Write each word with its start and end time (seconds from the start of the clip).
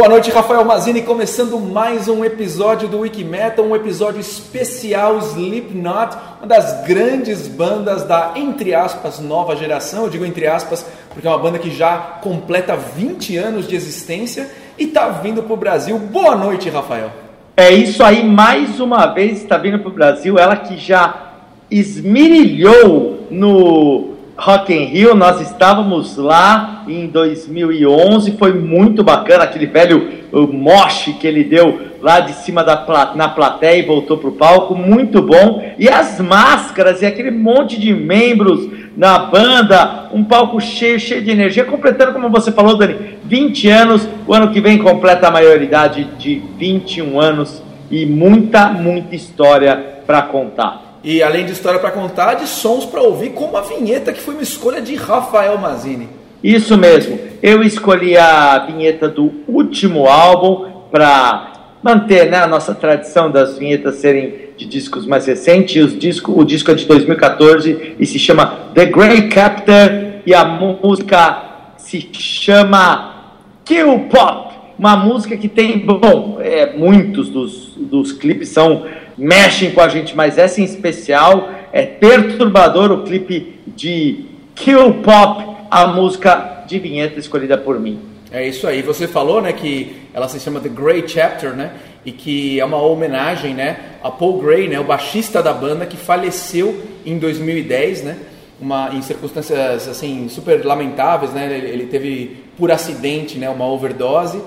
Boa 0.00 0.08
noite, 0.08 0.30
Rafael 0.30 0.64
Mazini, 0.64 1.02
começando 1.02 1.60
mais 1.60 2.08
um 2.08 2.24
episódio 2.24 2.88
do 2.88 3.00
Wikimetal, 3.00 3.66
um 3.66 3.76
episódio 3.76 4.18
especial 4.18 5.18
Slipknot, 5.18 6.16
uma 6.38 6.46
das 6.46 6.86
grandes 6.86 7.46
bandas 7.46 8.04
da, 8.04 8.32
entre 8.34 8.74
aspas, 8.74 9.20
nova 9.20 9.54
geração. 9.54 10.04
Eu 10.04 10.08
digo 10.08 10.24
entre 10.24 10.46
aspas 10.46 10.86
porque 11.10 11.28
é 11.28 11.30
uma 11.30 11.38
banda 11.38 11.58
que 11.58 11.70
já 11.70 11.98
completa 12.22 12.74
20 12.76 13.36
anos 13.36 13.68
de 13.68 13.76
existência 13.76 14.50
e 14.78 14.84
está 14.84 15.10
vindo 15.10 15.42
para 15.42 15.52
o 15.52 15.56
Brasil. 15.58 15.98
Boa 15.98 16.34
noite, 16.34 16.70
Rafael. 16.70 17.10
É 17.54 17.70
isso 17.70 18.02
aí, 18.02 18.24
mais 18.24 18.80
uma 18.80 19.04
vez 19.04 19.42
está 19.42 19.58
vindo 19.58 19.80
para 19.80 19.90
o 19.90 19.92
Brasil, 19.92 20.38
ela 20.38 20.56
que 20.56 20.78
já 20.78 21.32
esmirilhou 21.70 23.26
no 23.30 24.09
Rock 24.42 24.72
in 24.72 24.86
Rio, 24.86 25.14
nós 25.14 25.38
estávamos 25.38 26.16
lá 26.16 26.82
em 26.88 27.06
2011, 27.08 28.38
foi 28.38 28.54
muito 28.54 29.04
bacana 29.04 29.44
aquele 29.44 29.66
velho 29.66 30.12
moche 30.50 31.12
que 31.12 31.26
ele 31.26 31.44
deu 31.44 31.78
lá 32.00 32.20
de 32.20 32.32
cima 32.32 32.64
da 32.64 33.12
na 33.14 33.28
plateia 33.28 33.78
e 33.78 33.86
voltou 33.86 34.16
pro 34.16 34.32
palco, 34.32 34.74
muito 34.74 35.20
bom. 35.20 35.62
E 35.78 35.90
as 35.90 36.18
máscaras 36.20 37.02
e 37.02 37.06
aquele 37.06 37.30
monte 37.30 37.78
de 37.78 37.92
membros 37.92 38.66
na 38.96 39.18
banda, 39.18 40.08
um 40.10 40.24
palco 40.24 40.58
cheio, 40.58 40.98
cheio 40.98 41.20
de 41.20 41.30
energia, 41.30 41.66
completando, 41.66 42.14
como 42.14 42.30
você 42.30 42.50
falou, 42.50 42.78
Dani, 42.78 43.18
20 43.24 43.68
anos. 43.68 44.08
O 44.26 44.32
ano 44.32 44.50
que 44.50 44.60
vem 44.62 44.78
completa 44.78 45.28
a 45.28 45.30
maioridade 45.30 46.04
de 46.18 46.40
21 46.56 47.20
anos 47.20 47.62
e 47.90 48.06
muita, 48.06 48.70
muita 48.70 49.14
história 49.14 49.76
para 50.06 50.22
contar. 50.22 50.89
E 51.02 51.22
além 51.22 51.46
de 51.46 51.52
história 51.52 51.78
para 51.78 51.90
contar, 51.90 52.34
de 52.34 52.46
sons 52.46 52.84
para 52.84 53.00
ouvir, 53.00 53.30
como 53.30 53.56
a 53.56 53.62
vinheta 53.62 54.12
que 54.12 54.20
foi 54.20 54.34
uma 54.34 54.42
escolha 54.42 54.82
de 54.82 54.94
Rafael 54.94 55.56
Mazini. 55.56 56.08
Isso 56.42 56.76
mesmo. 56.76 57.18
Eu 57.42 57.62
escolhi 57.62 58.16
a 58.16 58.58
vinheta 58.66 59.08
do 59.08 59.32
último 59.48 60.06
álbum 60.06 60.70
para 60.90 61.52
manter 61.82 62.30
né, 62.30 62.38
a 62.38 62.46
nossa 62.46 62.74
tradição 62.74 63.30
das 63.30 63.58
vinhetas 63.58 63.96
serem 63.96 64.50
de 64.56 64.66
discos 64.66 65.06
mais 65.06 65.26
recentes. 65.26 65.84
Os 65.84 65.98
disco, 65.98 66.38
o 66.38 66.44
disco 66.44 66.70
é 66.70 66.74
de 66.74 66.86
2014 66.86 67.96
e 67.98 68.06
se 68.06 68.18
chama 68.18 68.70
The 68.74 68.86
Grey 68.86 69.28
Captor 69.28 70.20
e 70.26 70.34
a 70.34 70.44
música 70.44 71.74
se 71.76 72.08
chama 72.12 73.32
Kill 73.64 74.08
Pop. 74.10 74.50
Uma 74.78 74.96
música 74.96 75.36
que 75.36 75.48
tem, 75.48 75.78
bom, 75.78 76.38
é, 76.40 76.74
muitos 76.74 77.28
dos, 77.28 77.74
dos 77.76 78.12
clipes 78.12 78.48
são 78.48 78.86
mexem 79.20 79.70
com 79.72 79.82
a 79.82 79.88
gente, 79.88 80.16
mas 80.16 80.38
essa 80.38 80.60
em 80.60 80.64
especial 80.64 81.50
é 81.72 81.84
perturbador 81.84 82.90
o 82.90 83.04
clipe 83.04 83.60
de 83.66 84.24
Kill 84.54 84.94
Pop, 84.94 85.56
a 85.70 85.86
música 85.88 86.64
de 86.66 86.78
vinheta 86.78 87.20
escolhida 87.20 87.58
por 87.58 87.78
mim. 87.78 88.00
É 88.32 88.46
isso 88.46 88.66
aí. 88.66 88.80
Você 88.80 89.06
falou, 89.06 89.42
né, 89.42 89.52
que 89.52 89.94
ela 90.14 90.26
se 90.26 90.40
chama 90.40 90.58
The 90.58 90.70
Grey 90.70 91.06
Chapter, 91.06 91.52
né, 91.52 91.72
e 92.04 92.12
que 92.12 92.58
é 92.58 92.64
uma 92.64 92.78
homenagem, 92.78 93.52
né, 93.52 93.78
a 94.02 94.10
Paul 94.10 94.40
Gray, 94.40 94.68
né, 94.68 94.80
o 94.80 94.84
baixista 94.84 95.42
da 95.42 95.52
banda 95.52 95.84
que 95.84 95.98
faleceu 95.98 96.80
em 97.04 97.18
2010, 97.18 98.02
né, 98.04 98.16
uma 98.58 98.90
em 98.94 99.02
circunstâncias 99.02 99.86
assim 99.86 100.28
super 100.28 100.64
lamentáveis, 100.64 101.32
né, 101.32 101.46
ele, 101.52 101.68
ele 101.68 101.86
teve 101.86 102.44
por 102.56 102.70
acidente, 102.70 103.38
né, 103.38 103.50
uma 103.50 103.66
overdose 103.66 104.40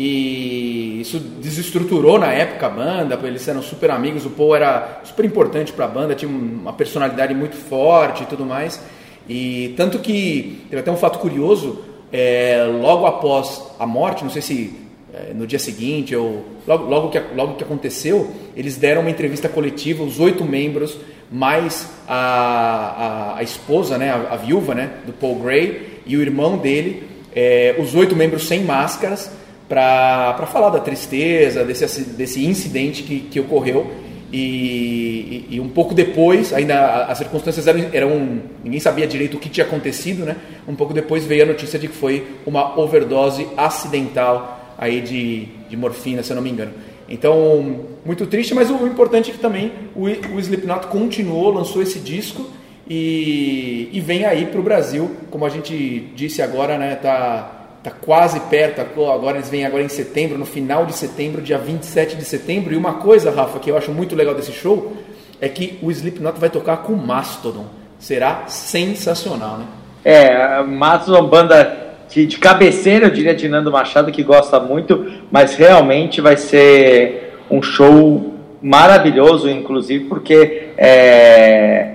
e 0.00 1.00
isso 1.00 1.18
desestruturou 1.18 2.20
na 2.20 2.32
época 2.32 2.66
a 2.66 2.70
banda, 2.70 3.18
eles 3.24 3.48
eram 3.48 3.60
super 3.60 3.90
amigos, 3.90 4.24
o 4.24 4.30
Paul 4.30 4.54
era 4.54 5.00
super 5.02 5.24
importante 5.24 5.72
para 5.72 5.86
a 5.86 5.88
banda, 5.88 6.14
tinha 6.14 6.30
uma 6.30 6.72
personalidade 6.72 7.34
muito 7.34 7.56
forte 7.56 8.22
e 8.22 8.26
tudo 8.26 8.46
mais. 8.46 8.80
E 9.28 9.74
tanto 9.76 9.98
que 9.98 10.62
teve 10.70 10.82
até 10.82 10.92
um 10.92 10.96
fato 10.96 11.18
curioso, 11.18 11.80
é, 12.12 12.64
logo 12.80 13.06
após 13.06 13.60
a 13.76 13.84
morte, 13.84 14.22
não 14.22 14.30
sei 14.30 14.40
se 14.40 14.78
é, 15.12 15.34
no 15.34 15.48
dia 15.48 15.58
seguinte 15.58 16.14
ou 16.14 16.44
logo, 16.64 16.84
logo, 16.84 17.08
que, 17.08 17.20
logo 17.34 17.54
que 17.54 17.64
aconteceu, 17.64 18.30
eles 18.54 18.76
deram 18.76 19.00
uma 19.00 19.10
entrevista 19.10 19.48
coletiva, 19.48 20.04
os 20.04 20.20
oito 20.20 20.44
membros, 20.44 20.96
mais 21.28 21.90
a, 22.06 23.34
a, 23.34 23.38
a 23.38 23.42
esposa, 23.42 23.98
né, 23.98 24.10
a, 24.10 24.34
a, 24.34 24.36
viúva 24.36 24.76
né, 24.76 24.92
do 25.04 25.12
Paul 25.12 25.40
Gray 25.40 26.02
e 26.06 26.16
o 26.16 26.22
irmão 26.22 26.56
dele, 26.56 27.02
é, 27.34 27.74
os 27.80 27.96
oito 27.96 28.14
membros 28.14 28.46
sem 28.46 28.62
máscaras, 28.62 29.36
para 29.68 30.46
falar 30.50 30.70
da 30.70 30.80
tristeza, 30.80 31.64
desse, 31.64 32.02
desse 32.02 32.44
incidente 32.44 33.02
que, 33.02 33.20
que 33.20 33.38
ocorreu. 33.38 33.90
E, 34.32 35.46
e, 35.48 35.60
um 35.60 35.68
pouco 35.68 35.94
depois, 35.94 36.52
ainda 36.52 37.06
as 37.06 37.16
circunstâncias 37.16 37.66
eram, 37.66 37.86
eram, 37.92 38.40
ninguém 38.62 38.78
sabia 38.78 39.06
direito 39.06 39.36
o 39.36 39.40
que 39.40 39.48
tinha 39.48 39.64
acontecido, 39.64 40.24
né? 40.24 40.36
Um 40.66 40.74
pouco 40.74 40.92
depois 40.92 41.24
veio 41.24 41.44
a 41.44 41.46
notícia 41.46 41.78
de 41.78 41.88
que 41.88 41.94
foi 41.94 42.26
uma 42.44 42.78
overdose 42.78 43.46
acidental 43.56 44.74
aí 44.76 45.00
de, 45.00 45.46
de 45.68 45.76
morfina, 45.76 46.22
se 46.22 46.30
eu 46.30 46.36
não 46.36 46.42
me 46.42 46.50
engano. 46.50 46.72
Então, 47.08 47.86
muito 48.04 48.26
triste, 48.26 48.52
mas 48.54 48.70
o 48.70 48.86
importante 48.86 49.30
é 49.30 49.32
que 49.32 49.40
também 49.40 49.72
o, 49.96 50.04
o 50.04 50.38
Slipknot 50.38 50.88
continuou, 50.88 51.50
lançou 51.50 51.80
esse 51.80 51.98
disco 51.98 52.46
e, 52.88 53.88
e 53.92 54.00
vem 54.00 54.26
aí 54.26 54.44
para 54.44 54.60
o 54.60 54.62
Brasil, 54.62 55.10
como 55.30 55.46
a 55.46 55.48
gente 55.48 56.10
disse 56.14 56.42
agora, 56.42 56.76
né? 56.76 56.96
Tá 56.96 57.57
Tá 57.88 57.94
quase 58.04 58.38
perto, 58.40 58.82
agora 58.82 59.38
eles 59.38 59.48
vêm 59.48 59.64
agora 59.64 59.82
em 59.82 59.88
setembro, 59.88 60.36
no 60.36 60.44
final 60.44 60.84
de 60.84 60.92
setembro, 60.92 61.40
dia 61.40 61.56
27 61.56 62.16
de 62.16 62.24
setembro. 62.24 62.74
E 62.74 62.76
uma 62.76 62.94
coisa, 62.94 63.30
Rafa, 63.30 63.58
que 63.58 63.70
eu 63.70 63.78
acho 63.78 63.90
muito 63.92 64.14
legal 64.14 64.34
desse 64.34 64.52
show 64.52 64.94
é 65.40 65.48
que 65.48 65.78
o 65.80 65.90
Slipknot 65.90 66.38
vai 66.38 66.50
tocar 66.50 66.78
com 66.78 66.92
Mastodon. 66.92 67.64
Será 67.98 68.44
sensacional, 68.46 69.56
né? 69.56 69.64
É, 70.04 70.62
Mastodon, 70.64 71.28
banda 71.28 71.94
de, 72.10 72.26
de 72.26 72.36
cabeceira, 72.36 73.06
eu 73.06 73.10
diria, 73.10 73.34
de 73.34 73.48
Nando 73.48 73.72
Machado, 73.72 74.12
que 74.12 74.22
gosta 74.22 74.60
muito, 74.60 75.10
mas 75.30 75.54
realmente 75.54 76.20
vai 76.20 76.36
ser 76.36 77.38
um 77.50 77.62
show 77.62 78.34
maravilhoso, 78.60 79.48
inclusive, 79.48 80.04
porque 80.10 80.72
é, 80.76 81.94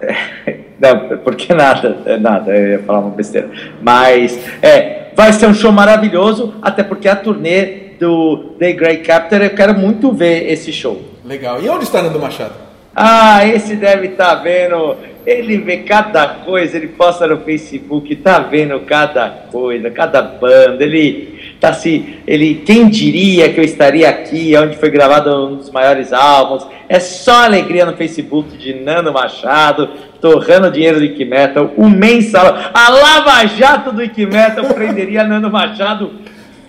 não, 0.78 1.16
porque 1.24 1.54
nada, 1.54 2.18
nada, 2.18 2.54
eu 2.54 2.72
ia 2.72 2.78
falar 2.80 2.98
uma 2.98 3.10
besteira. 3.16 3.48
Mas 3.80 4.38
é, 4.62 4.99
Vai 5.14 5.32
ser 5.32 5.46
um 5.46 5.54
show 5.54 5.72
maravilhoso, 5.72 6.54
até 6.62 6.82
porque 6.82 7.08
a 7.08 7.16
turnê 7.16 7.90
do 7.98 8.54
The 8.58 8.72
Great 8.72 9.02
Captor, 9.02 9.42
eu 9.42 9.50
quero 9.50 9.74
muito 9.74 10.12
ver 10.12 10.50
esse 10.50 10.72
show. 10.72 11.00
Legal. 11.24 11.62
E 11.62 11.68
onde 11.68 11.84
está 11.84 12.02
Nando 12.02 12.18
Machado? 12.18 12.54
Ah, 12.94 13.46
esse 13.46 13.76
deve 13.76 14.08
estar 14.08 14.36
tá 14.36 14.42
vendo. 14.42 14.96
Ele 15.26 15.58
vê 15.58 15.78
cada 15.78 16.26
coisa, 16.26 16.76
ele 16.76 16.88
posta 16.88 17.26
no 17.26 17.38
Facebook, 17.42 18.16
tá 18.16 18.38
vendo 18.40 18.80
cada 18.80 19.28
coisa, 19.28 19.90
cada 19.90 20.22
banda. 20.22 20.82
Ele 20.82 21.39
tá 21.60 21.74
se, 21.74 22.18
ele, 22.26 22.62
quem 22.64 22.88
diria 22.88 23.52
que 23.52 23.60
eu 23.60 23.64
estaria 23.64 24.08
aqui, 24.08 24.56
onde 24.56 24.76
foi 24.76 24.90
gravado 24.90 25.48
um 25.48 25.56
dos 25.56 25.70
maiores 25.70 26.12
álbuns? 26.12 26.66
É 26.88 26.98
só 26.98 27.44
alegria 27.44 27.84
no 27.84 27.96
Facebook 27.96 28.56
de 28.56 28.74
Nando 28.74 29.12
Machado 29.12 29.90
torrando 30.20 30.70
dinheiro 30.70 30.98
do 30.98 31.04
Ike 31.04 31.24
Metal, 31.24 31.72
o 31.76 31.88
mensal, 31.88 32.58
a 32.74 32.88
Lava 32.88 33.46
Jato 33.46 33.92
do 33.92 34.02
Ike 34.02 34.26
Metal 34.26 34.64
prenderia 34.66 35.24
Nando 35.24 35.50
Machado 35.50 36.12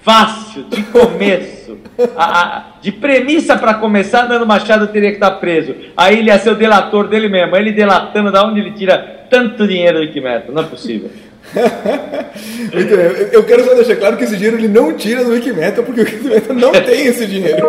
fácil, 0.02 0.64
de 0.64 0.84
começo. 0.84 1.78
A, 2.16 2.42
a, 2.42 2.64
de 2.82 2.92
premissa 2.92 3.58
para 3.58 3.76
começar, 3.76 4.28
Nando 4.28 4.46
Machado 4.46 4.88
teria 4.88 5.10
que 5.10 5.18
estar 5.18 5.32
preso. 5.32 5.76
Aí 5.96 6.20
ele 6.20 6.30
ia 6.30 6.40
ser 6.40 6.52
o 6.52 6.56
delator 6.56 7.08
dele 7.08 7.30
mesmo, 7.30 7.56
ele 7.56 7.72
delatando 7.72 8.32
da 8.32 8.46
onde 8.46 8.60
ele 8.60 8.72
tira 8.72 9.26
tanto 9.30 9.68
dinheiro 9.68 10.00
do 10.00 10.04
Ike 10.04 10.20
Metal. 10.20 10.54
Não 10.54 10.64
é 10.64 10.66
possível. 10.66 11.10
eu 13.32 13.44
quero 13.44 13.66
só 13.66 13.74
deixar 13.76 13.96
claro 13.98 14.18
que 14.18 14.24
esse 14.24 14.36
dinheiro 14.36 14.58
ele 14.58 14.68
não 14.68 14.94
tira 14.94 15.24
do 15.24 15.32
Wikimetal, 15.32 15.84
porque 15.84 16.02
o 16.02 16.04
Wikimetal 16.04 16.56
não 16.56 16.72
tem 16.84 17.08
esse 17.08 17.26
dinheiro. 17.26 17.68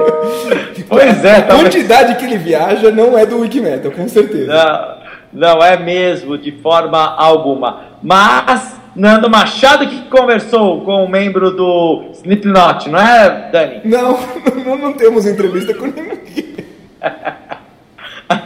Pois 0.88 1.24
é, 1.24 1.36
a 1.36 1.42
quantidade 1.42 2.16
que 2.16 2.24
ele 2.24 2.38
viaja 2.38 2.90
não 2.90 3.18
é 3.18 3.26
do 3.26 3.40
Wikimetal, 3.40 3.90
com 3.92 4.08
certeza. 4.08 4.52
Não. 4.52 5.02
Não 5.32 5.64
é 5.64 5.78
mesmo, 5.78 6.36
de 6.36 6.52
forma 6.52 7.16
alguma. 7.16 7.84
Mas 8.02 8.78
Nando 8.94 9.30
Machado 9.30 9.88
que 9.88 10.02
conversou 10.10 10.82
com 10.82 11.04
um 11.04 11.08
membro 11.08 11.50
do 11.50 12.10
Slipknot, 12.12 12.90
não 12.90 13.00
é, 13.00 13.50
Dani? 13.50 13.80
Não, 13.84 14.18
não, 14.64 14.76
não 14.76 14.92
temos 14.92 15.26
entrevista 15.26 15.72
com 15.72 15.86
ninguém. 15.86 16.20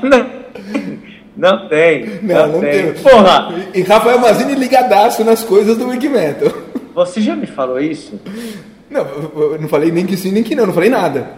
não, 0.03 0.27
não 1.37 1.69
tem. 1.69 2.21
Não, 2.23 2.35
não, 2.35 2.49
não 2.49 2.61
tem. 2.61 2.93
Porra! 2.95 3.55
E, 3.75 3.81
e 3.81 3.83
Rafael 3.83 4.19
Mazini 4.19 4.55
ligadaço 4.55 5.23
nas 5.23 5.45
coisas 5.45 5.77
do 5.77 5.89
Wikimetal. 5.89 6.51
Você 6.95 7.21
já 7.21 7.37
me 7.37 7.47
falou 7.47 7.79
isso? 7.79 8.19
Não, 8.91 9.07
eu 9.37 9.59
não 9.61 9.69
falei 9.69 9.93
nem 9.93 10.07
que 10.07 10.17
sim, 10.17 10.33
nem 10.33 10.43
que 10.43 10.55
não, 10.55 10.67
não 10.67 10.73
falei 10.73 10.89
nada. 10.89 11.29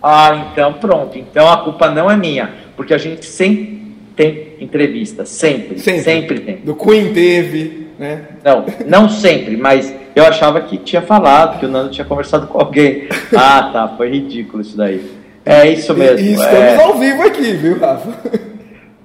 Ah, 0.00 0.50
então 0.52 0.74
pronto. 0.74 1.18
Então 1.18 1.50
a 1.50 1.56
culpa 1.58 1.90
não 1.90 2.08
é 2.08 2.16
minha, 2.16 2.52
porque 2.76 2.94
a 2.94 2.98
gente 2.98 3.26
sempre 3.26 3.94
tem 4.14 4.54
entrevista, 4.60 5.24
sempre, 5.24 5.78
sempre, 5.78 6.02
sempre 6.02 6.40
tem. 6.40 6.56
Do 6.58 6.74
Queen 6.74 7.12
teve, 7.12 7.88
né? 7.98 8.22
Não, 8.44 8.64
não 8.86 9.08
sempre, 9.08 9.56
mas 9.56 9.92
eu 10.14 10.24
achava 10.24 10.60
que 10.60 10.76
tinha 10.76 11.02
falado, 11.02 11.58
que 11.58 11.66
o 11.66 11.68
Nando 11.68 11.90
tinha 11.90 12.04
conversado 12.04 12.46
com 12.46 12.58
alguém. 12.58 13.08
Ah, 13.36 13.70
tá, 13.72 13.94
foi 13.96 14.10
ridículo 14.10 14.62
isso 14.62 14.76
daí. 14.76 15.04
É 15.44 15.68
isso 15.68 15.94
mesmo. 15.94 16.18
E, 16.18 16.30
e 16.30 16.32
estamos 16.34 16.56
é... 16.56 16.82
ao 16.82 16.98
vivo 16.98 17.22
aqui, 17.22 17.52
viu, 17.54 17.78
Rafa? 17.78 18.10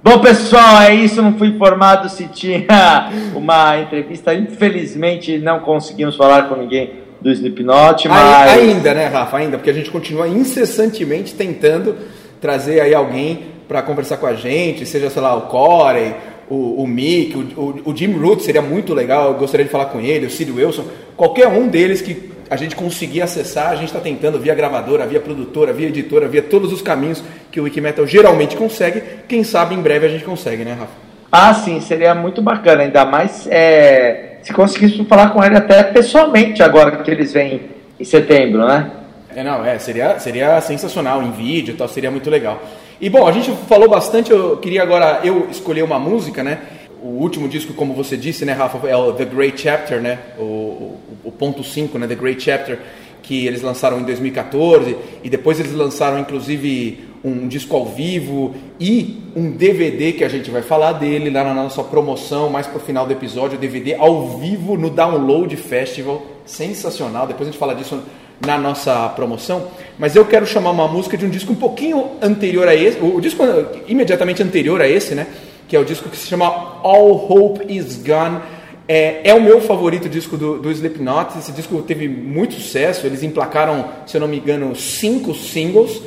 Bom, 0.03 0.19
pessoal, 0.19 0.81
é 0.81 0.93
isso. 0.93 1.21
Não 1.21 1.37
fui 1.37 1.47
informado 1.47 2.09
se 2.09 2.27
tinha 2.27 3.09
uma 3.33 3.79
entrevista. 3.79 4.33
Infelizmente, 4.33 5.37
não 5.37 5.61
conseguimos 5.61 6.17
falar 6.17 6.49
com 6.49 6.55
ninguém 6.55 7.03
do 7.21 7.31
Slipknot, 7.31 8.09
mas... 8.09 8.51
Ainda, 8.51 8.93
né, 8.93 9.07
Rafa? 9.07 9.37
Ainda, 9.37 9.57
porque 9.57 9.69
a 9.69 9.73
gente 9.73 9.89
continua 9.89 10.27
incessantemente 10.27 11.33
tentando 11.33 11.95
trazer 12.41 12.81
aí 12.81 12.93
alguém 12.93 13.45
para 13.65 13.81
conversar 13.81 14.17
com 14.17 14.27
a 14.27 14.33
gente, 14.33 14.85
seja, 14.85 15.09
sei 15.09 15.21
lá, 15.21 15.33
o 15.33 15.43
Corey, 15.43 16.13
o, 16.49 16.83
o 16.83 16.85
Mick, 16.85 17.37
o, 17.37 17.61
o, 17.61 17.81
o, 17.91 17.95
Jim 17.95 18.11
Root 18.11 18.43
seria 18.43 18.61
muito 18.61 18.93
legal, 18.93 19.29
eu 19.29 19.35
gostaria 19.35 19.65
de 19.65 19.71
falar 19.71 19.85
com 19.85 20.01
ele, 20.01 20.25
o 20.25 20.29
Sid 20.29 20.51
Wilson, 20.51 20.83
qualquer 21.15 21.47
um 21.47 21.69
deles 21.69 22.01
que 22.01 22.32
a 22.53 22.55
gente 22.55 22.75
conseguir 22.75 23.21
acessar, 23.23 23.69
a 23.69 23.75
gente 23.75 23.87
está 23.87 23.99
tentando 23.99 24.39
via 24.39 24.53
gravadora, 24.53 25.07
via 25.07 25.19
produtora, 25.19 25.73
via 25.73 25.87
editora, 25.87 26.27
via 26.27 26.41
todos 26.41 26.71
os 26.71 26.83
caminhos 26.83 27.23
que 27.51 27.59
o 27.59 27.63
Wikimetal 27.63 28.05
geralmente 28.05 28.55
consegue. 28.55 29.01
Quem 29.27 29.43
sabe 29.43 29.73
em 29.73 29.81
breve 29.81 30.05
a 30.05 30.09
gente 30.09 30.23
consegue, 30.23 30.63
né, 30.63 30.73
Rafa? 30.73 30.91
Ah, 31.31 31.51
sim, 31.55 31.81
seria 31.81 32.13
muito 32.13 32.43
bacana, 32.43 32.83
ainda 32.83 33.03
mais 33.05 33.47
é, 33.49 34.37
se 34.43 34.53
conseguisse 34.53 35.03
falar 35.05 35.31
com 35.31 35.43
ele 35.43 35.57
até 35.57 35.81
pessoalmente 35.81 36.61
agora 36.61 36.97
que 36.97 37.09
eles 37.09 37.33
vêm 37.33 37.61
em 37.99 38.03
setembro, 38.03 38.67
né? 38.67 38.91
É, 39.35 39.43
não, 39.43 39.65
é, 39.65 39.79
seria, 39.79 40.19
seria 40.19 40.61
sensacional 40.61 41.23
em 41.23 41.31
vídeo 41.31 41.73
e 41.73 41.75
tal, 41.75 41.87
seria 41.87 42.11
muito 42.11 42.29
legal. 42.29 42.61
E 43.01 43.09
bom, 43.09 43.27
a 43.27 43.31
gente 43.31 43.51
falou 43.67 43.89
bastante, 43.89 44.29
eu 44.31 44.57
queria 44.57 44.83
agora 44.83 45.21
eu 45.23 45.47
escolher 45.49 45.81
uma 45.81 45.97
música, 45.97 46.43
né? 46.43 46.59
O 47.01 47.07
último 47.07 47.49
disco, 47.49 47.73
como 47.73 47.95
você 47.95 48.15
disse, 48.15 48.45
né, 48.45 48.53
Rafa, 48.53 48.87
é 48.87 48.95
o 48.95 49.11
The 49.11 49.25
Great 49.25 49.59
Chapter, 49.59 49.99
né? 49.99 50.19
O, 50.37 50.99
o, 51.23 51.31
ponto 51.31 51.63
5, 51.63 51.97
né? 51.97 52.07
The 52.07 52.15
Great 52.15 52.41
Chapter, 52.41 52.79
que 53.21 53.47
eles 53.47 53.61
lançaram 53.61 53.99
em 53.99 54.03
2014 54.03 54.95
e 55.23 55.29
depois 55.29 55.59
eles 55.59 55.73
lançaram 55.73 56.19
inclusive 56.19 57.13
um 57.23 57.47
disco 57.47 57.75
ao 57.75 57.85
vivo 57.85 58.53
e 58.77 59.23
um 59.33 59.51
DVD 59.51 60.11
que 60.11 60.25
a 60.25 60.29
gente 60.29 60.51
vai 60.51 60.61
falar 60.61 60.93
dele 60.93 61.29
lá 61.29 61.43
na 61.43 61.53
nossa 61.53 61.81
promoção, 61.81 62.49
mais 62.49 62.67
pro 62.67 62.79
final 62.79 63.05
do 63.05 63.13
episódio, 63.13 63.57
DVD 63.57 63.95
ao 63.95 64.37
vivo 64.37 64.77
no 64.77 64.89
Download 64.89 65.55
Festival, 65.55 66.21
sensacional. 66.45 67.25
Depois 67.25 67.47
a 67.47 67.51
gente 67.51 67.59
fala 67.59 67.73
disso 67.73 68.03
na 68.45 68.57
nossa 68.57 69.07
promoção, 69.09 69.67
mas 69.97 70.17
eu 70.17 70.25
quero 70.25 70.45
chamar 70.45 70.71
uma 70.71 70.87
música 70.87 71.15
de 71.15 71.25
um 71.25 71.29
disco 71.29 71.53
um 71.53 71.55
pouquinho 71.55 72.11
anterior 72.21 72.67
a 72.67 72.75
esse, 72.75 72.99
o 72.99 73.21
disco 73.21 73.41
imediatamente 73.87 74.43
anterior 74.43 74.81
a 74.81 74.87
esse, 74.87 75.15
né? 75.15 75.27
Que 75.67 75.77
é 75.77 75.79
o 75.79 75.85
disco 75.85 76.09
que 76.09 76.17
se 76.17 76.27
chama 76.27 76.45
All 76.45 77.31
Hope 77.31 77.73
Is 77.73 78.03
Gone. 78.05 78.41
É, 78.87 79.29
é 79.29 79.33
o 79.33 79.41
meu 79.41 79.61
favorito 79.61 80.09
disco 80.09 80.37
do, 80.37 80.59
do 80.59 80.71
Slipknot. 80.71 81.37
Esse 81.37 81.51
disco 81.51 81.81
teve 81.81 82.07
muito 82.07 82.55
sucesso. 82.55 83.05
Eles 83.05 83.23
emplacaram, 83.23 83.85
se 84.05 84.17
eu 84.17 84.21
não 84.21 84.27
me 84.27 84.37
engano, 84.37 84.75
cinco 84.75 85.33
singles. 85.33 86.01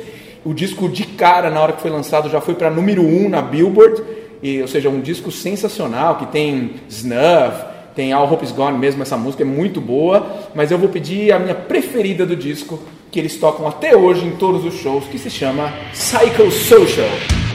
O 0.45 0.53
disco 0.53 0.87
de 0.87 1.03
cara, 1.03 1.49
na 1.49 1.59
hora 1.59 1.73
que 1.73 1.81
foi 1.81 1.91
lançado, 1.91 2.29
já 2.29 2.39
foi 2.39 2.55
para 2.55 2.69
número 2.69 3.01
um 3.01 3.27
na 3.29 3.41
Billboard. 3.41 4.01
E, 4.41 4.61
ou 4.61 4.67
seja, 4.67 4.89
um 4.89 5.01
disco 5.01 5.31
sensacional 5.31 6.17
que 6.17 6.27
tem 6.27 6.75
Snuff, 6.87 7.65
tem 7.95 8.13
All 8.13 8.31
Hope 8.31 8.45
Is 8.45 8.51
Gone 8.51 8.77
mesmo, 8.77 9.01
essa 9.01 9.17
música 9.17 9.41
é 9.41 9.45
muito 9.45 9.81
boa, 9.81 10.27
mas 10.53 10.69
eu 10.69 10.77
vou 10.77 10.89
pedir 10.89 11.31
a 11.31 11.39
minha 11.39 11.55
preferida 11.55 12.25
do 12.25 12.35
disco, 12.35 12.79
que 13.09 13.19
eles 13.19 13.35
tocam 13.37 13.67
até 13.67 13.95
hoje 13.97 14.23
em 14.25 14.31
todos 14.35 14.63
os 14.63 14.75
shows, 14.75 15.05
que 15.05 15.17
se 15.17 15.31
chama 15.31 15.73
Psycho 15.91 16.51
Social. 16.51 17.46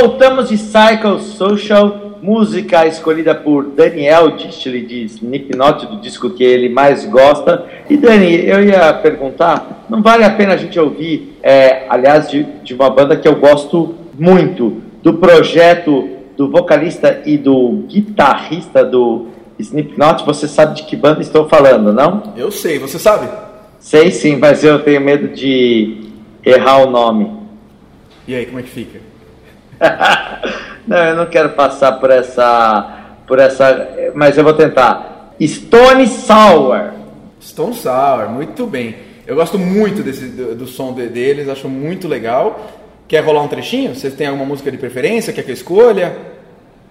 Voltamos 0.00 0.48
de 0.48 0.56
Cycle 0.56 1.20
Social, 1.20 2.20
música 2.22 2.86
escolhida 2.86 3.34
por 3.34 3.64
Daniel 3.64 4.30
Distley 4.30 4.86
de 4.86 5.02
Slipknot, 5.06 5.86
do 5.86 5.96
disco 6.00 6.30
que 6.30 6.44
ele 6.44 6.68
mais 6.68 7.04
gosta. 7.04 7.66
E 7.90 7.96
Dani, 7.96 8.46
eu 8.46 8.62
ia 8.62 8.92
perguntar, 8.92 9.84
não 9.90 10.00
vale 10.00 10.22
a 10.22 10.30
pena 10.30 10.54
a 10.54 10.56
gente 10.56 10.78
ouvir, 10.78 11.36
é, 11.42 11.84
aliás, 11.88 12.30
de, 12.30 12.44
de 12.62 12.74
uma 12.74 12.88
banda 12.88 13.16
que 13.16 13.26
eu 13.26 13.34
gosto 13.40 13.96
muito, 14.16 14.80
do 15.02 15.14
projeto 15.14 16.08
do 16.36 16.48
vocalista 16.48 17.20
e 17.26 17.36
do 17.36 17.82
guitarrista 17.88 18.84
do 18.84 19.26
Slipknot, 19.58 20.24
você 20.24 20.46
sabe 20.46 20.76
de 20.76 20.84
que 20.84 20.94
banda 20.94 21.22
estou 21.22 21.48
falando, 21.48 21.92
não? 21.92 22.34
Eu 22.36 22.52
sei, 22.52 22.78
você 22.78 23.00
sabe? 23.00 23.28
Sei 23.80 24.12
sim, 24.12 24.36
mas 24.36 24.62
eu 24.62 24.78
tenho 24.78 25.00
medo 25.00 25.26
de 25.34 26.04
errar 26.46 26.84
o 26.84 26.88
nome. 26.88 27.32
E 28.28 28.36
aí, 28.36 28.46
como 28.46 28.60
é 28.60 28.62
que 28.62 28.70
fica? 28.70 29.17
não, 30.86 30.96
eu 30.96 31.16
não 31.16 31.26
quero 31.26 31.50
passar 31.50 31.92
por 31.92 32.10
essa, 32.10 32.98
por 33.26 33.38
essa, 33.38 33.88
mas 34.14 34.36
eu 34.36 34.44
vou 34.44 34.54
tentar. 34.54 35.34
Stone 35.40 36.06
Sour. 36.06 36.90
Stone 37.40 37.74
Sour, 37.74 38.28
muito 38.30 38.66
bem. 38.66 38.96
Eu 39.26 39.36
gosto 39.36 39.58
muito 39.58 40.02
desse, 40.02 40.26
do, 40.26 40.54
do 40.54 40.66
som 40.66 40.92
de, 40.92 41.06
deles, 41.06 41.48
acho 41.48 41.68
muito 41.68 42.08
legal. 42.08 42.72
Quer 43.06 43.24
rolar 43.24 43.42
um 43.42 43.48
trechinho? 43.48 43.94
Você 43.94 44.10
tem 44.10 44.26
alguma 44.26 44.44
música 44.44 44.70
de 44.70 44.78
preferência? 44.78 45.32
Quer 45.32 45.42
que 45.42 45.50
eu 45.50 45.54
escolha? 45.54 46.16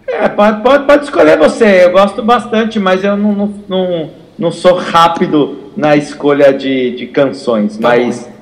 É, 0.08 0.30
pode, 0.30 0.62
pode, 0.62 0.86
pode 0.86 1.04
escolher 1.04 1.38
você. 1.38 1.86
Eu 1.86 1.92
gosto 1.92 2.24
bastante, 2.24 2.80
mas 2.80 3.04
eu 3.04 3.18
não, 3.18 3.34
não, 3.34 3.54
não, 3.68 4.10
não 4.40 4.52
sou 4.52 4.76
rápido 4.76 5.72
na 5.76 5.96
escolha 5.96 6.54
de, 6.54 6.96
de 6.96 7.08
canções. 7.08 7.78
Tá 7.78 7.90
mas. 7.90 8.24
Bom 8.24 8.37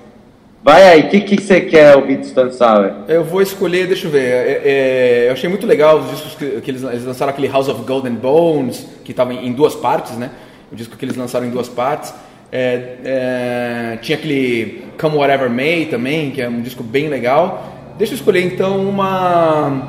Vai 0.66 0.82
aí, 0.82 1.02
o 1.02 1.10
que, 1.10 1.22
que 1.22 1.40
você 1.40 1.62
quer 1.62 1.96
ouvir 1.96 2.18
de 2.18 2.26
Stone 2.26 2.52
Sour? 2.52 2.92
Eu 3.08 3.24
vou 3.24 3.40
escolher, 3.40 3.86
deixa 3.86 4.08
eu 4.08 4.12
ver. 4.12 4.24
É, 4.24 4.62
é, 4.66 5.28
eu 5.28 5.34
achei 5.34 5.48
muito 5.48 5.68
legal 5.68 6.00
os 6.00 6.10
discos 6.10 6.34
que, 6.34 6.60
que 6.60 6.72
eles, 6.72 6.82
eles, 6.82 7.06
lançaram, 7.06 7.30
aquele 7.30 7.48
House 7.48 7.70
of 7.70 7.84
Golden 7.84 8.14
Bones, 8.14 8.84
que 9.04 9.12
estava 9.12 9.32
em, 9.32 9.46
em, 9.46 9.54
duas 9.54 9.76
partes, 9.76 10.18
né? 10.18 10.32
O 10.72 10.76
disco 10.76 10.98
que 10.98 11.06
eles 11.06 11.16
lançaram 11.16 11.46
em 11.46 11.52
duas 11.52 11.70
partes. 11.70 12.16
É, 12.52 12.96
é, 13.06 14.00
tinha 14.02 14.18
aquele 14.18 14.86
Come 15.00 15.18
Whatever 15.18 15.52
May 15.52 15.86
também, 15.86 16.32
que 16.32 16.42
é 16.42 16.50
um 16.50 16.62
disco 16.62 16.82
bem 16.82 17.10
legal. 17.10 17.72
Deixa 18.00 18.14
eu 18.14 18.18
escolher 18.18 18.44
então 18.44 18.90
uma. 18.90 19.84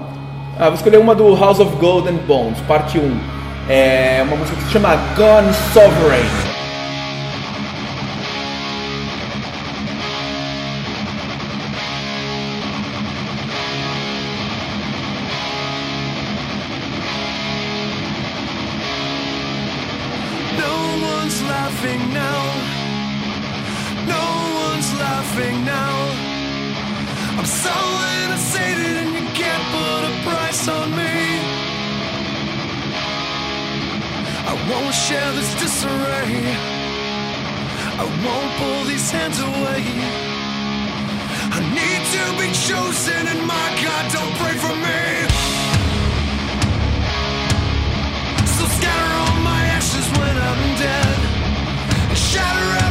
Ah, 0.59 0.67
vou 0.67 0.75
escolher 0.75 0.99
uma 0.99 1.15
do 1.15 1.35
House 1.35 1.59
of 1.59 1.75
Golden 1.77 2.17
Bones, 2.27 2.61
parte 2.69 2.99
1. 2.99 3.19
É 3.67 4.23
uma 4.23 4.37
música 4.37 4.55
que 4.59 4.65
se 4.65 4.73
chama 4.73 4.95
Gone 5.17 5.55
Sovereign. 5.73 6.56
one's 21.27 21.43
laughing 21.43 22.03
now. 22.13 22.41
No 24.15 24.27
one's 24.63 24.91
laughing 24.95 25.65
now. 25.65 25.95
I'm 27.37 27.51
so 27.67 27.77
innocent 28.23 28.79
and 29.01 29.11
you 29.17 29.27
can't 29.35 29.65
put 29.75 30.01
a 30.11 30.15
price 30.23 30.69
on 30.69 30.89
me. 30.95 31.17
I 34.51 34.55
won't 34.71 34.95
share 34.95 35.33
this 35.33 35.53
disarray. 35.63 36.31
I 38.03 38.07
won't 38.25 38.53
pull 38.61 38.85
these 38.85 39.11
hands 39.11 39.41
away. 39.41 39.83
I 41.57 41.61
need 41.79 42.03
to 42.15 42.25
be 42.41 42.49
chosen, 42.69 43.23
and 43.33 43.43
my 43.55 43.69
God, 43.83 44.05
don't 44.17 44.35
pray 44.43 44.57
for 44.65 44.75
me. 44.87 45.03
So 48.57 48.65
scatter 48.77 49.13
all 49.25 49.39
my 49.43 49.63
ashes 49.77 50.07
when 50.19 50.37
I'm 50.37 50.79
dead 50.79 51.16
shattering 52.37 52.86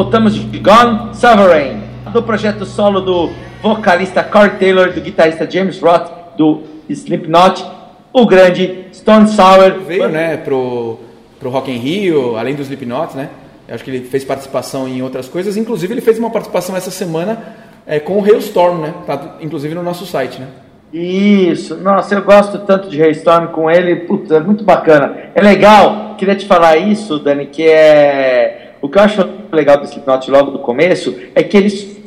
voltamos 0.00 0.34
de 0.34 0.58
Gone 0.58 1.14
Sovereign, 1.14 1.82
do 2.10 2.22
projeto 2.22 2.64
solo 2.64 3.02
do 3.02 3.28
vocalista 3.62 4.24
Corey 4.24 4.52
Taylor, 4.52 4.94
do 4.94 5.00
guitarrista 5.02 5.46
James 5.48 5.78
Roth, 5.78 6.10
do 6.38 6.62
Slipknot, 6.88 7.62
o 8.10 8.24
grande 8.24 8.86
Stone 8.94 9.28
Sour. 9.28 9.80
Veio, 9.86 10.08
né, 10.08 10.38
pro, 10.38 10.98
pro 11.38 11.50
Rock 11.50 11.70
in 11.70 11.76
Rio, 11.76 12.34
além 12.38 12.54
do 12.54 12.62
Slipknot, 12.62 13.14
né? 13.14 13.28
Eu 13.68 13.74
acho 13.74 13.84
que 13.84 13.90
ele 13.90 14.06
fez 14.06 14.24
participação 14.24 14.88
em 14.88 15.02
outras 15.02 15.28
coisas. 15.28 15.58
Inclusive, 15.58 15.92
ele 15.92 16.00
fez 16.00 16.18
uma 16.18 16.30
participação 16.30 16.74
essa 16.74 16.90
semana 16.90 17.38
é, 17.86 18.00
com 18.00 18.18
o 18.18 18.24
Hailstorm, 18.24 18.80
né? 18.80 18.94
Tá, 19.06 19.36
inclusive 19.42 19.74
no 19.74 19.82
nosso 19.82 20.06
site, 20.06 20.40
né? 20.40 20.46
Isso, 20.94 21.76
nossa, 21.76 22.14
eu 22.14 22.22
gosto 22.22 22.60
tanto 22.60 22.88
de 22.88 23.02
Hailstorm 23.02 23.48
com 23.48 23.70
ele, 23.70 23.96
putz, 23.96 24.30
é 24.30 24.40
muito 24.40 24.64
bacana. 24.64 25.14
É 25.34 25.42
legal, 25.42 26.14
queria 26.16 26.34
te 26.34 26.46
falar 26.46 26.78
isso, 26.78 27.18
Dani, 27.18 27.44
que 27.44 27.68
é. 27.68 28.69
O 28.80 28.88
que 28.88 28.98
eu 28.98 29.02
acho 29.02 29.28
legal 29.52 29.76
do 29.78 29.84
Slipknot 29.84 30.30
logo 30.30 30.50
do 30.50 30.58
começo 30.58 31.14
é 31.34 31.42
que 31.42 31.56
eles 31.56 32.00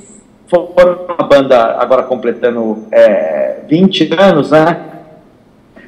foram 0.48 1.06
uma 1.08 1.28
banda 1.28 1.78
agora 1.80 2.04
completando 2.04 2.88
é, 2.92 3.60
20 3.68 4.14
anos, 4.14 4.52
né? 4.52 4.82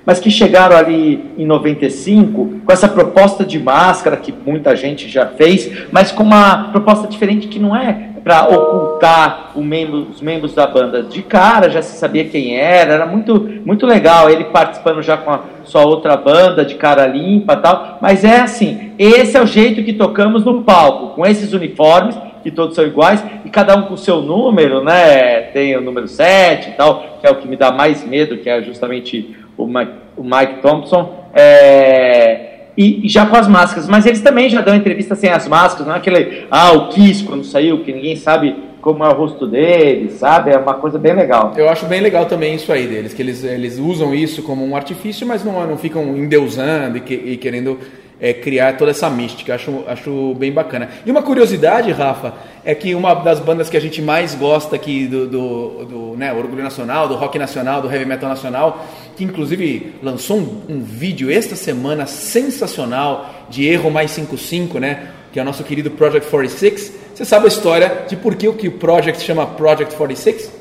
Mas 0.06 0.20
que 0.20 0.30
chegaram 0.30 0.78
ali 0.78 1.32
em 1.38 1.46
95 1.46 2.62
com 2.64 2.72
essa 2.72 2.88
proposta 2.88 3.44
de 3.44 3.60
máscara 3.60 4.18
que 4.18 4.32
muita 4.32 4.76
gente 4.76 5.10
já 5.10 5.26
fez, 5.28 5.88
mas 5.92 6.12
com 6.12 6.24
uma 6.24 6.70
proposta 6.72 7.08
diferente 7.08 7.48
que 7.48 7.58
não 7.58 7.76
é 7.76 8.15
para 8.26 8.48
ocultar 8.48 9.52
membro, 9.56 10.08
os 10.12 10.20
membros 10.20 10.56
da 10.56 10.66
banda. 10.66 11.04
De 11.04 11.22
cara 11.22 11.70
já 11.70 11.84
se 11.84 11.96
sabia 11.96 12.26
quem 12.26 12.58
era, 12.58 12.96
era 12.96 13.06
muito, 13.06 13.40
muito 13.64 13.86
legal. 13.86 14.32
Ele 14.32 14.46
participando 14.46 15.04
já 15.04 15.16
com 15.16 15.30
a 15.30 15.42
sua 15.64 15.86
outra 15.86 16.18
banda 16.18 16.66
de 16.66 16.74
cara 16.74 17.06
limpa 17.06 17.56
tal. 17.56 18.00
Mas 18.02 18.26
é 18.26 18.40
assim: 18.40 18.94
esse 18.98 19.38
é 19.38 19.42
o 19.42 19.46
jeito 19.46 19.84
que 19.84 19.94
tocamos 19.94 20.44
no 20.44 20.64
palco, 20.64 21.14
com 21.14 21.24
esses 21.24 21.54
uniformes 21.54 22.18
que 22.42 22.50
todos 22.50 22.76
são 22.76 22.86
iguais, 22.86 23.24
e 23.44 23.50
cada 23.50 23.76
um 23.76 23.84
com 23.84 23.96
o 23.96 23.98
seu 23.98 24.22
número, 24.22 24.84
né? 24.84 25.42
Tem 25.52 25.76
o 25.76 25.82
número 25.82 26.08
7 26.08 26.70
e 26.70 26.72
tal, 26.74 27.18
que 27.20 27.26
é 27.26 27.30
o 27.32 27.38
que 27.38 27.48
me 27.48 27.56
dá 27.56 27.72
mais 27.72 28.04
medo, 28.04 28.38
que 28.38 28.48
é 28.48 28.62
justamente 28.62 29.36
o 29.58 29.66
Mike, 29.66 29.94
o 30.16 30.24
Mike 30.24 30.62
Thompson. 30.62 31.26
É, 31.34 32.55
e, 32.78 33.08
já 33.08 33.26
com 33.26 33.36
as 33.36 33.48
máscaras, 33.48 33.88
mas 33.88 34.06
eles 34.06 34.22
também 34.22 34.50
já 34.50 34.62
dão 34.62 34.76
entrevista 34.76 35.16
sem 35.16 35.30
as 35.30 35.48
máscaras, 35.48 35.88
não 35.88 35.96
é 35.96 35.98
aquele, 35.98 36.46
ah, 36.52 36.72
o 36.74 36.90
Kiss 36.90 37.24
quando 37.24 37.44
saiu, 37.44 37.84
que 37.84 37.94
ninguém 37.94 38.16
sabe 38.16 38.56
como 38.82 39.04
é 39.04 39.08
o 39.08 39.14
rosto 39.14 39.48
deles, 39.48 40.14
sabe? 40.14 40.52
É 40.52 40.58
uma 40.60 40.76
coisa 40.76 41.00
bem 41.00 41.16
legal. 41.16 41.52
Eu 41.58 41.68
acho 41.68 41.88
bem 41.88 42.02
legal 42.02 42.26
também 42.26 42.54
isso 42.54 42.72
aí 42.72 42.86
deles, 42.86 43.16
que 43.16 43.22
eles, 43.22 43.44
eles 43.44 43.80
usam 43.80 44.14
isso 44.14 44.44
como 44.44 44.64
um 44.64 44.76
artifício, 44.76 45.26
mas 45.26 45.44
não, 45.44 45.66
não 45.66 45.76
ficam 45.76 46.16
endeusando 46.16 46.98
e, 46.98 47.02
que, 47.02 47.14
e 47.16 47.38
querendo 47.38 47.80
é, 48.20 48.34
criar 48.34 48.78
toda 48.78 48.92
essa 48.92 49.10
mística. 49.10 49.56
Acho, 49.56 49.84
acho 49.88 50.36
bem 50.36 50.52
bacana. 50.52 50.90
E 51.06 51.12
uma 51.12 51.24
curiosidade, 51.24 51.92
Rafa, 51.92 52.34
é 52.64 52.74
que 52.76 52.96
uma 52.96 53.14
das 53.14 53.40
bandas 53.40 53.70
que 53.70 53.78
a 53.78 53.82
gente 53.82 54.02
mais 54.02 54.36
gosta 54.36 54.76
aqui 54.76 55.08
do, 55.08 55.28
do, 55.28 55.86
do 55.86 56.16
né, 56.18 56.34
Orgulho 56.34 56.64
Nacional, 56.64 57.08
do 57.08 57.16
Rock 57.16 57.38
Nacional, 57.38 57.82
do 57.82 57.92
Heavy 57.92 58.06
Metal 58.06 58.30
Nacional, 58.30 58.86
que 59.16 59.24
inclusive 59.24 59.94
lançou 60.04 60.38
um, 60.38 60.62
um 60.70 60.82
vídeo 60.82 61.32
esta 61.32 61.56
semana 61.56 62.06
sensacional 62.06 63.46
de 63.50 63.68
Erro 63.68 63.90
Mais 63.90 64.12
55, 64.12 64.80
né? 64.80 65.08
Que 65.32 65.40
é 65.40 65.42
o 65.42 65.46
nosso 65.46 65.64
querido 65.64 65.92
Project 65.92 66.30
46. 66.30 66.94
Você 67.14 67.26
sabe 67.26 67.46
a 67.46 67.48
história 67.48 68.06
de 68.08 68.16
por 68.16 68.36
que 68.36 68.48
o 68.48 68.54
que 68.54 68.68
o 68.68 68.74
Project 68.74 69.24
chama 69.24 69.46
Project 69.46 69.96
46? 69.96 70.52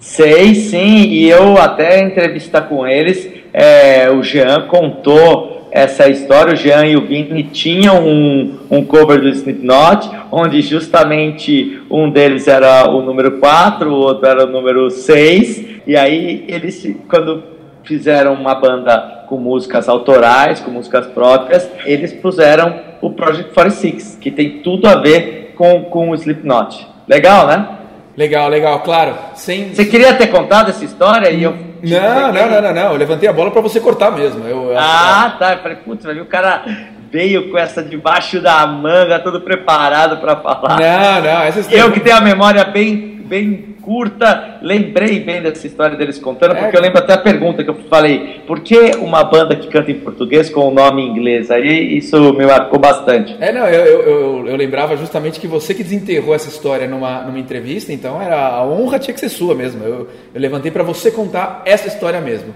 Sei, 0.00 0.54
sim, 0.54 1.04
e 1.04 1.30
eu 1.30 1.56
até 1.56 2.00
entrevista 2.00 2.60
com 2.60 2.86
eles, 2.86 3.26
é, 3.52 4.10
o 4.10 4.22
Jean 4.22 4.66
contou 4.68 5.68
essa 5.72 6.08
história, 6.08 6.52
o 6.52 6.56
Jean 6.56 6.84
e 6.84 6.94
o 6.94 7.06
Vini 7.06 7.42
tinham 7.44 8.06
um, 8.06 8.58
um 8.70 8.84
cover 8.84 9.20
do 9.20 9.28
Slipknot, 9.28 10.08
onde 10.30 10.60
justamente 10.60 11.80
um 11.90 12.10
deles 12.10 12.46
era 12.46 12.88
o 12.88 13.00
número 13.00 13.38
4, 13.40 13.90
o 13.90 13.94
outro 13.94 14.26
era 14.26 14.44
o 14.44 14.46
número 14.46 14.90
6, 14.90 15.64
e 15.86 15.96
aí 15.96 16.44
eles, 16.46 16.86
quando 17.08 17.53
fizeram 17.84 18.34
uma 18.34 18.54
banda 18.54 19.24
com 19.28 19.36
músicas 19.36 19.88
autorais, 19.88 20.60
com 20.60 20.70
músicas 20.70 21.06
próprias, 21.06 21.68
eles 21.84 22.12
puseram 22.12 22.80
o 23.00 23.10
Project 23.10 23.52
46, 23.52 24.18
que 24.20 24.30
tem 24.30 24.62
tudo 24.62 24.88
a 24.88 24.96
ver 24.96 25.54
com, 25.56 25.84
com 25.84 26.10
o 26.10 26.14
Slipknot. 26.14 26.86
Legal, 27.06 27.46
né? 27.46 27.68
Legal, 28.16 28.48
legal, 28.48 28.80
claro. 28.80 29.14
Sem... 29.34 29.74
Você 29.74 29.84
queria 29.84 30.14
ter 30.14 30.28
contado 30.28 30.70
essa 30.70 30.84
história 30.84 31.30
e 31.30 31.42
eu 31.42 31.54
não, 31.82 32.32
não, 32.32 32.50
não, 32.50 32.62
não, 32.62 32.74
não. 32.74 32.92
Eu 32.92 32.96
levantei 32.96 33.28
a 33.28 33.32
bola 33.32 33.50
para 33.50 33.60
você 33.60 33.78
cortar 33.78 34.10
mesmo. 34.10 34.46
Eu, 34.46 34.70
eu 34.70 34.78
ah, 34.78 35.36
tá. 35.38 35.52
Eu 35.52 35.58
falei, 35.58 35.76
putz, 35.76 36.04
o 36.04 36.24
cara 36.24 36.64
veio 37.10 37.50
com 37.50 37.58
essa 37.58 37.82
debaixo 37.82 38.40
da 38.40 38.66
manga, 38.66 39.18
todo 39.18 39.40
preparado 39.40 40.16
para 40.16 40.36
falar. 40.36 40.80
Não, 40.80 41.22
não. 41.22 41.42
Essa 41.42 41.72
Eu 41.74 41.92
que 41.92 42.00
tenho 42.00 42.16
a 42.16 42.20
memória 42.20 42.64
bem, 42.64 43.13
bem 43.24 43.76
curta, 43.82 44.58
lembrei 44.62 45.20
bem 45.20 45.42
dessa 45.42 45.66
história 45.66 45.96
deles 45.96 46.18
contando, 46.18 46.54
porque 46.54 46.76
é. 46.76 46.78
eu 46.78 46.82
lembro 46.82 46.98
até 46.98 47.12
a 47.12 47.18
pergunta 47.18 47.62
que 47.62 47.70
eu 47.70 47.74
falei: 47.88 48.40
por 48.46 48.60
que 48.60 48.96
uma 48.96 49.24
banda 49.24 49.56
que 49.56 49.68
canta 49.68 49.90
em 49.90 49.98
português 49.98 50.50
com 50.50 50.68
o 50.68 50.70
nome 50.74 51.02
em 51.02 51.08
inglês? 51.08 51.50
Aí 51.50 51.96
isso 51.96 52.16
me 52.34 52.46
marcou 52.46 52.78
bastante. 52.78 53.36
É, 53.40 53.52
não, 53.52 53.66
eu, 53.66 53.84
eu, 53.84 54.02
eu, 54.02 54.46
eu 54.48 54.56
lembrava 54.56 54.96
justamente 54.96 55.40
que 55.40 55.46
você 55.46 55.74
que 55.74 55.82
desenterrou 55.82 56.34
essa 56.34 56.48
história 56.48 56.86
numa, 56.86 57.22
numa 57.22 57.38
entrevista, 57.38 57.92
então 57.92 58.20
era 58.20 58.48
a 58.48 58.66
honra 58.66 58.98
tinha 58.98 59.14
que 59.14 59.20
ser 59.20 59.28
sua 59.28 59.54
mesmo. 59.54 59.84
Eu, 59.84 60.08
eu 60.34 60.40
levantei 60.40 60.70
para 60.70 60.82
você 60.82 61.10
contar 61.10 61.62
essa 61.64 61.88
história 61.88 62.20
mesmo. 62.20 62.54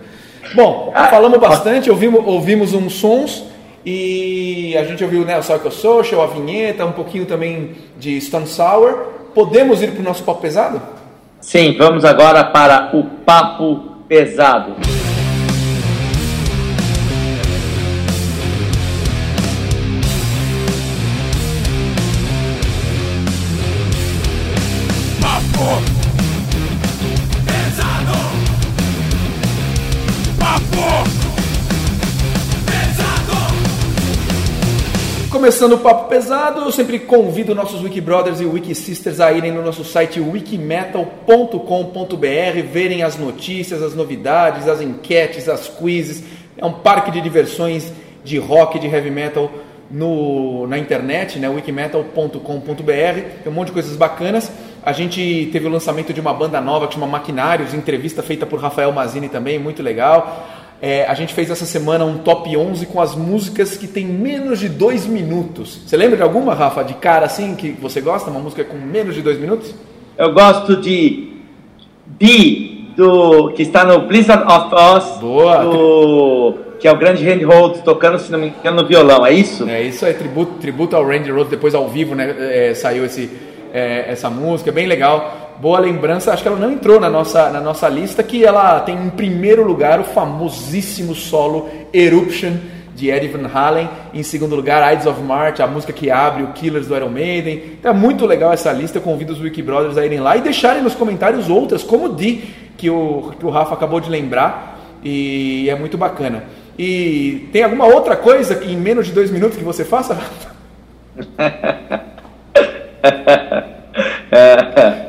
Bom, 0.55 0.93
ah, 0.95 1.09
falamos 1.09 1.39
bastante, 1.39 1.91
ouvimos, 1.91 2.27
ouvimos 2.27 2.73
uns 2.73 2.95
sons. 2.95 3.45
E 3.85 4.77
a 4.77 4.85
gente 4.85 5.03
ouviu 5.03 5.25
né, 5.25 5.39
o 5.39 5.41
Psycho 5.41 5.71
Social, 5.71 6.21
a 6.21 6.27
vinheta, 6.27 6.85
um 6.85 6.93
pouquinho 6.93 7.25
também 7.25 7.71
de 7.99 8.21
Stone 8.21 8.47
Sour. 8.47 9.19
Podemos 9.39 9.81
ir 9.81 9.93
para 9.93 10.01
o 10.01 10.03
nosso 10.03 10.25
papo 10.25 10.41
pesado? 10.41 10.83
Sim, 11.41 11.77
vamos 11.79 12.05
agora 12.05 12.43
para 12.43 12.91
o 12.93 13.05
papo 13.25 14.03
pesado. 14.09 14.75
Começando 35.39 35.75
o 35.75 35.79
papo 35.79 36.09
pesado, 36.09 36.63
eu 36.63 36.73
sempre 36.73 36.99
convido 36.99 37.55
nossos 37.55 37.81
Wiki 37.81 38.01
Brothers 38.01 38.41
e 38.41 38.45
Wiki 38.45 38.75
Sisters 38.75 39.21
a 39.21 39.33
irem 39.33 39.53
no 39.53 39.63
nosso 39.63 39.85
site 39.85 40.19
wikimetal.com.br, 40.19 42.63
verem 42.73 43.05
as 43.05 43.17
notícias, 43.17 43.81
as 43.81 43.95
novidades, 43.95 44.67
as 44.67 44.81
enquetes, 44.81 45.49
as 45.49 45.69
quizzes. 45.69 46.25
É 46.57 46.67
um 46.67 46.73
parque 46.73 47.13
de 47.13 47.21
diversões 47.21 47.93
de 48.25 48.37
rock, 48.37 48.81
de 48.81 48.89
heavy 48.89 49.13
metal 49.13 49.49
no, 49.89 50.67
na 50.67 50.77
internet, 50.77 51.39
né, 51.39 51.49
wikimetal.com.br. 51.49 53.21
Tem 53.45 53.47
um 53.47 53.53
monte 53.53 53.69
de 53.69 53.75
coisas 53.75 53.95
bacanas. 53.95 54.51
A 54.83 54.93
gente 54.93 55.51
teve 55.53 55.69
o 55.69 55.71
lançamento 55.71 56.13
de 56.13 56.21
uma 56.21 56.35
banda 56.35 56.61
nova 56.61 56.89
que 56.89 56.95
chama 56.95 57.07
Maquinários, 57.07 57.75
entrevista 57.75 58.25
feita 58.25 58.45
por 58.45 58.59
Rafael 58.59 58.91
Mazini 58.91 59.29
também, 59.29 59.57
muito 59.57 59.85
legal. 59.85 60.49
É, 60.81 61.05
a 61.07 61.15
gente 61.15 61.35
fez 61.35 61.51
essa 61.51 61.65
semana 61.65 62.05
um 62.05 62.19
top 62.19 62.57
11 62.57 62.87
com 62.87 63.01
as 63.01 63.17
músicas 63.17 63.77
que 63.77 63.89
tem 63.89 64.07
menos 64.07 64.61
de 64.61 64.69
dois 64.69 65.07
minutos. 65.07 65.81
Você 65.85 65.97
lembra 65.97 66.17
de 66.17 66.23
alguma, 66.23 66.55
Rafa, 66.55 66.85
de 66.85 66.95
cara 66.95 67.27
assim 67.27 67.57
que 67.57 67.71
você 67.71 68.01
gosta? 68.01 68.31
Uma 68.31 68.39
música 68.39 68.63
com 68.63 68.77
menos 68.77 69.15
de 69.17 69.23
dois 69.23 69.41
minutos? 69.41 69.75
Eu 70.17 70.33
gosto 70.33 70.77
de 70.77 71.33
B, 72.07 72.93
do, 72.97 73.53
que 73.55 73.63
está 73.63 73.85
no 73.85 74.07
Blizzard 74.07 74.45
of 74.45 74.73
Oz. 74.73 75.19
Boa! 75.21 75.65
Do, 75.65 76.59
que 76.79 76.87
é 76.87 76.93
o 76.93 76.97
grande 76.97 77.29
Randy 77.29 77.45
Rhodes 77.45 77.83
tocando, 77.83 78.17
se 78.21 78.31
não 78.31 78.39
me 78.39 78.49
engano, 78.49 78.83
no 78.83 78.87
violão, 78.87 79.27
é 79.27 79.33
isso? 79.33 79.69
É 79.69 79.83
isso, 79.83 80.07
é 80.07 80.13
tributo, 80.13 80.61
tributo 80.61 80.95
ao 80.95 81.05
Randy 81.05 81.33
Rhodes, 81.33 81.51
depois 81.51 81.75
ao 81.75 81.89
vivo, 81.89 82.15
né? 82.15 82.37
É, 82.39 82.75
saiu 82.75 83.05
esse, 83.05 83.29
é, 83.73 84.05
essa 84.13 84.31
música, 84.31 84.71
bem 84.71 84.87
legal 84.87 85.48
boa 85.61 85.79
lembrança, 85.81 86.33
acho 86.33 86.43
que 86.43 86.49
ela 86.49 86.59
não 86.59 86.71
entrou 86.71 87.01
na 87.01 87.11
nossa, 87.11 87.51
na 87.51 87.61
nossa 87.61 87.89
lista, 87.89 88.23
que 88.23 88.45
ela 88.45 88.81
tem 88.81 88.97
em 88.97 89.11
primeiro 89.11 89.65
lugar 89.65 89.99
o 90.01 90.05
famosíssimo 90.05 91.15
solo 91.15 91.69
Eruption 91.93 92.53
de 92.95 93.11
Eddie 93.11 93.29
Van 93.29 93.49
Halen, 93.53 93.89
em 94.13 94.23
segundo 94.23 94.57
lugar 94.57 94.93
Ides 94.93 95.07
of 95.07 95.21
March, 95.23 95.61
a 95.61 95.67
música 95.67 95.93
que 95.93 96.11
abre 96.11 96.43
o 96.43 96.49
Killers 96.49 96.89
do 96.89 96.97
Iron 96.97 97.11
Maiden. 97.11 97.63
Então 97.79 97.93
é 97.93 97.95
muito 97.95 98.27
legal 98.27 98.53
essa 98.53 98.73
lista, 98.73 98.99
eu 98.99 99.03
convido 99.03 99.33
os 99.33 99.41
Wiki 99.41 99.63
Brothers 99.63 99.97
a 99.97 100.05
irem 100.05 100.21
lá 100.21 100.37
e 100.37 100.41
deixarem 100.41 100.83
nos 100.83 100.95
comentários 100.95 101.49
outras, 101.49 101.83
como 101.83 102.07
o 102.07 102.15
Di, 102.15 102.43
que 102.77 102.91
o, 102.91 103.33
que 103.39 103.47
o 103.47 103.51
Rafa 103.51 103.75
acabou 103.75 104.01
de 104.01 104.11
lembrar, 104.11 104.81
e 105.03 105.71
é 105.71 105.75
muito 105.77 105.97
bacana. 105.97 106.45
E 106.77 107.49
tem 107.53 107.63
alguma 107.63 107.87
outra 107.87 108.17
coisa 108.17 108.55
que 108.55 108.71
em 108.71 108.77
menos 108.77 109.07
de 109.07 109.13
dois 109.13 109.31
minutos 109.31 109.57
que 109.57 109.65
você 109.65 109.85
faça, 109.85 110.15
Rafa? 110.15 110.59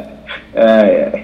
É, 0.59 1.23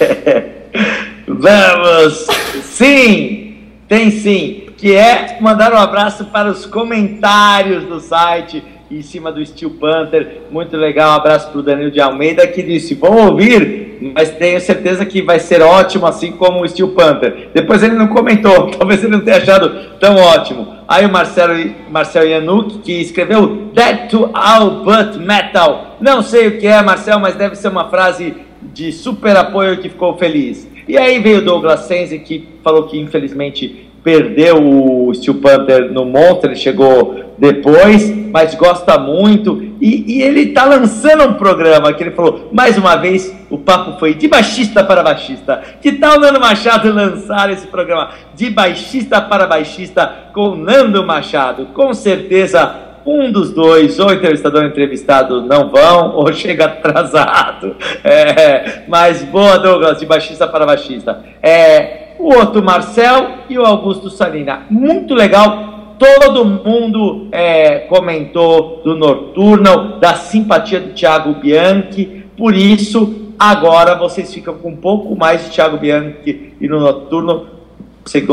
é. 0.00 0.52
Vamos! 1.28 2.26
Sim! 2.62 3.56
Tem 3.86 4.10
sim! 4.10 4.62
Que 4.78 4.94
é 4.94 5.36
mandar 5.40 5.74
um 5.74 5.76
abraço 5.76 6.24
para 6.26 6.50
os 6.50 6.64
comentários 6.64 7.84
do 7.84 8.00
site 8.00 8.64
em 8.90 9.02
cima 9.02 9.30
do 9.30 9.44
Steel 9.44 9.70
Panther. 9.72 10.42
Muito 10.50 10.74
legal, 10.76 11.12
um 11.12 11.16
abraço 11.16 11.50
para 11.50 11.60
o 11.60 11.62
Danilo 11.62 11.90
de 11.90 12.00
Almeida 12.00 12.46
que 12.46 12.62
disse: 12.62 12.94
vamos 12.94 13.26
ouvir, 13.26 14.12
mas 14.14 14.30
tenho 14.30 14.58
certeza 14.58 15.04
que 15.04 15.20
vai 15.20 15.38
ser 15.38 15.60
ótimo, 15.60 16.06
assim 16.06 16.32
como 16.32 16.62
o 16.62 16.68
Steel 16.68 16.88
Panther. 16.88 17.50
Depois 17.52 17.82
ele 17.82 17.94
não 17.94 18.08
comentou, 18.08 18.70
talvez 18.76 19.04
ele 19.04 19.12
não 19.12 19.20
tenha 19.20 19.36
achado 19.36 19.98
tão 20.00 20.16
ótimo. 20.16 20.76
Aí 20.88 21.04
o 21.04 21.12
Marcelo, 21.12 21.54
Marcel 21.90 22.26
Yanuk, 22.26 22.78
que 22.78 23.00
escreveu 23.00 23.70
Dead 23.74 24.08
to 24.08 24.30
All 24.32 24.82
But 24.82 25.16
Metal. 25.16 25.96
Não 26.00 26.22
sei 26.22 26.48
o 26.48 26.58
que 26.58 26.66
é, 26.66 26.82
Marcel, 26.82 27.20
mas 27.20 27.34
deve 27.34 27.54
ser 27.54 27.68
uma 27.68 27.88
frase 27.90 28.34
de 28.72 28.92
super 28.92 29.36
apoio 29.36 29.78
que 29.78 29.88
ficou 29.88 30.16
feliz. 30.16 30.68
E 30.88 30.98
aí 30.98 31.18
veio 31.20 31.38
o 31.38 31.44
Douglas 31.44 31.80
Sense, 31.80 32.18
que 32.18 32.48
falou 32.62 32.84
que 32.84 32.98
infelizmente 32.98 33.88
perdeu 34.02 34.56
o 34.60 35.14
Steel 35.14 35.34
Panther 35.34 35.92
no 35.92 36.04
Monster, 36.04 36.50
ele 36.50 36.56
chegou 36.56 37.22
depois, 37.38 38.08
mas 38.30 38.54
gosta 38.54 38.98
muito. 38.98 39.62
E, 39.80 40.18
e 40.18 40.22
ele 40.22 40.40
está 40.40 40.64
lançando 40.64 41.24
um 41.24 41.34
programa 41.34 41.92
que 41.92 42.02
ele 42.02 42.10
falou, 42.10 42.48
mais 42.52 42.76
uma 42.76 42.96
vez, 42.96 43.34
o 43.48 43.58
papo 43.58 43.98
foi 43.98 44.14
de 44.14 44.28
baixista 44.28 44.82
para 44.82 45.02
baixista. 45.02 45.62
Que 45.80 45.92
tal 45.92 46.18
Nando 46.18 46.40
Machado 46.40 46.92
lançar 46.92 47.50
esse 47.50 47.66
programa 47.66 48.10
de 48.34 48.50
baixista 48.50 49.20
para 49.20 49.46
baixista 49.46 50.30
com 50.32 50.56
Nando 50.56 51.04
Machado? 51.06 51.66
Com 51.66 51.94
certeza 51.94 52.91
um 53.04 53.30
dos 53.30 53.52
dois, 53.52 53.98
ou 53.98 54.12
entrevistador 54.12 54.62
ou 54.62 54.68
entrevistado, 54.68 55.42
não 55.42 55.68
vão, 55.68 56.14
ou 56.16 56.32
chega 56.32 56.66
atrasado. 56.66 57.76
É, 58.04 58.82
mas 58.88 59.22
boa, 59.24 59.58
Douglas, 59.58 59.98
de 59.98 60.06
baixista 60.06 60.46
para 60.46 60.66
baixista. 60.66 61.22
É, 61.42 62.14
o 62.18 62.34
outro 62.34 62.62
Marcel 62.62 63.30
e 63.48 63.58
o 63.58 63.64
Augusto 63.64 64.10
Salina. 64.10 64.62
Muito 64.70 65.14
legal. 65.14 65.70
Todo 65.98 66.44
mundo 66.44 67.28
é, 67.30 67.80
comentou 67.80 68.80
do 68.84 68.96
Nocturnal, 68.96 70.00
da 70.00 70.14
simpatia 70.14 70.80
do 70.80 70.92
Thiago 70.94 71.34
Bianchi. 71.34 72.24
Por 72.36 72.54
isso, 72.54 73.34
agora 73.38 73.94
vocês 73.94 74.32
ficam 74.32 74.54
com 74.54 74.70
um 74.70 74.76
pouco 74.76 75.16
mais 75.16 75.44
de 75.44 75.50
Thiago 75.50 75.76
Bianchi 75.76 76.54
e 76.60 76.68
no 76.68 76.80
Noturno, 76.80 77.46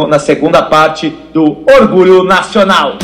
na 0.07 0.17
segunda 0.17 0.63
parte 0.63 1.13
do 1.31 1.63
Orgulho 1.79 2.23
Nacional. 2.23 2.97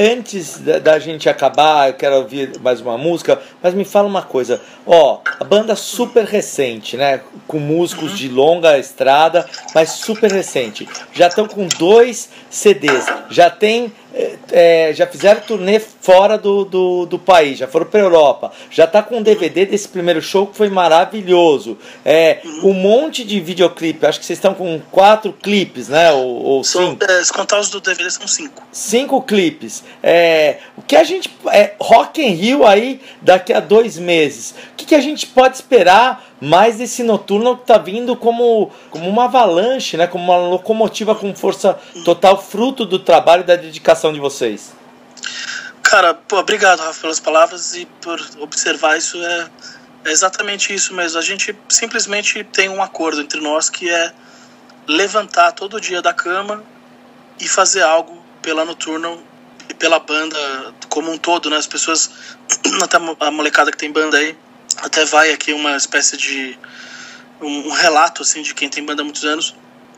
Antes 0.00 0.58
da, 0.58 0.78
da, 0.78 0.98
gente 0.98 1.28
acabar, 1.28 1.88
eu 1.88 1.94
quero 1.94 2.16
ouvir 2.16 2.58
mais 2.60 2.80
uma 2.80 2.96
música, 2.96 3.38
mas 3.62 3.74
me 3.74 3.84
fala 3.84 4.08
uma 4.08 4.22
coisa. 4.22 4.60
Ó, 4.86 5.20
a 5.38 5.44
banda 5.44 5.76
super 5.76 6.24
recente, 6.24 6.96
né? 6.96 7.20
Com 7.46 7.58
músicos 7.58 8.16
de 8.16 8.28
longa 8.28 8.78
estrada, 8.78 9.46
mas 9.74 9.90
super 9.90 10.32
recente. 10.32 10.88
Já 11.12 11.28
estão 11.28 11.46
com 11.46 11.66
dois 11.66 12.30
CDs, 12.48 13.04
já 13.28 13.50
tem 13.50 13.92
é, 14.52 14.92
já 14.94 15.06
fizeram 15.06 15.40
turnê 15.40 15.78
fora 15.78 16.36
do, 16.36 16.64
do, 16.64 17.06
do 17.06 17.18
país, 17.18 17.58
já 17.58 17.68
foram 17.68 17.86
para 17.86 18.00
Europa, 18.00 18.52
já 18.70 18.86
tá 18.86 19.02
com 19.02 19.18
um 19.18 19.22
DVD 19.22 19.66
desse 19.66 19.88
primeiro 19.88 20.20
show 20.20 20.46
que 20.46 20.56
foi 20.56 20.68
maravilhoso. 20.68 21.78
É, 22.04 22.40
um 22.62 22.72
monte 22.72 23.24
de 23.24 23.40
videoclipe, 23.40 24.04
acho 24.06 24.18
que 24.18 24.26
vocês 24.26 24.38
estão 24.38 24.54
com 24.54 24.80
quatro 24.90 25.32
clipes, 25.32 25.88
né? 25.88 26.12
Ou, 26.12 26.42
ou 26.42 26.64
são. 26.64 26.96
É, 27.00 27.24
se 27.24 27.32
contar 27.32 27.60
os 27.60 27.68
do 27.68 27.80
DVD, 27.80 28.10
são 28.10 28.26
cinco. 28.26 28.62
Cinco 28.72 29.22
clipes. 29.22 29.84
É, 30.02 30.58
o 30.76 30.82
que 30.82 30.96
a 30.96 31.04
gente. 31.04 31.30
É, 31.52 31.74
Rock 31.80 32.20
in 32.20 32.30
Rio 32.30 32.66
aí 32.66 33.00
daqui 33.22 33.52
a 33.52 33.60
dois 33.60 33.98
meses. 33.98 34.54
O 34.72 34.76
que, 34.76 34.86
que 34.86 34.94
a 34.94 35.00
gente 35.00 35.26
pode 35.26 35.56
esperar 35.56 36.29
mais 36.40 36.80
esse 36.80 37.02
noturno 37.02 37.52
está 37.52 37.76
vindo 37.76 38.16
como, 38.16 38.70
como 38.90 39.08
uma 39.08 39.24
avalanche, 39.24 39.96
né? 39.96 40.06
como 40.06 40.24
uma 40.24 40.36
locomotiva 40.36 41.14
com 41.14 41.34
força 41.34 41.78
total, 42.04 42.42
fruto 42.42 42.86
do 42.86 42.98
trabalho 42.98 43.42
e 43.42 43.46
da 43.46 43.56
dedicação 43.56 44.12
de 44.12 44.18
vocês. 44.18 44.72
Cara, 45.82 46.14
pô, 46.14 46.38
obrigado, 46.38 46.80
Rafa, 46.80 47.00
pelas 47.00 47.20
palavras 47.20 47.74
e 47.74 47.84
por 48.00 48.20
observar 48.38 48.96
isso. 48.96 49.22
É, 49.22 49.50
é 50.04 50.10
exatamente 50.10 50.72
isso 50.72 50.94
mesmo. 50.94 51.18
A 51.18 51.22
gente 51.22 51.54
simplesmente 51.68 52.42
tem 52.44 52.68
um 52.68 52.82
acordo 52.82 53.20
entre 53.20 53.40
nós 53.40 53.68
que 53.68 53.90
é 53.90 54.12
levantar 54.86 55.52
todo 55.52 55.80
dia 55.80 56.00
da 56.00 56.14
cama 56.14 56.62
e 57.38 57.48
fazer 57.48 57.82
algo 57.82 58.22
pela 58.40 58.64
noturna 58.64 59.18
e 59.68 59.74
pela 59.74 59.98
banda 59.98 60.38
como 60.88 61.10
um 61.10 61.18
todo, 61.18 61.50
né? 61.50 61.56
As 61.56 61.66
pessoas, 61.66 62.10
até 62.82 62.96
a 62.96 63.30
molecada 63.30 63.70
que 63.70 63.76
tem 63.76 63.90
banda 63.90 64.16
aí, 64.16 64.36
até 64.82 65.04
vai 65.04 65.32
aqui 65.32 65.52
uma 65.52 65.76
espécie 65.76 66.16
de 66.16 66.58
um, 67.40 67.68
um, 67.68 67.70
relato 67.70 68.22
assim 68.22 68.42
de 68.42 68.54
quem 68.54 68.68
tem 68.68 68.84
banda 68.84 69.02
há 69.02 69.04
muitos 69.04 69.24
anos. 69.24 69.54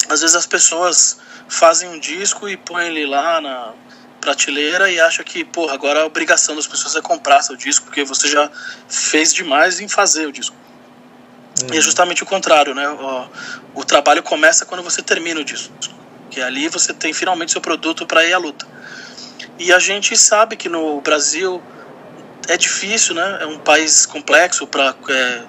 Às 0.08 0.20
vezes 0.20 0.36
as 0.36 0.46
pessoas 0.46 1.18
fazem 1.48 1.88
um 1.88 1.98
disco 1.98 2.48
e 2.48 2.56
põem 2.56 2.88
ele 2.88 3.06
lá 3.06 3.40
na 3.40 3.72
prateleira 4.20 4.90
e 4.90 5.00
acham 5.00 5.24
que, 5.24 5.44
porra, 5.44 5.74
agora 5.74 6.02
a 6.02 6.06
obrigação 6.06 6.54
das 6.54 6.66
pessoas 6.66 6.94
é 6.94 7.00
comprar 7.00 7.42
seu 7.42 7.56
disco 7.56 7.86
porque 7.86 8.04
você 8.04 8.28
já 8.28 8.50
fez 8.88 9.32
demais 9.34 9.80
em 9.80 9.88
fazer 9.88 10.26
o 10.26 10.32
disco. 10.32 10.56
Uhum. 11.60 11.68
E 11.68 11.72
é 11.72 11.74
uhum. 11.76 11.82
justamente 11.82 12.22
o 12.22 12.26
contrário, 12.26 12.74
né? 12.74 12.88
O, 12.88 13.28
o 13.80 13.84
trabalho 13.84 14.22
começa 14.22 14.64
quando 14.64 14.82
você 14.82 15.02
termina 15.02 15.40
o 15.40 15.44
disco, 15.44 15.72
que 16.30 16.40
ali 16.40 16.68
você 16.68 16.92
tem 16.92 17.12
finalmente 17.12 17.52
seu 17.52 17.60
produto 17.60 18.06
para 18.06 18.24
ir 18.24 18.32
à 18.32 18.38
luta. 18.38 18.66
E 19.58 19.72
a 19.72 19.78
gente 19.78 20.16
sabe 20.16 20.56
que 20.56 20.68
no 20.68 21.00
Brasil 21.00 21.62
é 22.48 22.56
difícil, 22.56 23.14
né? 23.14 23.38
É 23.40 23.46
um 23.46 23.58
país 23.58 24.06
complexo 24.06 24.66
para 24.66 24.94
é, 25.08 25.42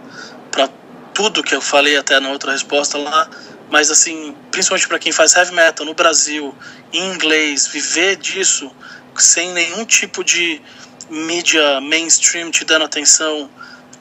para 0.51 0.69
tudo 1.13 1.43
que 1.43 1.55
eu 1.55 1.61
falei 1.61 1.97
até 1.97 2.19
na 2.19 2.29
outra 2.29 2.51
resposta 2.51 2.97
lá, 2.97 3.29
mas 3.69 3.91
assim, 3.91 4.35
principalmente 4.51 4.87
para 4.87 4.99
quem 4.99 5.11
faz 5.11 5.35
heavy 5.35 5.53
metal 5.53 5.85
no 5.85 5.93
Brasil, 5.93 6.55
em 6.91 7.11
inglês, 7.11 7.67
viver 7.67 8.15
disso 8.15 8.71
sem 9.15 9.51
nenhum 9.53 9.85
tipo 9.85 10.23
de 10.23 10.61
mídia 11.09 11.79
mainstream 11.81 12.49
te 12.49 12.65
dando 12.65 12.85
atenção, 12.85 13.49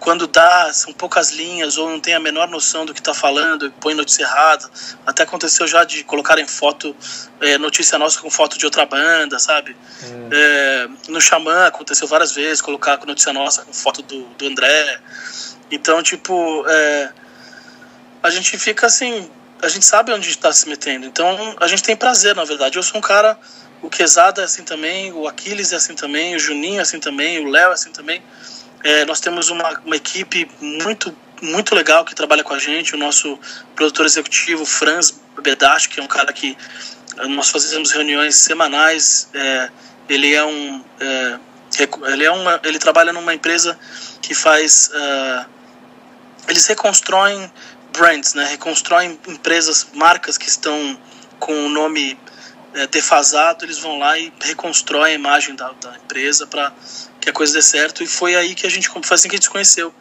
quando 0.03 0.27
dá, 0.27 0.73
são 0.73 0.93
poucas 0.93 1.31
linhas 1.31 1.79
ou 1.79 1.89
não 1.89 2.01
tem 2.01 2.13
a 2.13 2.19
menor 2.19 2.49
noção 2.49 2.85
do 2.85 2.93
que 2.93 2.99
está 2.99 3.15
falando 3.15 3.67
e 3.67 3.71
põe 3.71 3.95
notícia 3.95 4.25
errada. 4.25 4.69
Até 5.07 5.23
aconteceu 5.23 5.65
já 5.65 5.85
de 5.85 6.03
colocarem 6.03 6.45
foto, 6.45 6.95
é, 7.41 7.57
notícia 7.57 7.97
nossa 8.01 8.21
com 8.21 8.29
foto 8.29 8.59
de 8.59 8.65
outra 8.65 8.85
banda, 8.85 9.39
sabe? 9.39 9.77
Hum. 10.03 10.29
É, 10.33 10.89
no 11.07 11.21
Xamã 11.21 11.67
aconteceu 11.67 12.09
várias 12.09 12.33
vezes 12.33 12.61
colocar 12.61 12.99
com 12.99 13.07
notícia 13.07 13.33
nossa 13.33 13.63
com 13.63 13.73
foto 13.73 14.03
do, 14.03 14.25
do 14.37 14.47
André. 14.49 14.99
Então, 15.71 16.03
tipo, 16.03 16.65
é, 16.67 17.13
a 18.25 18.29
gente 18.29 18.59
fica 18.59 18.89
assim, 18.89 19.31
a 19.63 19.69
gente 19.69 19.87
sabe 19.87 20.13
onde 20.13 20.29
está 20.29 20.53
se 20.53 20.69
metendo. 20.69 21.07
Então, 21.07 21.55
a 21.61 21.69
gente 21.69 21.85
tem 21.85 21.95
prazer, 21.95 22.35
na 22.35 22.45
verdade. 22.45 22.77
Eu 22.77 22.83
sou 22.83 22.99
um 22.99 23.01
cara, 23.01 23.39
o 23.81 23.89
Quesada 23.89 24.43
é 24.43 24.45
assim 24.47 24.65
também, 24.65 25.13
o 25.13 25.29
Aquiles 25.29 25.73
é 25.73 25.77
assim 25.77 25.95
também, 25.95 26.35
o 26.35 26.41
Juninho 26.41 26.81
é 26.81 26.83
assim 26.83 26.99
também, 26.99 27.39
o 27.39 27.49
Léo 27.49 27.71
é 27.71 27.75
assim 27.75 27.93
também. 27.93 28.21
É, 28.85 29.05
nós 29.05 29.21
temos 29.21 29.49
uma, 29.49 29.81
uma 29.85 29.97
equipe 29.97 30.51
muito 30.61 31.15
muito 31.43 31.75
legal 31.75 32.05
que 32.05 32.15
trabalha 32.15 32.45
com 32.45 32.55
a 32.55 32.59
gente, 32.59 32.95
o 32.95 32.99
nosso 32.99 33.37
produtor 33.75 34.07
executivo, 34.07 34.65
Franz 34.65 35.21
Bedacho, 35.43 35.89
que 35.89 35.99
é 35.99 36.03
um 36.03 36.07
cara 36.07 36.33
que 36.33 36.57
eh, 37.19 37.27
nós 37.27 37.51
fazemos 37.51 37.91
reuniões 37.91 38.37
semanais. 38.37 39.29
É, 39.35 39.69
ele 40.09 40.33
é 40.33 40.45
um 40.45 40.85
é, 41.01 41.39
ele 42.13 42.25
é 42.25 42.31
uma 42.31 42.61
ele 42.63 42.79
trabalha 42.79 43.13
numa 43.13 43.35
empresa 43.35 43.79
que 44.21 44.35
faz 44.35 44.91
uh, 44.95 45.47
eles 46.49 46.67
reconstroem 46.67 47.51
brands, 47.93 48.35
né? 48.35 48.45
Reconstroem 48.45 49.19
empresas, 49.27 49.89
marcas 49.95 50.39
que 50.39 50.49
estão 50.49 50.99
com 51.41 51.67
o 51.67 51.69
nome 51.69 52.19
é, 52.75 52.87
defasado, 52.87 53.65
eles 53.65 53.79
vão 53.79 53.99
lá 53.99 54.19
e 54.19 54.33
reconstroem 54.41 55.13
a 55.13 55.15
imagem 55.15 55.55
da, 55.55 55.73
da 55.73 55.97
empresa 55.97 56.47
para 56.47 56.73
que 57.21 57.31
a 57.31 57.33
coisa 57.33 57.53
dê 57.53 57.63
certo. 57.63 58.03
E 58.03 58.07
foi 58.07 58.35
aí 58.35 58.55
que 58.55 58.67
a 58.67 58.71
gente, 58.71 58.89
foi 58.89 59.15
assim 59.15 59.29
que 59.29 59.35
a 59.35 59.37
gente 59.37 59.45
se 59.45 59.51
conheceu. 59.51 59.95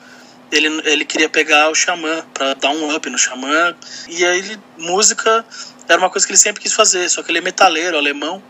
Ele, 0.52 0.68
ele 0.86 1.06
queria 1.06 1.30
pegar 1.30 1.70
o 1.70 1.76
Xamã 1.76 2.26
para 2.34 2.54
dar 2.56 2.72
um 2.72 2.94
up 2.94 3.10
no 3.10 3.18
Xamã. 3.18 3.76
E 4.10 4.26
aí, 4.26 4.40
ele, 4.40 4.60
música 4.78 5.46
era 5.88 6.00
uma 6.00 6.10
coisa 6.10 6.26
que 6.26 6.32
ele 6.32 6.40
sempre 6.40 6.62
quis 6.62 6.74
fazer, 6.74 7.10
só 7.10 7.24
que 7.24 7.32
ele 7.32 7.40
é 7.40 7.42
metaleiro, 7.42 7.98
alemão. 7.98 8.42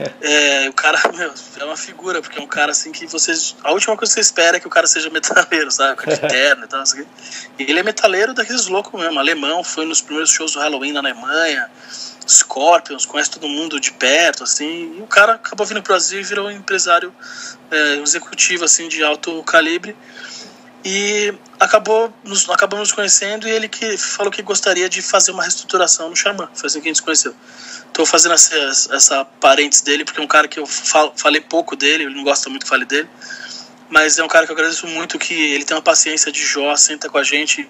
É, 0.22 0.68
o 0.68 0.72
cara, 0.72 1.00
meu, 1.14 1.32
é 1.58 1.64
uma 1.64 1.76
figura, 1.76 2.20
porque 2.20 2.38
é 2.38 2.42
um 2.42 2.46
cara 2.46 2.72
assim 2.72 2.92
que 2.92 3.06
vocês. 3.06 3.56
A 3.62 3.72
última 3.72 3.96
coisa 3.96 4.12
que 4.12 4.14
você 4.14 4.20
espera 4.20 4.56
é 4.56 4.60
que 4.60 4.66
o 4.66 4.70
cara 4.70 4.86
seja 4.86 5.08
metaleiro, 5.10 5.70
sabe? 5.70 5.96
Com 5.96 6.28
terno 6.28 6.64
e 6.64 6.68
tal. 6.68 6.80
Assim. 6.80 7.04
E 7.58 7.62
ele 7.64 7.80
é 7.80 7.82
metaleiro 7.82 8.34
daqueles 8.34 8.66
loucos 8.66 9.00
mesmo, 9.00 9.18
alemão, 9.18 9.64
foi 9.64 9.84
nos 9.84 10.00
primeiros 10.00 10.30
shows 10.30 10.52
do 10.52 10.60
Halloween 10.60 10.92
na 10.92 11.00
Alemanha, 11.00 11.70
Scorpions, 12.26 13.04
conhece 13.04 13.30
todo 13.30 13.48
mundo 13.48 13.80
de 13.80 13.92
perto, 13.92 14.44
assim. 14.44 14.98
E 14.98 15.02
o 15.02 15.06
cara 15.06 15.34
acabou 15.34 15.66
vindo 15.66 15.82
pro 15.82 15.94
Brasil 15.94 16.20
e 16.20 16.22
virou 16.22 16.46
um 16.46 16.50
empresário 16.50 17.12
é, 17.70 17.94
executivo, 17.96 18.64
assim, 18.64 18.88
de 18.88 19.02
alto 19.02 19.42
calibre. 19.42 19.96
E 20.84 21.34
acabou 21.58 22.12
nos, 22.24 22.48
acabamos 22.48 22.88
nos 22.88 22.92
conhecendo 22.92 23.46
e 23.46 23.50
ele 23.50 23.68
que 23.68 23.98
falou 23.98 24.32
que 24.32 24.42
gostaria 24.42 24.88
de 24.88 25.02
fazer 25.02 25.30
uma 25.30 25.42
reestruturação 25.42 26.08
no 26.08 26.16
Xamã. 26.16 26.48
Foi 26.54 26.68
assim 26.68 26.80
que 26.80 26.88
a 26.88 26.90
gente 26.90 26.96
se 26.96 27.02
conheceu. 27.02 27.34
Estou 27.86 28.06
fazendo 28.06 28.32
essa, 28.32 28.54
essa 28.94 29.24
parênteses 29.24 29.82
dele, 29.82 30.04
porque 30.04 30.20
é 30.20 30.22
um 30.24 30.28
cara 30.28 30.48
que 30.48 30.58
eu 30.58 30.66
falei 30.66 31.40
pouco 31.40 31.76
dele, 31.76 32.04
ele 32.04 32.14
não 32.14 32.24
gosta 32.24 32.48
muito 32.48 32.62
que 32.62 32.68
fale 32.68 32.86
dele. 32.86 33.08
Mas 33.90 34.18
é 34.18 34.24
um 34.24 34.28
cara 34.28 34.46
que 34.46 34.52
eu 34.52 34.56
agradeço 34.56 34.86
muito, 34.86 35.18
que 35.18 35.34
ele 35.34 35.64
tem 35.64 35.76
uma 35.76 35.82
paciência 35.82 36.30
de 36.30 36.40
Jó, 36.42 36.74
senta 36.76 37.10
com 37.10 37.18
a 37.18 37.24
gente, 37.24 37.68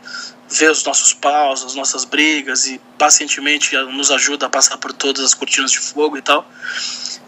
vê 0.50 0.68
os 0.68 0.84
nossos 0.84 1.14
paus, 1.14 1.64
as 1.64 1.74
nossas 1.74 2.04
brigas 2.04 2.66
e 2.66 2.78
pacientemente 2.98 3.74
nos 3.76 4.10
ajuda 4.10 4.46
a 4.46 4.48
passar 4.50 4.76
por 4.76 4.92
todas 4.92 5.24
as 5.24 5.32
cortinas 5.32 5.72
de 5.72 5.78
fogo 5.78 6.18
e 6.18 6.22
tal. 6.22 6.46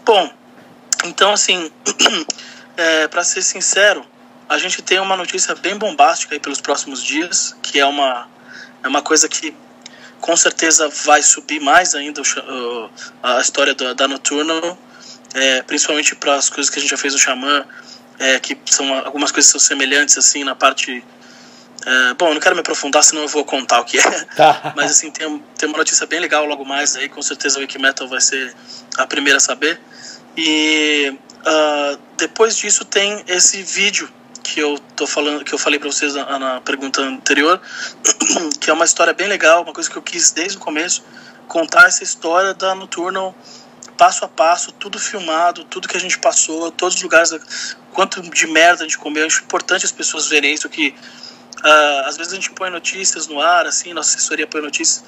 Bom, 0.05 0.31
então 1.05 1.33
assim, 1.33 1.71
é, 2.77 3.07
para 3.07 3.23
ser 3.23 3.41
sincero, 3.41 4.05
a 4.53 4.57
gente 4.57 4.81
tem 4.81 4.99
uma 4.99 5.17
notícia 5.17 5.55
bem 5.55 5.75
bombástica 5.77 6.35
aí 6.35 6.39
pelos 6.39 6.61
próximos 6.61 7.03
dias, 7.03 7.55
que 7.61 7.79
é 7.79 7.85
uma, 7.85 8.27
é 8.83 8.87
uma 8.87 9.01
coisa 9.01 9.27
que 9.27 9.55
com 10.21 10.37
certeza 10.37 10.87
vai 11.03 11.21
subir 11.23 11.59
mais 11.59 11.95
ainda 11.95 12.21
o, 12.21 12.89
a 13.21 13.41
história 13.41 13.73
da, 13.73 13.93
da 13.93 14.07
Nocturnal, 14.07 14.77
é, 15.33 15.63
principalmente 15.63 16.15
para 16.15 16.35
as 16.35 16.49
coisas 16.49 16.69
que 16.69 16.77
a 16.77 16.81
gente 16.81 16.91
já 16.91 16.97
fez 16.97 17.13
no 17.13 17.19
Xamã, 17.19 17.65
é, 18.19 18.39
que 18.39 18.57
são 18.65 18.93
algumas 18.99 19.31
coisas 19.31 19.51
são 19.51 19.59
semelhantes 19.59 20.17
assim 20.17 20.43
na 20.43 20.53
parte 20.55 21.03
é, 21.85 22.13
bom, 22.13 22.31
não 22.33 22.39
quero 22.39 22.55
me 22.55 22.61
aprofundar, 22.61 23.03
senão 23.03 23.23
eu 23.23 23.27
vou 23.27 23.43
contar 23.43 23.81
o 23.81 23.85
que 23.85 23.97
é. 23.97 24.25
Tá. 24.37 24.71
Mas 24.77 24.91
assim, 24.91 25.09
tem, 25.09 25.43
tem 25.57 25.67
uma 25.67 25.79
notícia 25.79 26.05
bem 26.05 26.19
legal 26.19 26.45
logo 26.45 26.63
mais 26.63 26.95
aí, 26.95 27.09
com 27.09 27.21
certeza 27.21 27.57
o 27.57 27.61
Wikimetal 27.61 28.07
vai 28.07 28.21
ser 28.21 28.53
a 28.97 29.07
primeira 29.07 29.37
a 29.37 29.41
saber. 29.41 29.81
E 30.37 31.13
uh, 31.39 31.99
depois 32.17 32.55
disso 32.55 32.85
tem 32.85 33.23
esse 33.27 33.61
vídeo 33.61 34.09
que 34.43 34.59
eu 34.59 34.77
tô 34.95 35.07
falando, 35.07 35.43
que 35.43 35.53
eu 35.53 35.57
falei 35.57 35.79
para 35.79 35.89
vocês 35.89 36.13
na, 36.13 36.37
na, 36.37 36.61
pergunta 36.61 37.01
anterior, 37.01 37.61
que 38.59 38.69
é 38.69 38.73
uma 38.73 38.85
história 38.85 39.13
bem 39.13 39.27
legal, 39.27 39.63
uma 39.63 39.73
coisa 39.73 39.89
que 39.89 39.95
eu 39.95 40.01
quis 40.01 40.31
desde 40.31 40.57
o 40.57 40.59
começo 40.59 41.03
contar 41.47 41.87
essa 41.87 42.03
história 42.03 42.53
da 42.53 42.75
Nocturnal 42.75 43.33
passo 43.97 44.25
a 44.25 44.27
passo, 44.27 44.71
tudo 44.71 44.99
filmado, 44.99 45.63
tudo 45.63 45.87
que 45.87 45.95
a 45.95 45.99
gente 45.99 46.17
passou, 46.19 46.71
todos 46.71 46.95
os 46.95 47.03
lugares, 47.03 47.77
quanto 47.93 48.21
de 48.21 48.47
merda 48.47 48.83
a 48.83 48.87
gente 48.87 48.97
comeu. 48.97 49.23
É 49.23 49.27
importante 49.27 49.85
as 49.85 49.91
pessoas 49.91 50.27
verem 50.27 50.53
isso 50.53 50.67
que 50.67 50.89
uh, 50.89 52.07
às 52.07 52.17
vezes 52.17 52.33
a 52.33 52.35
gente 52.35 52.51
põe 52.51 52.69
notícias 52.69 53.27
no 53.27 53.39
ar, 53.39 53.65
assim, 53.65 53.93
nossa 53.93 54.15
assessoria 54.15 54.47
põe 54.47 54.61
notícias 54.61 55.03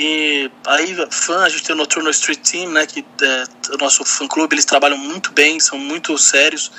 e 0.00 0.48
aí, 0.64 0.96
fã, 1.10 1.42
a 1.42 1.48
gente 1.48 1.64
tem 1.64 1.74
o 1.74 1.76
Nocturnal 1.76 2.12
Street 2.12 2.38
Team, 2.38 2.70
né, 2.70 2.86
que 2.86 3.04
é 3.20 3.74
o 3.74 3.78
nosso 3.78 4.04
fã-clube, 4.04 4.54
eles 4.54 4.64
trabalham 4.64 4.96
muito 4.96 5.32
bem, 5.32 5.58
são 5.58 5.76
muito 5.76 6.16
sérios. 6.16 6.70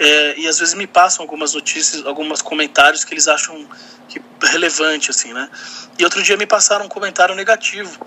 É, 0.00 0.36
e 0.36 0.48
às 0.48 0.58
vezes 0.58 0.74
me 0.74 0.84
passam 0.84 1.22
algumas 1.22 1.54
notícias, 1.54 2.04
alguns 2.04 2.42
comentários 2.42 3.04
que 3.04 3.14
eles 3.14 3.28
acham 3.28 3.64
que 4.08 4.20
relevante, 4.42 5.12
assim, 5.12 5.32
né? 5.32 5.48
E 5.96 6.02
outro 6.02 6.20
dia 6.24 6.36
me 6.36 6.44
passaram 6.44 6.86
um 6.86 6.88
comentário 6.88 7.36
negativo, 7.36 8.04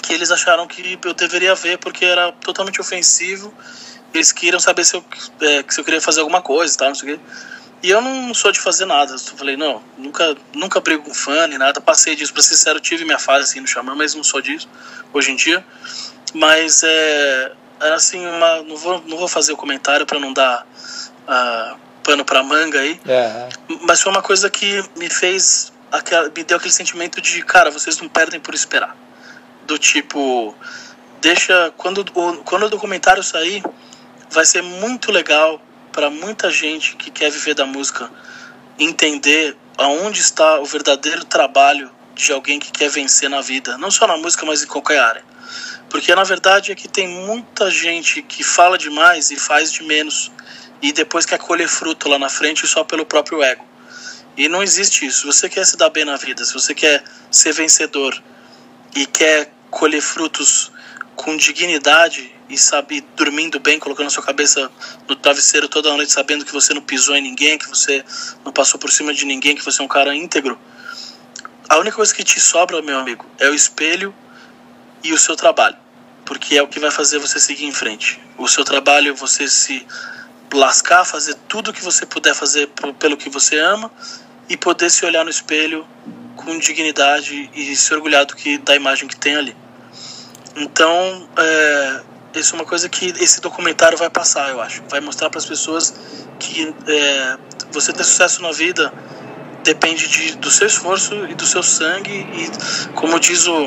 que 0.00 0.14
eles 0.14 0.30
acharam 0.30 0.66
que 0.66 0.98
eu 1.04 1.12
deveria 1.12 1.54
ver 1.54 1.76
porque 1.76 2.06
era 2.06 2.32
totalmente 2.32 2.80
ofensivo. 2.80 3.52
Eles 4.14 4.32
queriam 4.32 4.58
saber 4.58 4.86
se 4.86 4.96
eu, 4.96 5.04
é, 5.42 5.62
se 5.68 5.78
eu 5.78 5.84
queria 5.84 6.00
fazer 6.00 6.20
alguma 6.20 6.40
coisa 6.40 6.74
tal, 6.78 6.88
não 6.88 6.94
sei 6.94 7.12
o 7.12 7.18
quê. 7.18 7.24
E 7.86 7.90
eu 7.90 8.00
não 8.00 8.34
sou 8.34 8.50
de 8.50 8.58
fazer 8.58 8.84
nada. 8.84 9.12
Eu 9.12 9.36
falei, 9.36 9.56
não, 9.56 9.80
nunca, 9.96 10.36
nunca 10.52 10.80
brigo 10.80 11.04
com 11.04 11.14
fã 11.14 11.46
nem 11.46 11.56
nada. 11.56 11.80
Passei 11.80 12.16
disso, 12.16 12.32
pra 12.32 12.42
ser 12.42 12.56
sincero, 12.56 12.80
tive 12.80 13.04
minha 13.04 13.16
fase 13.16 13.44
assim 13.44 13.60
no 13.60 13.68
Xamã, 13.68 13.94
mas 13.94 14.12
não 14.12 14.24
sou 14.24 14.42
disso 14.42 14.68
hoje 15.12 15.30
em 15.30 15.36
dia. 15.36 15.64
Mas 16.34 16.82
é. 16.82 17.52
Era 17.80 17.94
assim, 17.94 18.26
uma, 18.26 18.62
não, 18.62 18.76
vou, 18.76 19.04
não 19.06 19.16
vou 19.16 19.28
fazer 19.28 19.52
o 19.52 19.56
comentário 19.56 20.04
para 20.04 20.18
não 20.18 20.32
dar 20.32 20.66
uh, 21.28 21.78
pano 22.02 22.24
pra 22.24 22.42
manga 22.42 22.80
aí. 22.80 23.00
É. 23.06 23.48
Mas 23.82 24.02
foi 24.02 24.10
uma 24.10 24.22
coisa 24.22 24.50
que 24.50 24.82
me 24.96 25.08
fez. 25.08 25.72
Aquela, 25.92 26.24
me 26.24 26.42
deu 26.42 26.56
aquele 26.56 26.72
sentimento 26.72 27.20
de, 27.20 27.40
cara, 27.42 27.70
vocês 27.70 28.00
não 28.00 28.08
perdem 28.08 28.40
por 28.40 28.52
esperar. 28.52 28.96
Do 29.64 29.78
tipo, 29.78 30.52
deixa. 31.20 31.72
Quando, 31.76 32.04
quando 32.42 32.64
o 32.64 32.68
documentário 32.68 33.22
sair, 33.22 33.62
vai 34.28 34.44
ser 34.44 34.62
muito 34.62 35.12
legal 35.12 35.62
para 35.96 36.10
muita 36.10 36.50
gente 36.50 36.94
que 36.94 37.10
quer 37.10 37.30
viver 37.30 37.54
da 37.54 37.64
música 37.64 38.10
entender 38.78 39.56
aonde 39.78 40.20
está 40.20 40.60
o 40.60 40.66
verdadeiro 40.66 41.24
trabalho 41.24 41.90
de 42.14 42.32
alguém 42.32 42.58
que 42.58 42.70
quer 42.70 42.90
vencer 42.90 43.30
na 43.30 43.40
vida, 43.40 43.78
não 43.78 43.90
só 43.90 44.06
na 44.06 44.18
música, 44.18 44.44
mas 44.44 44.62
em 44.62 44.66
qualquer 44.66 44.98
área. 44.98 45.24
Porque 45.88 46.14
na 46.14 46.22
verdade 46.22 46.70
é 46.70 46.74
que 46.74 46.86
tem 46.86 47.08
muita 47.08 47.70
gente 47.70 48.20
que 48.20 48.44
fala 48.44 48.76
demais 48.76 49.30
e 49.30 49.36
faz 49.36 49.72
de 49.72 49.82
menos 49.84 50.30
e 50.82 50.92
depois 50.92 51.24
quer 51.24 51.38
colher 51.38 51.66
fruto 51.66 52.10
lá 52.10 52.18
na 52.18 52.28
frente 52.28 52.66
só 52.66 52.84
pelo 52.84 53.06
próprio 53.06 53.42
ego. 53.42 53.64
E 54.36 54.50
não 54.50 54.62
existe 54.62 55.06
isso. 55.06 55.20
Se 55.20 55.26
você 55.26 55.48
quer 55.48 55.64
se 55.64 55.78
dar 55.78 55.88
bem 55.88 56.04
na 56.04 56.16
vida, 56.16 56.44
se 56.44 56.52
você 56.52 56.74
quer 56.74 57.02
ser 57.30 57.54
vencedor 57.54 58.22
e 58.94 59.06
quer 59.06 59.50
colher 59.70 60.02
frutos 60.02 60.70
com 61.14 61.38
dignidade 61.38 62.35
e 62.48 62.56
sabe 62.56 63.04
dormindo 63.16 63.58
bem, 63.58 63.78
colocando 63.78 64.06
a 64.06 64.10
sua 64.10 64.22
cabeça 64.22 64.70
no 65.08 65.16
travesseiro 65.16 65.68
toda 65.68 65.94
noite, 65.96 66.12
sabendo 66.12 66.44
que 66.44 66.52
você 66.52 66.72
não 66.72 66.82
pisou 66.82 67.16
em 67.16 67.22
ninguém, 67.22 67.58
que 67.58 67.68
você 67.68 68.04
não 68.44 68.52
passou 68.52 68.78
por 68.78 68.90
cima 68.90 69.12
de 69.12 69.24
ninguém, 69.24 69.56
que 69.56 69.64
você 69.64 69.82
é 69.82 69.84
um 69.84 69.88
cara 69.88 70.14
íntegro. 70.14 70.58
A 71.68 71.78
única 71.78 71.96
coisa 71.96 72.14
que 72.14 72.22
te 72.22 72.38
sobra, 72.38 72.80
meu 72.80 72.98
amigo, 72.98 73.26
é 73.38 73.48
o 73.48 73.54
espelho 73.54 74.14
e 75.02 75.12
o 75.12 75.18
seu 75.18 75.34
trabalho, 75.34 75.76
porque 76.24 76.56
é 76.56 76.62
o 76.62 76.68
que 76.68 76.78
vai 76.78 76.90
fazer 76.90 77.18
você 77.18 77.40
seguir 77.40 77.64
em 77.64 77.72
frente. 77.72 78.20
O 78.38 78.46
seu 78.46 78.64
trabalho, 78.64 79.14
você 79.16 79.48
se 79.48 79.84
lascar, 80.54 81.04
fazer 81.04 81.34
tudo 81.48 81.70
o 81.70 81.72
que 81.72 81.82
você 81.82 82.06
puder 82.06 82.34
fazer 82.34 82.70
pelo 82.98 83.16
que 83.16 83.28
você 83.28 83.58
ama 83.58 83.90
e 84.48 84.56
poder 84.56 84.90
se 84.90 85.04
olhar 85.04 85.24
no 85.24 85.30
espelho 85.30 85.86
com 86.36 86.58
dignidade 86.58 87.50
e 87.54 87.74
se 87.74 87.92
orgulhar 87.92 88.24
do 88.24 88.36
que 88.36 88.58
da 88.58 88.76
imagem 88.76 89.08
que 89.08 89.16
tem 89.16 89.34
ali. 89.34 89.56
Então, 90.54 91.28
é, 91.36 92.02
isso 92.40 92.54
é 92.54 92.58
uma 92.58 92.64
coisa 92.64 92.88
que 92.88 93.06
esse 93.20 93.40
documentário 93.40 93.96
vai 93.96 94.10
passar, 94.10 94.50
eu 94.50 94.60
acho. 94.60 94.82
Vai 94.88 95.00
mostrar 95.00 95.30
para 95.30 95.38
as 95.38 95.46
pessoas 95.46 95.94
que 96.38 96.74
é, 96.86 97.36
você 97.70 97.92
ter 97.92 98.04
sucesso 98.04 98.42
na 98.42 98.52
vida 98.52 98.92
depende 99.64 100.08
de, 100.08 100.36
do 100.36 100.50
seu 100.50 100.66
esforço 100.66 101.26
e 101.26 101.34
do 101.34 101.44
seu 101.44 101.62
sangue 101.62 102.12
e, 102.12 102.92
como 102.92 103.18
diz 103.18 103.46
o, 103.48 103.64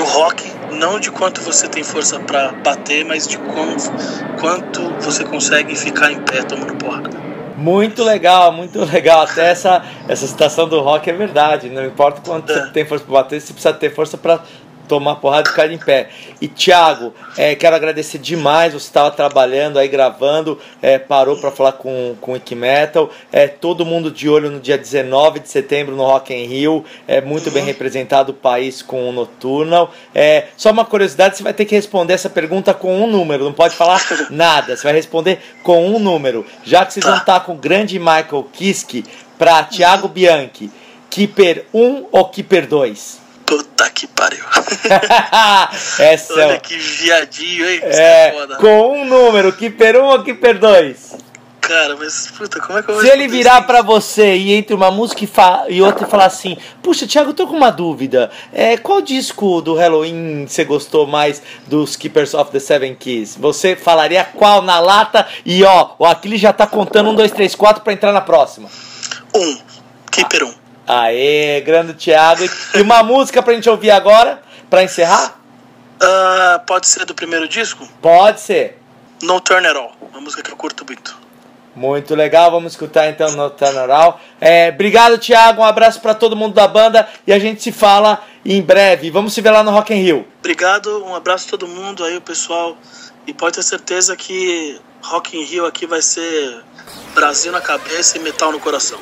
o 0.00 0.04
rock, 0.04 0.44
não 0.72 0.98
de 0.98 1.10
quanto 1.10 1.40
você 1.40 1.68
tem 1.68 1.84
força 1.84 2.18
para 2.18 2.50
bater, 2.52 3.04
mas 3.04 3.28
de 3.28 3.38
quanto, 3.38 3.92
quanto 4.40 4.80
você 5.00 5.24
consegue 5.24 5.76
ficar 5.76 6.10
em 6.10 6.20
pé 6.20 6.42
tomando 6.42 6.74
porrada. 6.74 7.24
Muito 7.56 8.02
legal, 8.02 8.52
muito 8.52 8.84
legal. 8.84 9.22
Até 9.22 9.50
essa, 9.50 9.84
essa 10.08 10.26
citação 10.26 10.68
do 10.68 10.80
rock 10.80 11.08
é 11.08 11.12
verdade. 11.12 11.70
Não 11.70 11.84
importa 11.86 12.20
quanto 12.20 12.50
é. 12.50 12.54
você 12.54 12.70
tem 12.72 12.84
força 12.84 13.04
para 13.04 13.14
bater, 13.14 13.40
você 13.40 13.52
precisa 13.52 13.72
ter 13.72 13.94
força 13.94 14.18
para 14.18 14.42
tomar 14.88 15.16
porrada 15.16 15.48
e 15.48 15.50
ficar 15.50 15.70
em 15.70 15.78
pé. 15.78 16.08
E 16.40 16.48
Thiago, 16.48 17.14
é, 17.36 17.54
quero 17.54 17.76
agradecer 17.76 18.18
demais. 18.18 18.72
Você 18.72 18.86
estava 18.86 19.10
trabalhando 19.10 19.78
aí, 19.78 19.88
gravando, 19.88 20.58
é, 20.80 20.98
parou 20.98 21.36
para 21.36 21.50
falar 21.50 21.72
com, 21.72 22.14
com 22.20 22.34
o 22.34 22.56
Metal. 22.56 23.10
É, 23.32 23.46
todo 23.48 23.84
mundo 23.84 24.10
de 24.10 24.28
olho 24.28 24.50
no 24.50 24.60
dia 24.60 24.78
19 24.78 25.40
de 25.40 25.48
setembro 25.48 25.96
no 25.96 26.04
Rock 26.04 26.32
in 26.34 26.46
Rio. 26.46 26.84
É 27.06 27.20
muito 27.20 27.50
bem 27.50 27.64
representado 27.64 28.32
o 28.32 28.34
país 28.34 28.82
com 28.82 29.08
o 29.08 29.12
Nocturnal. 29.12 29.92
É, 30.14 30.46
só 30.56 30.70
uma 30.70 30.84
curiosidade: 30.84 31.36
você 31.36 31.42
vai 31.42 31.52
ter 31.52 31.64
que 31.64 31.74
responder 31.74 32.14
essa 32.14 32.30
pergunta 32.30 32.72
com 32.74 33.02
um 33.02 33.06
número, 33.06 33.44
não 33.44 33.52
pode 33.52 33.74
falar 33.74 34.00
nada. 34.30 34.76
Você 34.76 34.82
vai 34.82 34.92
responder 34.92 35.38
com 35.62 35.86
um 35.86 35.98
número. 35.98 36.44
Já 36.64 36.84
que 36.84 36.92
vocês 36.92 37.04
vão 37.04 37.16
estar 37.16 37.40
com 37.40 37.52
o 37.52 37.58
grande 37.58 37.98
Michael 37.98 38.48
Kiske 38.52 39.04
para 39.38 39.64
Thiago 39.64 40.08
Bianchi. 40.08 40.70
Keeper 41.10 41.66
1 41.72 42.06
ou 42.10 42.24
Keeper 42.28 42.66
2? 42.66 43.23
Puta 43.46 43.90
que 43.90 44.06
pariu. 44.06 44.44
Essa 45.98 46.32
Olha 46.34 46.52
é... 46.54 46.58
que 46.58 46.76
viadinho, 46.76 47.68
hein? 47.68 47.80
É, 47.82 48.28
é 48.28 48.56
com 48.58 49.00
um 49.00 49.04
número, 49.04 49.52
Keeper 49.52 49.96
1 49.96 50.04
ou 50.04 50.22
Keeper 50.22 50.58
2? 50.58 51.24
Cara, 51.60 51.96
mas 51.96 52.30
puta, 52.36 52.60
como 52.60 52.78
é 52.78 52.82
que 52.82 52.90
eu 52.90 52.94
vou 52.94 53.02
Se 53.02 53.10
ele 53.10 53.26
virar 53.26 53.62
para 53.62 53.80
você 53.80 54.36
e 54.36 54.52
entre 54.52 54.74
uma 54.74 54.90
música 54.90 55.24
e, 55.24 55.76
e 55.76 55.82
outra 55.82 56.06
e 56.06 56.10
falar 56.10 56.26
assim: 56.26 56.58
Puxa, 56.82 57.06
Thiago, 57.06 57.30
eu 57.30 57.34
tô 57.34 57.46
com 57.46 57.56
uma 57.56 57.70
dúvida. 57.70 58.30
É, 58.52 58.76
qual 58.76 59.00
disco 59.00 59.62
do 59.62 59.74
Halloween 59.74 60.46
você 60.46 60.62
gostou 60.62 61.06
mais 61.06 61.42
dos 61.66 61.96
Keepers 61.96 62.34
of 62.34 62.50
the 62.50 62.60
Seven 62.60 62.94
Keys? 62.94 63.34
Você 63.36 63.74
falaria 63.76 64.24
qual 64.24 64.60
na 64.60 64.78
lata? 64.78 65.26
E 65.44 65.64
ó, 65.64 65.92
o 65.98 66.04
Aquiles 66.04 66.38
já 66.38 66.52
tá 66.52 66.66
contando 66.66 67.08
um, 67.08 67.14
dois, 67.14 67.32
três, 67.32 67.54
quatro 67.54 67.82
para 67.82 67.94
entrar 67.94 68.12
na 68.12 68.20
próxima. 68.20 68.68
Um. 69.34 69.58
Keeper 70.10 70.44
1. 70.44 70.48
Um. 70.48 70.63
Aê, 70.86 71.60
grande 71.62 71.94
Thiago. 71.94 72.44
E 72.74 72.80
uma 72.80 73.02
música 73.02 73.42
pra 73.42 73.54
gente 73.54 73.68
ouvir 73.68 73.90
agora, 73.90 74.42
pra 74.68 74.82
encerrar? 74.82 75.38
Uh, 75.96 76.64
pode 76.66 76.86
ser 76.86 77.04
do 77.04 77.14
primeiro 77.14 77.48
disco? 77.48 77.88
Pode 78.02 78.40
ser. 78.40 78.78
No 79.22 79.40
Turn 79.40 79.66
At 79.66 79.76
All, 79.76 79.92
uma 80.10 80.20
música 80.20 80.42
que 80.42 80.50
eu 80.50 80.56
curto 80.56 80.84
muito. 80.84 81.16
Muito 81.74 82.14
legal, 82.14 82.50
vamos 82.52 82.72
escutar 82.72 83.08
então 83.08 83.32
No 83.32 83.50
Turn 83.50 83.76
At 83.78 83.90
All. 83.90 84.20
É, 84.40 84.70
obrigado, 84.72 85.18
Thiago, 85.18 85.62
um 85.62 85.64
abraço 85.64 86.00
para 86.00 86.14
todo 86.14 86.36
mundo 86.36 86.54
da 86.54 86.68
banda 86.68 87.08
e 87.26 87.32
a 87.32 87.38
gente 87.38 87.62
se 87.62 87.72
fala 87.72 88.22
em 88.44 88.60
breve. 88.60 89.10
Vamos 89.10 89.32
se 89.32 89.40
ver 89.40 89.50
lá 89.50 89.62
no 89.62 89.70
Rock 89.70 89.94
in 89.94 90.02
Rio. 90.02 90.28
Obrigado, 90.40 91.04
um 91.04 91.14
abraço 91.14 91.46
a 91.46 91.50
todo 91.50 91.66
mundo 91.66 92.04
aí, 92.04 92.16
o 92.16 92.20
pessoal. 92.20 92.76
E 93.26 93.32
pode 93.32 93.56
ter 93.56 93.62
certeza 93.62 94.14
que 94.14 94.78
Rock 95.02 95.36
in 95.36 95.44
Rio 95.44 95.66
aqui 95.66 95.86
vai 95.86 96.02
ser 96.02 96.62
Brasil 97.14 97.50
na 97.50 97.60
cabeça 97.60 98.18
e 98.18 98.20
metal 98.20 98.52
no 98.52 98.60
coração. 98.60 98.98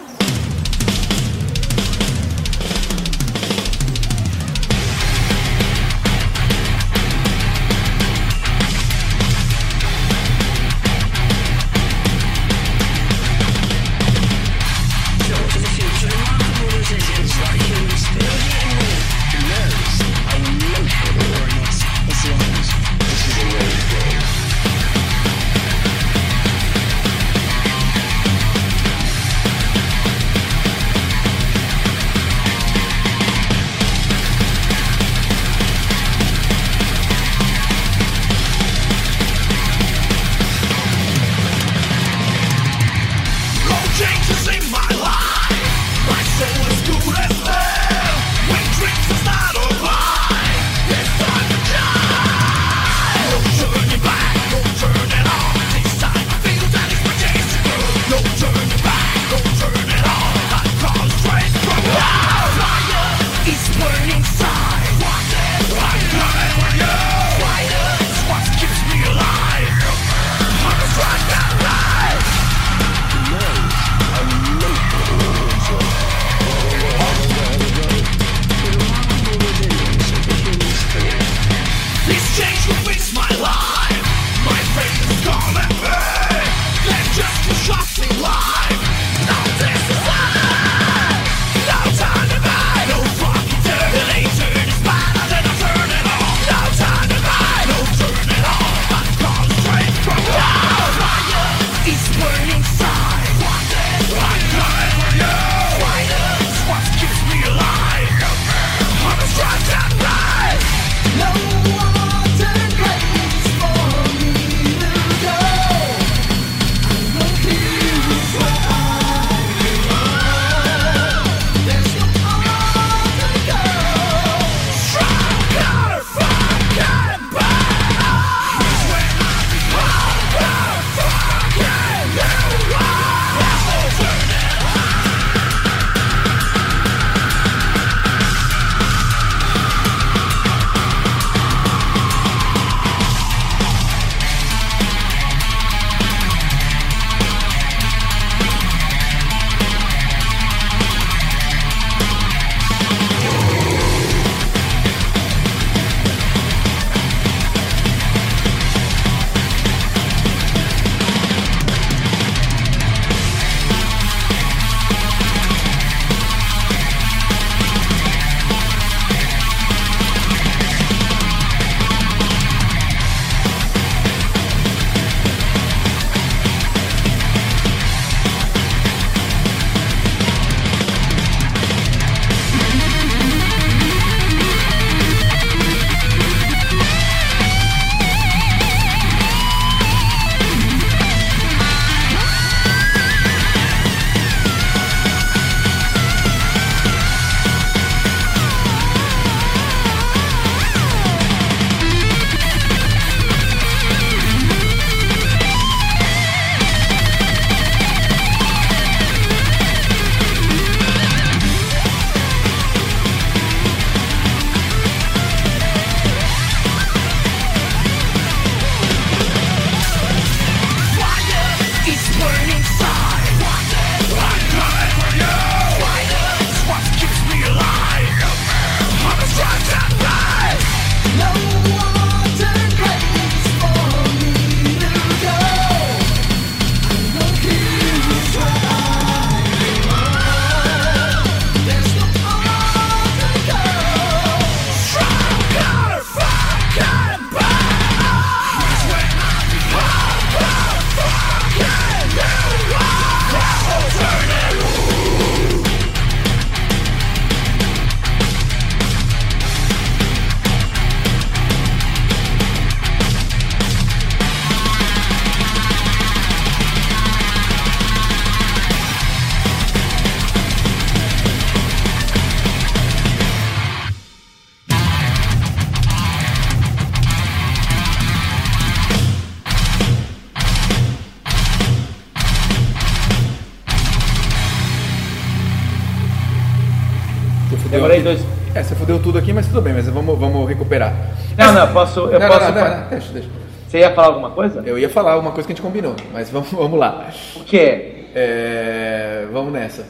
Você 288.73 288.75
fudeu 288.75 288.99
tudo 288.99 289.19
aqui, 289.19 289.33
mas 289.33 289.47
tudo 289.47 289.61
bem, 289.61 289.75
mas 289.75 289.87
vamos, 289.89 290.19
vamos 290.19 290.49
recuperar. 290.49 290.95
Não, 291.37 291.53
não, 291.53 291.73
posso. 291.73 292.01
Eu 292.01 292.19
Não, 292.19 292.27
posso. 292.27 292.41
não, 292.41 292.55
não, 292.55 292.81
não, 292.81 292.89
deixa, 292.89 293.13
deixa. 293.13 293.29
Você 293.69 293.79
ia 293.79 293.95
falar 293.95 294.09
alguma 294.09 294.31
coisa? 294.31 294.63
Eu 294.65 294.79
ia 294.79 294.89
falar 294.89 295.19
uma 295.19 295.31
coisa 295.31 295.47
que 295.47 295.53
a 295.53 295.57
gente 295.57 295.63
combinou, 295.63 295.95
mas 296.13 296.31
vamos, 296.31 296.51
vamos 296.53 296.79
lá. 296.79 297.09
O 297.37 297.45
quê? 297.45 298.07
É, 298.15 299.27
vamos 299.33 299.53
nessa. 299.53 299.85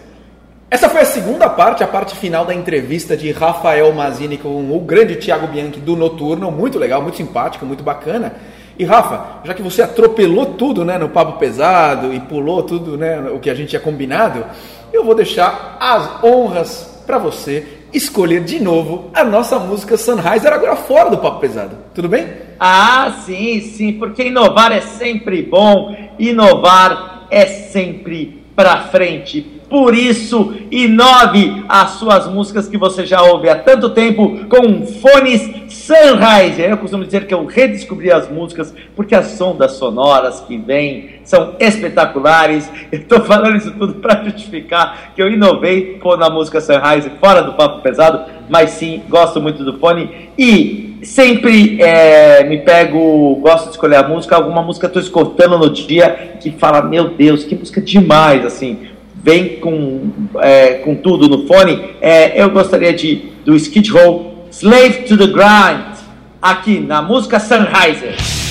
Essa 0.70 0.88
foi 0.88 1.02
a 1.02 1.04
segunda 1.04 1.48
parte, 1.48 1.84
a 1.84 1.86
parte 1.86 2.16
final 2.16 2.44
da 2.44 2.54
entrevista 2.54 3.16
de 3.16 3.30
Rafael 3.30 3.92
Mazini 3.92 4.38
com 4.38 4.74
o 4.74 4.80
grande 4.80 5.16
Thiago 5.16 5.46
Bianchi 5.46 5.78
do 5.78 5.94
Noturno. 5.94 6.50
Muito 6.50 6.78
legal, 6.78 7.02
muito 7.02 7.18
simpático, 7.18 7.64
muito 7.64 7.84
bacana. 7.84 8.34
E 8.78 8.84
Rafa, 8.84 9.42
já 9.44 9.52
que 9.54 9.62
você 9.62 9.82
atropelou 9.82 10.46
tudo 10.46 10.84
né, 10.84 10.96
no 10.98 11.10
papo 11.10 11.38
pesado 11.38 12.12
e 12.12 12.18
pulou 12.20 12.62
tudo 12.62 12.96
né, 12.96 13.20
o 13.30 13.38
que 13.38 13.50
a 13.50 13.54
gente 13.54 13.68
tinha 13.68 13.80
combinado, 13.80 14.44
eu 14.92 15.04
vou 15.04 15.14
deixar 15.14 15.76
as 15.78 16.24
honras 16.24 17.02
para 17.06 17.18
você 17.18 17.81
escolher 17.92 18.42
de 18.44 18.60
novo 18.60 19.10
a 19.14 19.24
nossa 19.24 19.58
música 19.58 19.96
Sunrise, 19.96 20.46
agora 20.46 20.76
fora 20.76 21.10
do 21.10 21.18
papo 21.18 21.40
pesado. 21.40 21.76
Tudo 21.94 22.08
bem? 22.08 22.26
Ah, 22.58 23.22
sim, 23.24 23.60
sim, 23.60 23.92
porque 23.94 24.24
inovar 24.24 24.72
é 24.72 24.80
sempre 24.80 25.42
bom, 25.42 25.94
inovar 26.18 27.26
é 27.30 27.46
sempre 27.46 28.42
pra 28.54 28.84
frente. 28.84 29.51
Por 29.72 29.94
isso, 29.94 30.52
inove 30.70 31.64
as 31.66 31.92
suas 31.92 32.26
músicas 32.26 32.68
que 32.68 32.76
você 32.76 33.06
já 33.06 33.22
ouve 33.22 33.48
há 33.48 33.56
tanto 33.58 33.88
tempo 33.88 34.44
com 34.46 34.84
fones 34.84 35.50
Sunrise. 35.66 36.60
Eu 36.60 36.76
costumo 36.76 37.06
dizer 37.06 37.26
que 37.26 37.32
eu 37.32 37.46
redescobri 37.46 38.12
as 38.12 38.30
músicas 38.30 38.74
porque 38.94 39.14
as 39.14 39.28
sondas 39.28 39.72
sonoras 39.72 40.40
que 40.40 40.58
vêm 40.58 41.20
são 41.24 41.54
espetaculares. 41.58 42.70
Eu 42.92 42.98
estou 42.98 43.22
falando 43.22 43.56
isso 43.56 43.70
tudo 43.70 43.94
para 43.94 44.22
justificar 44.24 45.12
que 45.16 45.22
eu 45.22 45.30
inovei 45.30 45.98
com 45.98 46.12
a 46.12 46.28
música 46.28 46.60
Sunrise 46.60 47.10
fora 47.18 47.42
do 47.42 47.54
papo 47.54 47.80
pesado, 47.80 48.30
mas 48.50 48.72
sim, 48.72 49.02
gosto 49.08 49.40
muito 49.40 49.64
do 49.64 49.78
fone 49.78 50.28
e 50.36 50.98
sempre 51.02 51.80
é, 51.80 52.44
me 52.44 52.58
pego, 52.58 53.36
gosto 53.36 53.64
de 53.64 53.70
escolher 53.70 53.96
a 53.96 54.08
música, 54.08 54.36
alguma 54.36 54.62
música 54.62 54.86
estou 54.86 55.00
escutando 55.00 55.58
no 55.58 55.70
dia 55.70 56.36
que 56.40 56.50
fala, 56.50 56.82
meu 56.82 57.08
Deus, 57.08 57.44
que 57.44 57.54
música 57.54 57.80
demais, 57.80 58.44
assim, 58.44 58.91
vem 59.22 59.56
com, 59.60 60.10
é, 60.40 60.74
com 60.74 60.94
tudo 60.96 61.28
no 61.28 61.46
fone. 61.46 61.90
É, 62.00 62.42
eu 62.42 62.50
gostaria 62.50 62.92
de 62.92 63.32
do 63.44 63.54
Skid 63.56 63.90
Row, 63.90 64.46
Slave 64.50 65.04
to 65.04 65.16
the 65.16 65.26
Grind, 65.26 65.96
aqui 66.40 66.80
na 66.80 67.02
música 67.02 67.40
Sunriser. 67.40 68.41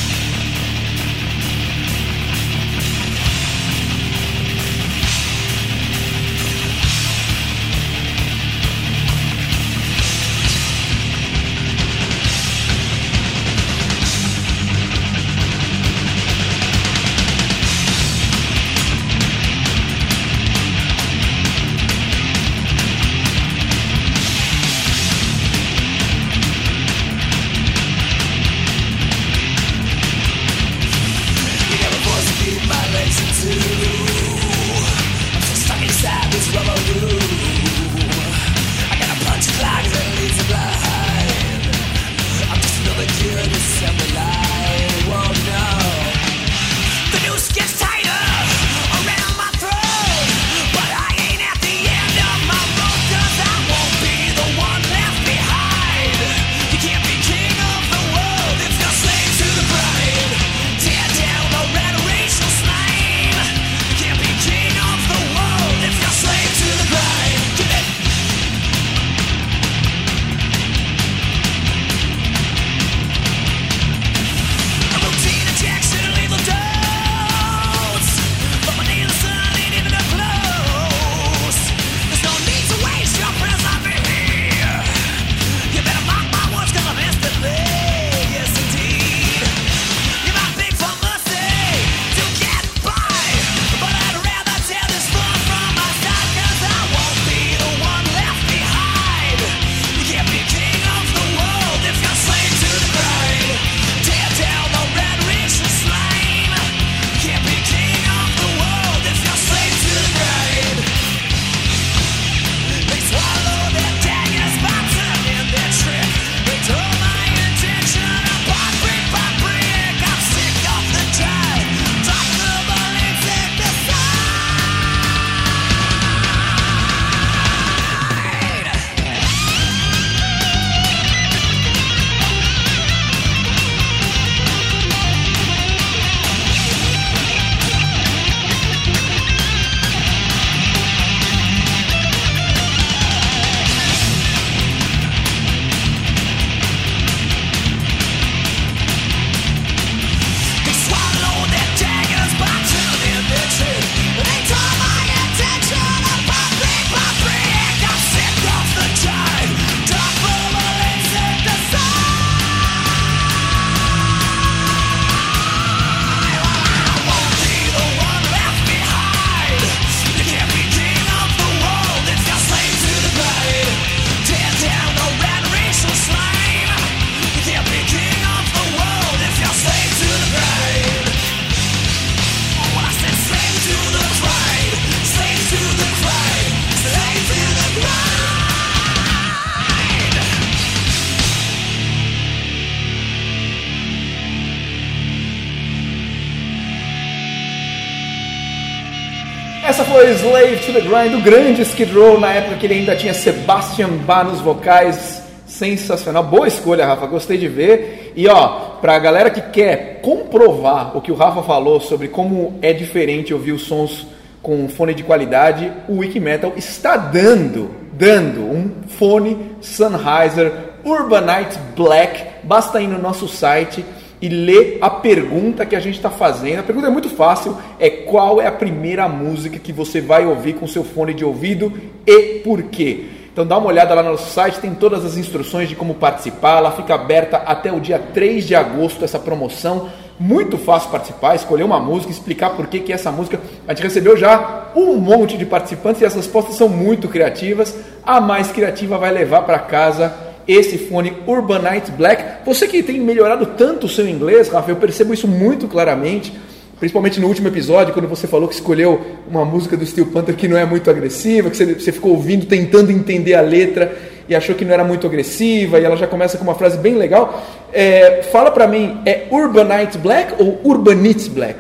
To 200.72 200.80
the 200.80 200.88
Grind, 200.88 201.12
do 201.12 201.22
grande 201.22 201.62
Skid 201.66 201.94
Row, 201.94 202.20
na 202.20 202.32
época 202.32 202.56
que 202.56 202.66
ele 202.66 202.76
ainda 202.76 202.96
tinha 202.96 203.14
Sebastian 203.14 203.90
Bach 204.06 204.26
nos 204.26 204.40
vocais. 204.40 205.22
Sensacional, 205.46 206.24
boa 206.24 206.48
escolha, 206.48 206.86
Rafa, 206.86 207.06
gostei 207.08 207.38
de 207.38 207.48
ver. 207.48 208.14
E 208.16 208.26
ó, 208.28 208.48
pra 208.80 208.98
galera 208.98 209.30
que 209.30 209.42
quer 209.42 210.00
comprovar 210.02 210.96
o 210.96 211.02
que 211.02 211.12
o 211.12 211.16
Rafa 211.16 211.44
falou 211.44 211.82
sobre 211.82 212.08
como 212.08 212.58
é 212.62 212.72
diferente 212.72 213.34
ouvir 213.34 213.52
os 213.52 213.64
sons 213.64 214.08
com 214.42 214.70
fone 214.70 214.94
de 214.94 215.04
qualidade, 215.04 215.72
o 215.90 215.98
Wikimetal 215.98 216.54
está 216.56 216.96
dando, 216.96 217.70
dando 217.92 218.40
um 218.42 218.72
fone 218.88 219.52
Sennheiser 219.60 220.54
Urbanite 220.86 221.60
Black. 221.76 222.24
Basta 222.44 222.80
ir 222.80 222.88
no 222.88 222.98
nosso 222.98 223.28
site 223.28 223.84
e 224.22 224.30
ler 224.30 224.78
a 224.80 224.90
pergunta 224.90 225.66
que 225.66 225.76
a 225.76 225.80
gente 225.80 225.96
está 225.96 226.10
fazendo. 226.10 226.60
A 226.60 226.64
pergunta 226.64 226.88
é 226.88 226.92
muito 226.92 227.10
fácil: 227.10 227.58
é 227.80 227.90
qual 227.90 228.40
é 228.40 228.48
a 228.48 228.52
primeira 228.52 229.08
música 229.08 229.58
que 229.58 229.74
você 229.74 230.00
vai 230.00 230.26
ouvir 230.26 230.54
com 230.54 230.68
seu 230.68 230.84
fone 230.84 231.14
de 231.14 231.26
ouvido 231.26 231.74
e 232.06 232.40
por 232.44 232.62
quê? 232.64 233.06
Então 233.32 233.48
dá 233.48 233.58
uma 233.58 233.68
olhada 233.68 233.94
lá 233.94 234.04
no 234.04 234.12
nosso 234.12 234.30
site, 234.30 234.60
tem 234.60 234.74
todas 234.74 235.06
as 235.06 235.16
instruções 235.16 235.70
de 235.70 235.76
como 235.76 235.96
participar. 235.96 236.58
Ela 236.58 236.72
fica 236.72 236.94
aberta 236.94 237.38
até 237.38 237.72
o 237.72 237.80
dia 237.80 237.98
3 237.98 238.46
de 238.46 238.56
agosto 238.56 239.06
essa 239.06 239.18
promoção. 239.18 239.90
Muito 240.20 240.58
fácil 240.58 240.92
participar, 240.92 241.34
escolher 241.34 241.64
uma 241.64 241.80
música, 241.80 242.12
explicar 242.12 242.52
por 242.52 242.68
que, 242.68 242.80
que 242.80 242.94
essa 242.94 243.12
música. 243.12 243.40
A 243.68 243.74
gente 243.74 243.84
recebeu 243.84 244.16
já 244.16 244.68
um 244.76 244.98
monte 244.98 245.38
de 245.38 245.46
participantes 245.46 246.02
e 246.02 246.06
as 246.06 246.14
respostas 246.14 246.56
são 246.56 246.68
muito 246.68 247.08
criativas. 247.08 247.76
A 248.06 248.20
mais 248.20 248.52
criativa 248.52 248.98
vai 248.98 249.12
levar 249.12 249.44
para 249.44 249.58
casa 249.58 250.31
esse 250.52 250.78
fone 250.78 251.14
Urbanite 251.28 251.92
Black. 251.92 252.46
Você 252.46 252.68
que 252.68 252.84
tem 252.84 253.00
melhorado 253.00 253.46
tanto 253.58 253.86
o 253.86 253.90
seu 253.90 254.08
inglês, 254.08 254.50
Rafa, 254.50 254.72
eu 254.72 254.76
percebo 254.76 255.14
isso 255.14 255.28
muito 255.28 255.68
claramente 255.68 256.34
principalmente 256.82 257.20
no 257.20 257.28
último 257.28 257.48
episódio, 257.48 257.94
quando 257.94 258.08
você 258.08 258.26
falou 258.26 258.48
que 258.48 258.56
escolheu 258.56 259.00
uma 259.30 259.46
música 259.46 259.78
do 259.78 259.86
Steel 259.86 260.08
Panther 260.08 260.36
que 260.36 260.48
não 260.48 260.58
é 260.58 260.66
muito 260.66 260.90
agressiva, 260.90 261.48
que 261.48 261.56
você, 261.56 261.92
ficou 261.92 262.14
ouvindo, 262.14 262.48
tentando 262.48 262.92
entender 262.92 263.36
a 263.36 263.42
letra 263.42 263.96
e 264.28 264.34
achou 264.34 264.56
que 264.56 264.66
não 264.66 264.74
era 264.74 264.84
muito 264.84 265.06
agressiva, 265.06 265.80
e 265.80 265.84
ela 265.84 265.96
já 265.96 266.08
começa 266.08 266.40
com 266.40 266.44
uma 266.44 266.56
frase 266.56 266.80
bem 266.80 266.96
legal. 266.96 267.46
É, 267.72 268.24
fala 268.32 268.50
pra 268.50 268.66
mim, 268.66 269.00
é 269.06 269.28
Urbanite 269.30 270.00
Black 270.00 270.34
ou 270.42 270.60
Urbanite 270.64 271.30
Black? 271.30 271.60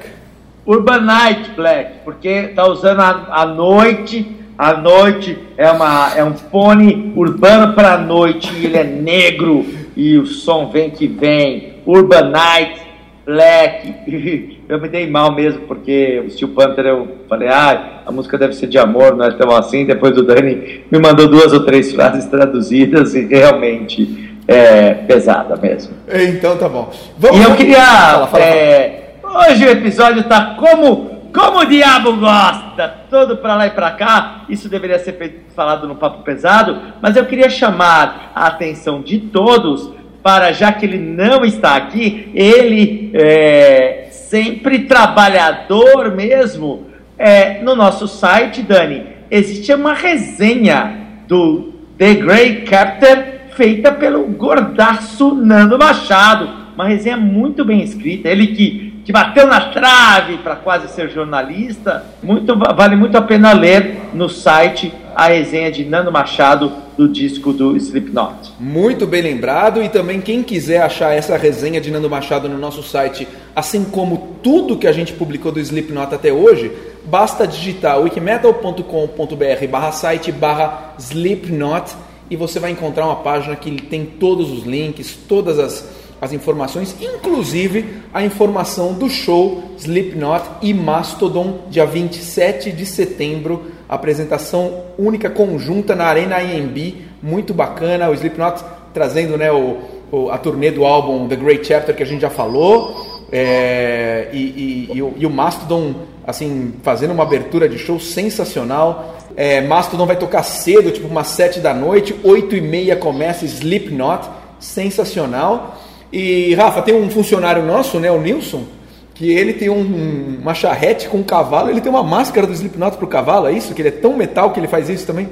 Urbanite 0.65 1.51
Black, 1.55 1.99
porque 2.03 2.53
tá 2.55 2.67
usando 2.67 3.01
a, 3.01 3.27
a 3.29 3.45
noite, 3.45 4.40
a 4.58 4.74
noite 4.74 5.38
é, 5.58 5.70
uma, 5.72 6.14
é 6.16 6.24
um 6.24 6.34
fone 6.34 7.14
urbano 7.16 7.74
para 7.74 7.97
noite, 7.97 8.52
e 8.60 8.66
ele 8.66 8.78
é 8.78 8.84
negro, 8.84 9.66
e 9.95 10.18
o 10.18 10.26
som 10.26 10.70
vem 10.70 10.89
que 10.89 11.08
vem. 11.08 11.72
Urbanite 11.86 12.91
Black. 13.26 13.93
Eu 14.68 14.80
me 14.80 14.88
dei 14.88 15.10
mal 15.10 15.34
mesmo, 15.34 15.62
porque 15.62 16.24
o 16.26 16.32
Steel 16.32 16.49
Panther 16.49 16.86
eu 16.86 17.18
falei, 17.28 17.49
ah, 17.49 18.04
a 18.06 18.12
música 18.12 18.38
deve 18.38 18.54
ser 18.54 18.68
de 18.68 18.78
amor, 18.78 19.22
é 19.22 19.32
tão 19.32 19.54
assim. 19.54 19.86
Depois 19.86 20.18
o 20.18 20.24
Dani 20.24 20.86
me 20.89 20.97
mandou 20.97 21.28
duas 21.28 21.52
ou 21.52 21.66
três 21.66 21.91
frases 21.91 22.26
traduzidas 22.28 23.14
e 23.14 23.26
realmente 23.26 24.38
é 24.47 24.93
pesada 24.93 25.58
mesmo. 25.58 25.93
Então 26.10 26.56
tá 26.56 26.70
bom. 26.70 26.89
Vamos, 27.18 27.38
e 27.38 27.43
eu 27.43 27.54
queria. 27.56 27.84
Fala, 27.84 28.28
fala, 28.28 28.43
é, 28.45 29.16
fala. 29.22 29.49
Hoje 29.49 29.66
o 29.66 29.70
episódio 29.70 30.24
tá 30.24 30.56
como. 30.58 31.11
Como 31.34 31.59
o 31.59 31.65
diabo 31.65 32.17
gosta! 32.17 32.88
Todo 33.09 33.38
para 33.38 33.55
lá 33.55 33.67
e 33.67 33.71
para 33.71 33.91
cá. 33.91 34.45
Isso 34.49 34.67
deveria 34.69 34.99
ser 34.99 35.13
feito, 35.13 35.53
falado 35.53 35.88
no 35.88 35.95
Papo 35.95 36.23
Pesado, 36.23 36.79
mas 37.01 37.15
eu 37.15 37.25
queria 37.25 37.49
chamar 37.49 38.32
a 38.36 38.47
atenção 38.47 39.01
de 39.01 39.19
todos 39.19 39.91
para, 40.21 40.51
já 40.51 40.71
que 40.71 40.86
ele 40.86 40.97
não 40.97 41.43
está 41.43 41.75
aqui, 41.75 42.32
ele 42.36 43.11
é 43.13 44.07
sempre 44.11 44.79
trabalhador 44.79 46.15
mesmo, 46.15 46.88
é, 47.17 47.61
no 47.61 47.75
nosso 47.75 48.07
site, 48.07 48.63
Dani, 48.63 49.03
existe 49.29 49.71
uma 49.73 49.93
resenha 49.93 50.97
do 51.27 51.73
The 51.97 52.15
Grey 52.15 52.61
Captain 52.61 53.23
feita 53.55 53.91
pelo 53.91 54.23
gordaço 54.25 55.36
Nando 55.36 55.77
Machado. 55.77 56.49
Uma 56.73 56.88
resenha 56.88 57.17
muito 57.17 57.63
bem 57.63 57.84
escrita. 57.84 58.27
Ele 58.27 58.47
que, 58.47 58.90
que 59.04 59.12
bateu 59.12 59.47
na 59.47 59.70
trave 59.70 60.38
para 60.38 60.56
quase 60.56 60.88
ser 60.89 61.10
jornalista. 61.10 62.06
Muito, 62.22 62.56
vale 62.58 62.95
muito 62.95 63.18
a 63.18 63.22
pena 63.22 63.54
ler 63.54 64.10
no 64.14 64.30
site 64.30 64.93
a 65.16 65.28
resenha 65.28 65.72
de 65.72 65.84
Nando 65.84 66.12
Machado 66.12 66.72
do 66.97 67.08
disco 67.08 67.52
do 67.52 67.76
Slipknot. 67.76 68.54
Muito 68.60 69.08
bem 69.08 69.22
lembrado 69.22 69.82
e 69.82 69.89
também 69.89 70.22
quem 70.22 70.43
quiser 70.43 70.82
achar 70.82 71.14
essa 71.14 71.38
resenha 71.38 71.82
de 71.82 71.91
Nando 71.91 72.10
Machado 72.10 72.47
no 72.47 72.58
nosso 72.58 72.84
site, 72.84 73.28
assim 73.56 73.84
como 73.84 74.36
tudo 74.43 74.78
que 74.78 74.88
a 74.88 74.91
gente 74.91 75.14
publicou 75.14 75.52
do 75.52 75.60
Slipknot 75.60 76.14
até 76.14 76.32
hoje, 76.32 76.72
basta 77.06 77.47
digitar 77.47 77.99
wikimetal.com.br 77.99 79.68
barra 79.70 79.91
site 79.91 80.32
barra 80.32 80.93
Slipknot 80.99 81.95
e 82.30 82.36
você 82.36 82.60
vai 82.60 82.72
encontrar 82.72 83.06
uma 83.06 83.18
página 83.18 83.56
que 83.56 83.72
tem 83.82 84.06
todos 84.06 84.52
os 84.52 84.64
links, 84.64 85.18
todas 85.28 85.60
as, 85.60 86.01
as 86.22 86.32
informações, 86.32 86.95
inclusive 87.01 88.03
a 88.13 88.24
informação 88.24 88.93
do 88.93 89.09
show 89.09 89.63
Slipknot 89.80 90.43
e 90.61 90.72
Mastodon, 90.72 91.61
dia 91.67 91.86
27 91.86 92.72
de 92.72 92.86
setembro, 92.86 93.63
apresentação 93.89 94.84
única 94.99 95.32
conjunta 95.32 95.95
na 95.95 96.05
Arena 96.05 96.41
IMB, 96.41 96.97
muito 97.24 97.55
bacana, 97.55 98.07
o 98.09 98.13
Slipknot 98.13 98.63
trazendo 98.93 99.36
né, 99.36 99.51
o, 99.51 99.78
o, 100.11 100.30
a 100.30 100.38
turnê 100.38 100.69
do 100.69 100.86
álbum 100.86 101.28
The 101.28 101.36
Great 101.36 101.65
Chapter 101.65 101.95
que 101.95 102.03
a 102.03 102.05
gente 102.05 102.22
já 102.22 102.30
falou, 102.30 103.26
é, 103.32 104.30
e, 104.32 104.38
e, 104.38 104.97
e, 104.97 105.01
o, 105.01 105.13
e 105.17 105.26
o 105.26 105.30
Mastodon 105.30 105.95
assim, 106.26 106.76
fazendo 106.84 107.11
uma 107.11 107.24
abertura 107.24 107.67
de 107.67 107.78
show 107.78 107.99
sensacional. 107.99 109.15
É, 109.36 109.61
Mastodon 109.61 110.05
vai 110.05 110.15
tocar 110.15 110.43
cedo, 110.43 110.91
tipo 110.91 111.07
umas 111.07 111.28
7 111.28 111.59
da 111.59 111.74
noite, 111.74 112.15
8 112.24 112.55
e 112.55 112.61
meia 112.61 112.95
começa 112.95 113.45
Slipknot, 113.45 114.28
sensacional. 114.59 115.78
E 116.12 116.53
Rafa, 116.55 116.82
tem 116.82 116.93
um 116.93 117.09
funcionário 117.09 117.64
nosso, 117.64 117.99
né, 117.99 118.12
o 118.12 118.20
Nilson, 118.20 118.66
que 119.14 119.32
ele 119.32 119.53
tem 119.53 119.70
um, 119.70 120.39
uma 120.41 120.53
charrete 120.53 121.07
com 121.07 121.20
um 121.20 121.24
cavalo, 121.24 121.70
ele 121.70 121.80
tem 121.80 121.89
uma 121.89 122.03
máscara 122.03 122.45
do 122.45 122.53
Slipknot 122.53 122.97
pro 122.97 123.07
cavalo, 123.07 123.47
é 123.47 123.53
isso? 123.53 123.74
Que 123.74 123.82
ele 123.82 123.89
é 123.89 123.91
tão 123.91 124.18
metal 124.18 124.51
que 124.51 124.59
ele 124.59 124.68
faz 124.68 124.89
isso 124.89 125.07
também? 125.07 125.30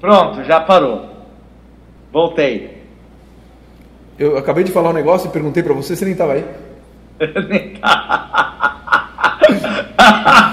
Pronto, 0.00 0.44
já 0.44 0.60
parou. 0.60 1.06
Voltei. 2.12 2.82
Eu 4.18 4.36
acabei 4.36 4.64
de 4.64 4.72
falar 4.72 4.90
um 4.90 4.94
negócio 4.94 5.28
e 5.28 5.30
perguntei 5.30 5.62
para 5.62 5.74
você, 5.74 5.96
você 5.96 6.04
nem 6.04 6.14
tava 6.14 6.34
aí. 6.34 6.44
nem 7.48 7.74
tava. 7.74 8.26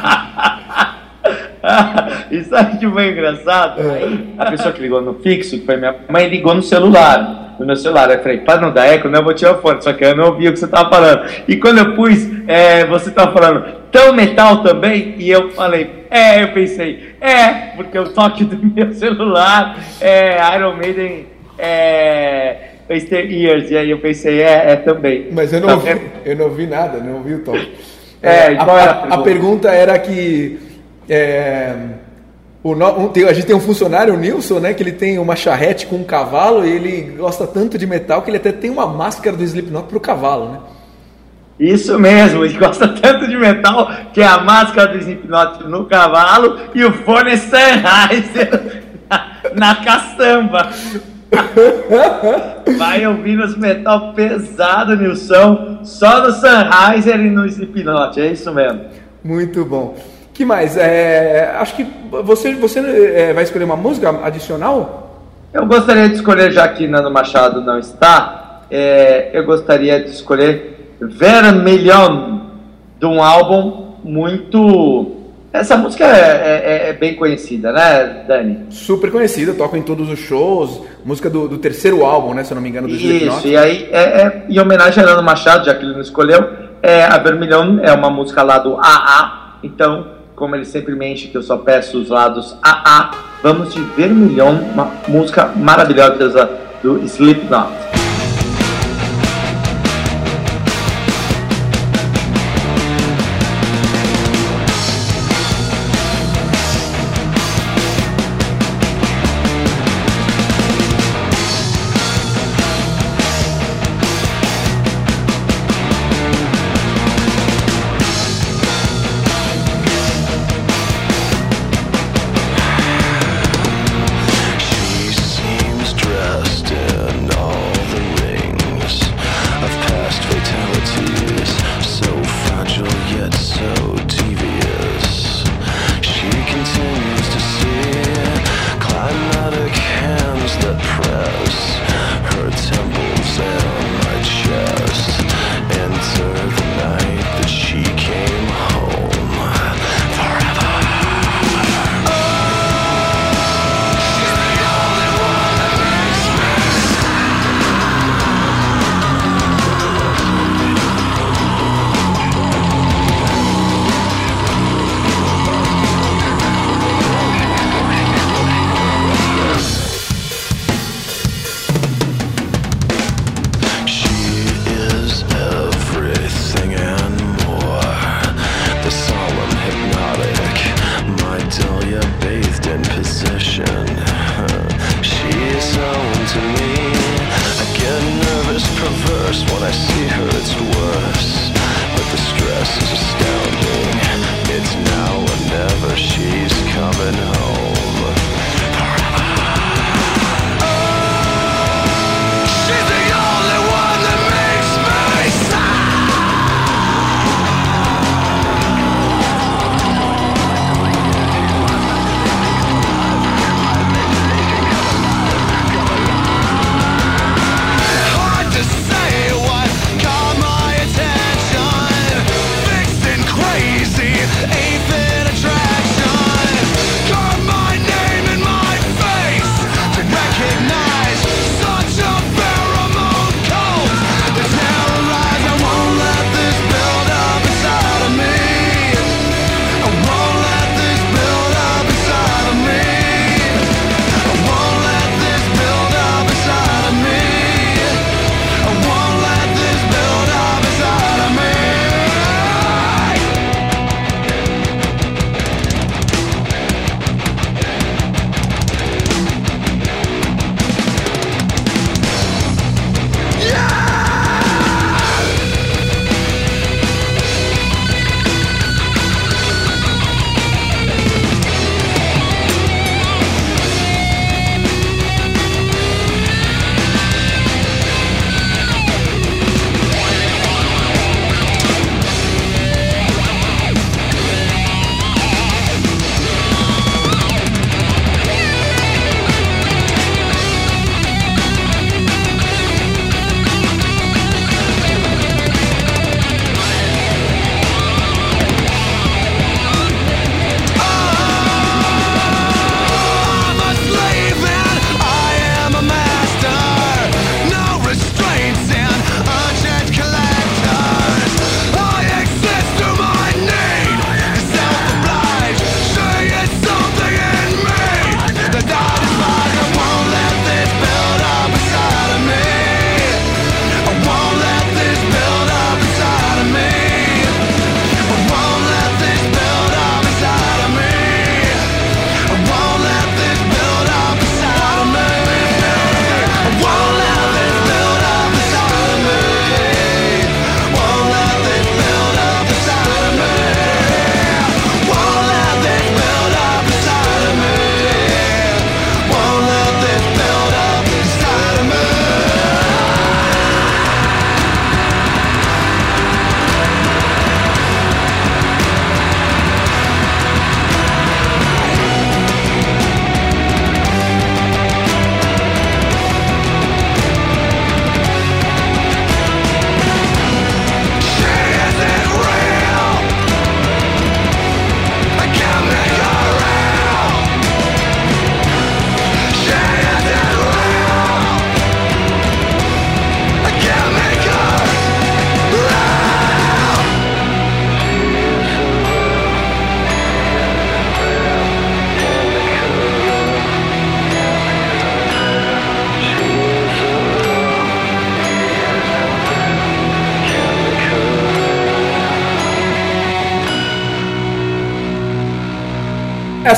Isso 2.32 2.56
aqui 2.56 2.90
foi 2.90 3.10
engraçado. 3.10 3.82
Aí, 3.82 4.34
a 4.38 4.52
pessoa 4.52 4.74
que 4.74 4.82
ligou 4.82 5.02
no 5.02 5.16
fixo, 5.16 5.58
que 5.60 5.66
foi 5.66 5.78
minha 5.78 5.96
mãe, 6.10 6.28
ligou 6.28 6.54
no 6.54 6.64
celular. 6.64 7.56
No 7.60 7.66
meu 7.66 7.76
celular. 7.76 8.10
Eu 8.10 8.20
falei, 8.20 8.40
para 8.40 8.62
não 8.62 8.72
dar 8.72 8.88
eco, 8.88 9.08
não, 9.08 9.20
eu 9.20 9.24
vou 9.24 9.34
tirar 9.34 9.54
o 9.54 9.62
fone. 9.62 9.82
Só 9.82 9.94
que 9.94 10.04
eu 10.04 10.16
não 10.16 10.26
ouvi 10.26 10.48
o 10.48 10.54
que 10.54 10.60
você 10.60 10.66
estava 10.66 10.90
falando. 10.90 11.30
E 11.48 11.56
quando 11.58 11.80
eu 11.80 11.96
pus, 11.96 12.28
é, 12.48 12.86
você 12.86 13.10
estava 13.10 13.32
falando, 13.32 13.66
tão 13.92 14.14
metal 14.14 14.64
também? 14.64 15.16
E 15.18 15.30
eu 15.30 15.52
falei, 15.52 16.06
é, 16.10 16.44
eu 16.44 16.50
pensei, 16.50 17.16
é, 17.22 17.74
porque 17.76 17.98
o 17.98 18.10
toque 18.10 18.44
do 18.44 18.58
meu 18.74 18.94
celular 18.94 19.78
é 20.02 20.38
Iron 20.56 20.76
Maiden. 20.76 21.28
É, 21.58 22.70
Years, 22.90 23.72
e 23.72 23.78
aí 23.78 23.90
eu 23.90 24.00
pensei, 24.00 24.42
é, 24.42 24.72
é 24.72 24.76
também. 24.76 25.30
Mas 25.32 25.54
eu 25.54 25.62
não, 25.62 25.74
ouvi, 25.74 26.02
eu 26.26 26.36
não 26.36 26.46
ouvi 26.46 26.68
nada, 26.68 27.00
não 27.00 27.16
ouvi 27.16 27.36
o 27.36 27.40
toque. 27.40 27.72
É, 28.22 28.56
a, 28.56 28.64
a, 28.64 29.16
a, 29.16 29.18
pergunta 29.22 29.70
era 29.70 29.98
que 30.00 30.58
é, 31.10 31.76
o, 32.64 32.74
um, 32.74 33.28
a 33.28 33.34
gente 33.34 33.46
tem 33.46 33.56
um 33.56 33.60
funcionário, 33.60 34.14
o 34.14 34.18
Nilson, 34.18 34.60
né, 34.60 34.74
que 34.74 34.82
ele 34.82 34.94
tem 34.94 35.20
uma 35.20 35.36
charrete 35.36 35.86
com 35.86 35.98
um 35.98 36.04
cavalo 36.04 36.66
e 36.66 36.70
ele 36.70 37.16
gosta 37.18 37.46
tanto 37.46 37.78
de 37.78 37.86
metal 37.86 38.22
que 38.22 38.30
ele 38.30 38.38
até 38.38 38.54
tem 38.54 38.70
uma 38.70 38.88
máscara 38.88 39.36
do 39.36 39.44
Slipknot 39.44 39.88
para 39.88 39.98
o 39.98 40.00
cavalo, 40.02 40.50
né? 40.50 40.60
Isso 41.60 42.00
mesmo, 42.00 42.44
ele 42.44 42.58
gosta 42.58 42.88
tanto 42.88 43.28
de 43.28 43.36
metal 43.36 43.92
que 44.14 44.22
é 44.22 44.26
a 44.26 44.40
máscara 44.40 44.94
do 44.94 44.98
Slipknot 44.98 45.66
no 45.66 45.86
cavalo 45.86 46.58
e 46.74 46.84
o 46.86 46.94
fone 46.94 47.38
Sennheiser 47.38 48.84
na, 49.10 49.36
na 49.54 49.76
caçamba. 49.76 50.70
Vai 52.78 53.06
ouvindo 53.06 53.44
os 53.44 53.58
metal 53.58 54.14
pesado, 54.14 54.96
Nilson, 54.96 55.80
só 55.84 56.22
no 56.24 56.32
Sennheiser 56.32 57.20
e 57.20 57.30
no 57.30 57.46
Slipknot, 57.46 58.22
é 58.22 58.32
isso 58.32 58.54
mesmo. 58.54 58.86
Muito 59.22 59.66
bom. 59.66 59.96
Que 60.34 60.44
mais? 60.44 60.76
É, 60.78 61.56
acho 61.60 61.76
que 61.76 61.86
você, 62.24 62.56
você 62.56 62.80
é, 62.80 63.34
vai 63.34 63.44
escolher 63.44 63.66
uma 63.66 63.76
música 63.76 64.10
adicional? 64.24 65.22
Eu 65.54 65.66
gostaria 65.66 66.10
de 66.10 66.16
escolher, 66.16 66.52
já 66.52 66.68
que 66.68 66.88
Nando 66.88 67.12
Machado 67.12 67.62
não 67.62 67.78
está, 67.78 68.64
é, 68.72 69.30
eu 69.34 69.46
gostaria 69.46 70.04
de 70.04 70.10
escolher 70.10 70.96
Vermilion, 71.00 72.40
de 73.00 73.06
um 73.06 73.22
álbum 73.22 73.94
muito 74.04 75.24
essa 75.54 75.78
música 75.78 76.04
é, 76.04 76.64
é, 76.66 76.90
é, 76.90 76.94
bem 76.94 77.14
conhecida, 77.14 77.72
né, 77.72 78.24
Dani? 78.28 78.66
Super 78.72 79.12
conhecida, 79.12 79.54
toca 79.54 79.78
em 79.78 79.84
todos 79.84 80.10
os 80.10 80.18
shows. 80.18 80.82
Música 81.06 81.30
do, 81.30 81.48
do 81.48 81.60
terceiro 81.60 82.04
álbum, 82.04 82.34
né, 82.34 82.44
se 82.44 82.52
eu 82.52 82.56
não 82.56 82.62
me 82.62 82.70
engano, 82.70 82.88
do 82.88 82.96
Isso, 82.96 83.48
e 83.48 83.56
aí, 83.56 83.88
é, 83.92 84.02
é, 84.02 84.46
em 84.50 84.60
homenagem 84.60 85.04
a 85.04 85.06
Nando 85.06 85.22
Machado, 85.22 85.64
já 85.64 85.76
que 85.76 85.86
ele 85.86 85.94
não 85.94 86.02
escolheu, 86.02 86.50
é, 86.82 87.04
a 87.04 87.20
Vermilhão 87.20 87.80
é 87.84 87.94
uma 87.94 88.10
música 88.10 88.42
lá 88.42 88.58
do 88.58 88.78
AA. 88.78 89.60
Então, 89.62 90.08
como 90.36 90.56
ele 90.56 90.66
sempre 90.66 90.96
mente 90.96 91.28
que 91.28 91.38
eu 91.38 91.44
só 91.44 91.58
peço 91.58 92.00
os 92.00 92.10
lados 92.10 92.56
AA, 92.62 93.12
vamos 93.42 93.74
de 93.74 93.82
Vermilhão, 93.82 94.62
uma 94.74 94.92
música 95.08 95.48
maravilhosa 95.56 96.50
do 96.82 97.00
Slipknot. 97.00 97.93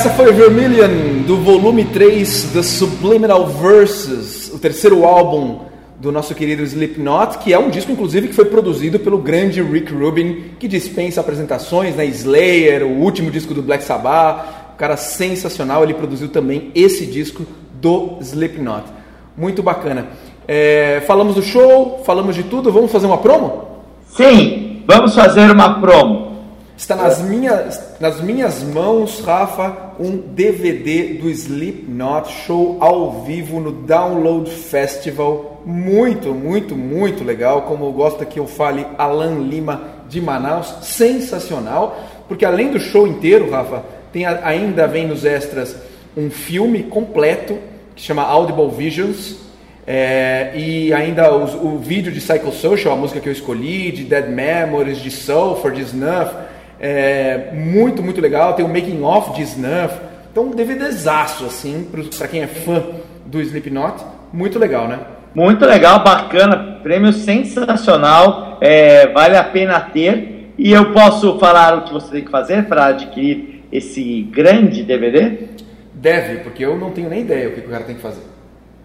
Essa 0.06 0.14
foi 0.14 0.32
Vermilion 0.32 1.22
do 1.26 1.38
volume 1.38 1.84
3 1.84 2.50
The 2.52 2.62
Subliminal 2.62 3.44
Verses, 3.48 4.52
o 4.54 4.58
terceiro 4.58 5.04
álbum 5.04 5.62
do 5.98 6.12
nosso 6.12 6.32
querido 6.32 6.62
Slipknot, 6.62 7.38
que 7.38 7.52
é 7.52 7.58
um 7.58 7.70
disco 7.70 7.90
inclusive 7.90 8.28
que 8.28 8.34
foi 8.34 8.44
produzido 8.44 9.00
pelo 9.00 9.18
grande 9.18 9.60
Rick 9.60 9.92
Rubin, 9.92 10.52
que 10.60 10.68
dispensa 10.68 11.20
apresentações, 11.20 11.96
né? 11.96 12.06
Slayer, 12.06 12.84
o 12.84 13.00
último 13.00 13.32
disco 13.32 13.52
do 13.52 13.60
Black 13.60 13.82
Sabbath, 13.82 14.74
um 14.74 14.76
cara 14.76 14.96
sensacional, 14.96 15.82
ele 15.82 15.94
produziu 15.94 16.28
também 16.28 16.70
esse 16.72 17.04
disco 17.04 17.44
do 17.74 18.18
Slipknot. 18.20 18.84
Muito 19.36 19.60
bacana. 19.60 20.06
É, 20.46 21.02
falamos 21.04 21.34
do 21.34 21.42
show, 21.42 22.04
falamos 22.06 22.36
de 22.36 22.44
tudo, 22.44 22.70
vamos 22.70 22.92
fazer 22.92 23.06
uma 23.08 23.18
promo? 23.18 23.82
Sim, 24.06 24.84
vamos 24.86 25.16
fazer 25.16 25.50
uma 25.50 25.80
promo. 25.80 26.35
Está 26.76 26.94
nas 26.94 27.22
minhas, 27.22 27.96
nas 27.98 28.20
minhas 28.20 28.62
mãos, 28.62 29.20
Rafa, 29.20 29.94
um 29.98 30.14
DVD 30.18 31.14
do 31.14 31.30
Slipknot 31.30 32.30
Show 32.30 32.76
ao 32.80 33.22
vivo 33.22 33.58
no 33.58 33.72
Download 33.72 34.50
Festival. 34.50 35.62
Muito, 35.64 36.34
muito, 36.34 36.76
muito 36.76 37.24
legal. 37.24 37.62
Como 37.62 37.90
gosta 37.92 38.26
que 38.26 38.38
eu 38.38 38.46
fale, 38.46 38.86
Alan 38.98 39.38
Lima 39.38 39.84
de 40.06 40.20
Manaus. 40.20 40.74
Sensacional. 40.82 41.98
Porque 42.28 42.44
além 42.44 42.70
do 42.70 42.78
show 42.78 43.06
inteiro, 43.06 43.50
Rafa, 43.50 43.82
tem 44.12 44.26
ainda 44.26 44.86
vem 44.86 45.08
nos 45.08 45.24
extras 45.24 45.74
um 46.14 46.28
filme 46.28 46.82
completo 46.82 47.58
que 47.94 48.02
chama 48.02 48.22
Audible 48.22 48.68
Visions. 48.68 49.36
É, 49.86 50.52
e 50.54 50.92
ainda 50.92 51.32
o 51.34 51.78
vídeo 51.78 52.12
de 52.12 52.20
Psychosocial, 52.20 52.92
a 52.92 52.96
música 52.96 53.18
que 53.18 53.28
eu 53.28 53.32
escolhi, 53.32 53.90
de 53.92 54.04
Dead 54.04 54.28
Memories, 54.28 54.98
de 54.98 55.10
Sulfur, 55.10 55.72
de 55.72 55.80
Snuff 55.80 56.45
é, 56.80 57.50
muito, 57.52 58.02
muito 58.02 58.20
legal. 58.20 58.54
Tem 58.54 58.64
o 58.64 58.68
making 58.68 59.02
off 59.02 59.32
de 59.34 59.42
Snuff. 59.42 59.98
Então, 60.30 60.44
um 60.44 60.50
DVDzaço, 60.50 61.44
assim, 61.46 61.88
para 62.16 62.28
quem 62.28 62.42
é 62.42 62.46
fã 62.46 62.82
do 63.24 63.40
Slipknot. 63.40 64.04
Muito 64.32 64.58
legal, 64.58 64.86
né? 64.86 64.98
Muito 65.34 65.64
legal, 65.64 66.02
bacana. 66.02 66.78
Prêmio 66.82 67.12
sensacional. 67.12 68.58
É, 68.60 69.06
vale 69.08 69.36
a 69.36 69.44
pena 69.44 69.80
ter. 69.80 70.52
E 70.58 70.72
eu 70.72 70.92
posso 70.92 71.38
falar 71.38 71.76
o 71.76 71.82
que 71.82 71.92
você 71.92 72.10
tem 72.10 72.24
que 72.24 72.30
fazer 72.30 72.64
para 72.64 72.86
adquirir 72.86 73.64
esse 73.70 74.22
grande 74.32 74.82
DVD? 74.82 75.48
Deve, 75.92 76.36
porque 76.38 76.64
eu 76.64 76.78
não 76.78 76.90
tenho 76.90 77.08
nem 77.08 77.22
ideia 77.22 77.48
o 77.48 77.52
que 77.52 77.60
o 77.60 77.68
cara 77.68 77.84
tem 77.84 77.96
que 77.96 78.00
fazer. 78.00 78.22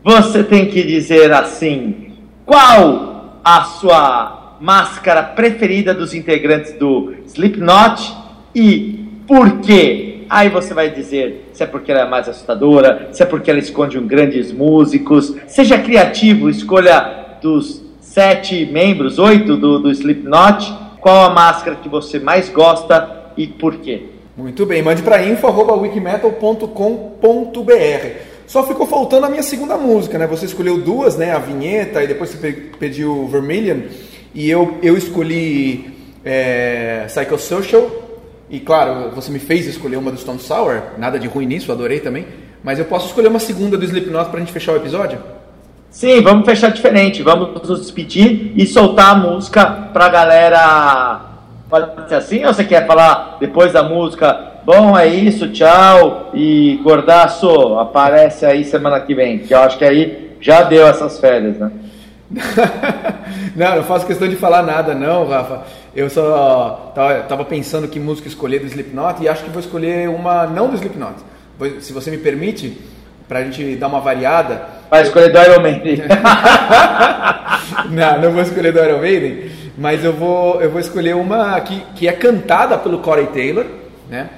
Você 0.04 0.44
tem 0.44 0.66
que 0.68 0.84
dizer 0.84 1.32
assim: 1.32 2.14
qual 2.46 3.40
a 3.44 3.64
sua 3.64 4.41
máscara 4.62 5.24
preferida 5.24 5.92
dos 5.92 6.14
integrantes 6.14 6.74
do 6.74 7.16
Slipknot 7.26 8.16
e 8.54 9.08
por 9.28 9.60
quê? 9.62 10.26
Aí 10.30 10.50
você 10.50 10.72
vai 10.74 10.92
dizer 10.92 11.50
se 11.52 11.64
é 11.64 11.66
porque 11.66 11.92
ela 11.92 12.02
é 12.02 12.08
mais 12.08 12.30
assustadora, 12.30 13.10
se 13.12 13.24
é 13.24 13.26
porque 13.26 13.50
ela 13.50 13.60
esconde 13.60 13.98
um 13.98 14.06
grandes 14.06 14.52
músicos. 14.52 15.36
Seja 15.48 15.80
criativo, 15.80 16.48
escolha 16.48 17.40
dos 17.42 17.82
sete 18.00 18.68
membros, 18.68 19.18
oito 19.18 19.58
do, 19.58 19.80
do 19.80 19.90
Slipknot, 19.90 20.72
qual 21.02 21.26
a 21.26 21.34
máscara 21.34 21.78
que 21.78 21.90
você 21.90 22.20
mais 22.20 22.48
gosta 22.48 23.32
e 23.36 23.48
por 23.48 23.78
quê. 23.78 24.04
Muito 24.38 24.66
bem, 24.66 24.84
mande 24.84 25.02
para 25.02 25.26
info.wikimetal.com.br. 25.26 28.08
Só 28.46 28.68
ficou 28.68 28.86
faltando 28.86 29.26
a 29.26 29.30
minha 29.30 29.44
segunda 29.44 29.78
música, 29.78 30.18
né? 30.18 30.28
Você 30.28 30.46
escolheu 30.46 30.78
duas, 30.78 31.18
né? 31.18 31.34
A 31.34 31.40
vinheta 31.40 32.04
e 32.04 32.08
depois 32.08 32.30
você 32.30 32.52
pediu 32.78 33.28
Vermilion. 33.28 33.80
E 34.34 34.50
eu, 34.50 34.78
eu 34.82 34.98
escolhi 34.98 35.94
é, 36.24 37.06
Psychosocial, 37.08 37.90
e 38.50 38.60
claro, 38.60 39.12
você 39.12 39.32
me 39.32 39.40
fez 39.40 39.66
escolher 39.66 39.98
uma 39.98 40.12
do 40.12 40.18
Stone 40.18 40.40
Sour, 40.40 40.82
nada 40.98 41.18
de 41.18 41.28
ruim 41.28 41.46
nisso, 41.46 41.72
adorei 41.72 42.00
também. 42.00 42.26
Mas 42.64 42.80
eu 42.80 42.86
posso 42.86 43.08
escolher 43.08 43.28
uma 43.28 43.40
segunda 43.40 43.78
do 43.78 43.84
Slipknot 43.84 44.30
pra 44.30 44.40
gente 44.40 44.52
fechar 44.52 44.74
o 44.74 44.76
episódio? 44.76 45.20
Sim, 45.90 46.22
vamos 46.22 46.46
fechar 46.46 46.72
diferente. 46.72 47.24
Vamos 47.24 47.68
nos 47.68 47.82
despedir 47.82 48.54
e 48.56 48.66
soltar 48.66 49.12
a 49.12 49.16
música 49.16 49.66
pra 49.92 50.10
galera. 50.10 51.22
Pode 51.70 52.14
assim 52.14 52.46
ou 52.46 52.54
você 52.54 52.64
quer 52.64 52.86
falar 52.86 53.38
depois 53.40 53.74
da 53.74 53.84
música? 53.84 54.52
Bom, 54.66 54.98
é 54.98 55.08
isso, 55.08 55.50
tchau. 55.50 56.30
E 56.34 56.80
Gordaço, 56.84 57.78
aparece 57.80 58.46
aí 58.46 58.64
semana 58.64 59.00
que 59.00 59.16
vem, 59.16 59.40
que 59.40 59.54
eu 59.54 59.60
acho 59.60 59.78
que 59.78 59.86
aí 59.86 60.32
já 60.40 60.64
deu 60.64 60.88
essas 60.88 61.20
férias, 61.20 61.58
né? 61.58 61.72
não, 63.56 63.76
não 63.78 63.84
faço 63.84 64.06
questão 64.06 64.28
de 64.28 64.36
falar 64.36 64.64
nada, 64.64 64.94
não, 64.94 65.28
Rafa. 65.28 65.64
Eu 65.96 66.10
só 66.10 66.94
tava 67.28 67.44
pensando 67.46 67.88
que 67.88 68.00
música 68.00 68.28
escolher 68.28 68.60
do 68.60 68.68
Slipknot 68.68 69.22
e 69.22 69.28
acho 69.28 69.44
que 69.44 69.50
vou 69.50 69.60
escolher 69.60 70.10
uma 70.10 70.48
não 70.48 70.70
do 70.70 70.76
Slipknot. 70.76 71.16
Se 71.82 71.92
você 71.94 72.10
me 72.10 72.18
permite, 72.18 72.78
pra 73.32 73.44
gente 73.46 73.78
dar 73.78 73.88
uma 73.88 74.02
variada. 74.02 74.68
Vai 74.90 75.04
escolher 75.04 75.32
do 75.32 75.40
Iron 75.40 75.62
Maiden. 75.62 76.04
não, 77.90 78.22
não 78.22 78.32
vou 78.32 78.42
escolher 78.42 78.74
do 78.74 78.80
Iron 78.84 79.00
Maiden, 79.00 79.50
mas 79.78 80.04
eu 80.04 80.12
vou, 80.12 80.62
eu 80.62 80.70
vou 80.70 80.82
escolher 80.82 81.16
uma 81.16 81.58
que, 81.62 81.82
que 81.96 82.10
é 82.10 82.12
cantada 82.12 82.78
pelo 82.78 83.00
Corey 83.00 83.28
Taylor, 83.28 83.66
né? 84.10 84.30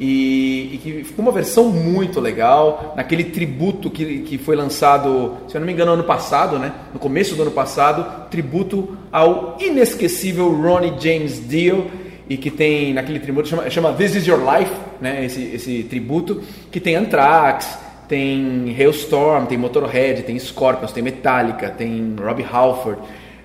E, 0.00 0.70
e, 0.72 0.78
que 0.78 1.04
ficou 1.04 1.22
uma 1.22 1.30
versão 1.30 1.68
muito 1.68 2.20
legal, 2.20 2.94
naquele 2.96 3.24
tributo 3.24 3.90
que, 3.90 4.20
que 4.20 4.38
foi 4.38 4.56
lançado, 4.56 5.36
se 5.46 5.54
eu 5.54 5.60
não 5.60 5.66
me 5.66 5.74
engano, 5.74 5.92
ano 5.92 6.04
passado, 6.04 6.58
né? 6.58 6.72
no 6.94 6.98
começo 6.98 7.34
do 7.34 7.42
ano 7.42 7.50
passado, 7.50 8.30
tributo 8.30 8.96
ao 9.12 9.58
inesquecível 9.60 10.50
Ronnie 10.50 10.94
James 10.98 11.46
Dio, 11.46 11.90
e 12.26 12.38
que 12.38 12.50
tem 12.50 12.94
naquele 12.94 13.18
tributo, 13.18 13.48
chama, 13.48 13.68
chama 13.68 13.92
This 13.92 14.14
Is 14.14 14.26
Your 14.26 14.40
Life, 14.40 14.72
né? 15.02 15.22
esse, 15.26 15.42
esse 15.54 15.82
tributo, 15.82 16.42
que 16.70 16.80
tem 16.80 16.96
Anthrax, 16.96 17.78
tem 18.08 18.74
Hailstorm, 18.78 19.44
tem 19.44 19.58
Motorhead, 19.58 20.22
tem 20.22 20.38
Scorpions, 20.38 20.92
tem 20.92 21.02
Metallica, 21.02 21.68
tem 21.68 22.16
Robbie 22.18 22.46
Halford, 22.50 23.02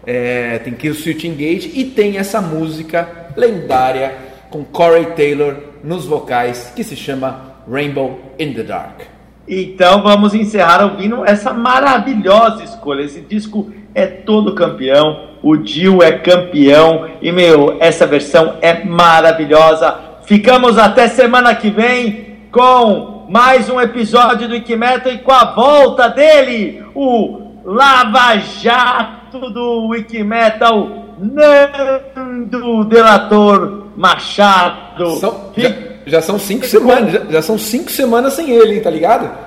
é, 0.08 0.60
tem 0.60 0.74
Killswitch 0.74 1.26
Engage, 1.26 1.74
e 1.76 1.84
tem 1.84 2.18
essa 2.18 2.40
música 2.40 3.28
lendária 3.36 4.35
com 4.50 4.64
Corey 4.64 5.08
Taylor 5.16 5.56
nos 5.84 6.06
vocais, 6.06 6.72
que 6.76 6.84
se 6.84 6.96
chama 6.96 7.56
Rainbow 7.70 8.20
in 8.40 8.54
the 8.54 8.64
Dark. 8.64 9.02
Então 9.48 10.02
vamos 10.02 10.34
encerrar 10.34 10.84
ouvindo 10.84 11.24
essa 11.24 11.54
maravilhosa 11.54 12.64
escolha. 12.64 13.04
Esse 13.04 13.22
disco 13.22 13.72
é 13.94 14.08
todo 14.08 14.56
campeão, 14.56 15.30
o 15.44 15.56
Dio 15.56 16.02
é 16.02 16.14
campeão 16.14 17.08
e 17.22 17.32
meu, 17.32 17.78
essa 17.80 18.08
versão 18.08 18.56
é 18.62 18.84
maravilhosa. 18.84 19.96
Ficamos 20.24 20.78
até 20.78 21.08
semana 21.08 21.54
que 21.54 21.70
vem 21.70 22.38
com 22.52 23.28
mais 23.30 23.70
um 23.70 23.80
episódio 23.80 24.48
do 24.48 24.56
Wikimetal 24.56 25.12
e 25.12 25.20
com 25.20 25.32
a 25.32 25.54
volta 25.54 26.08
dele, 26.10 26.84
o 26.96 27.62
Lava 27.64 28.38
Jato 28.38 29.52
do 29.52 29.90
Wikimetal, 29.90 31.06
Nando 31.20 32.84
Delator 32.86 33.85
Machado. 33.96 35.16
São, 35.18 35.52
já, 35.56 35.74
já, 36.06 36.22
são 36.22 36.40
cinco 36.40 36.66
semanas, 36.66 37.14
já, 37.14 37.26
já, 37.30 37.42
são 37.42 37.58
cinco 37.58 37.90
semanas 37.92 38.34
sem 38.34 38.52
ele, 38.52 38.76
hein, 38.76 38.82
tá 38.82 38.90
ligado? 38.90 39.46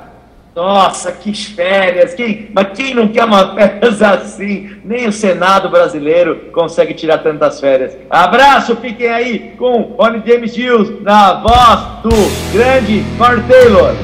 Nossa, 0.55 1.12
que 1.12 1.32
férias! 1.32 2.14
Quem, 2.14 2.51
mas 2.53 2.76
quem 2.76 2.92
não 2.92 3.07
quer 3.07 3.24
uma 3.24 3.55
férias 3.55 4.03
assim? 4.03 4.70
Nem 4.84 5.07
o 5.07 5.12
Senado 5.12 5.68
brasileiro 5.68 6.51
consegue 6.53 6.94
tirar 6.94 7.18
tantas 7.18 7.61
férias. 7.61 7.96
Abraço, 8.11 8.74
fiquem 8.76 9.09
aí 9.09 9.55
com 9.57 9.94
Ronnie 9.96 10.22
James 10.26 10.53
Dio 10.53 11.01
na 11.03 11.34
voz 11.34 12.03
do 12.03 12.53
grande 12.53 13.05
Mark 13.16 13.46
Taylor. 13.46 13.94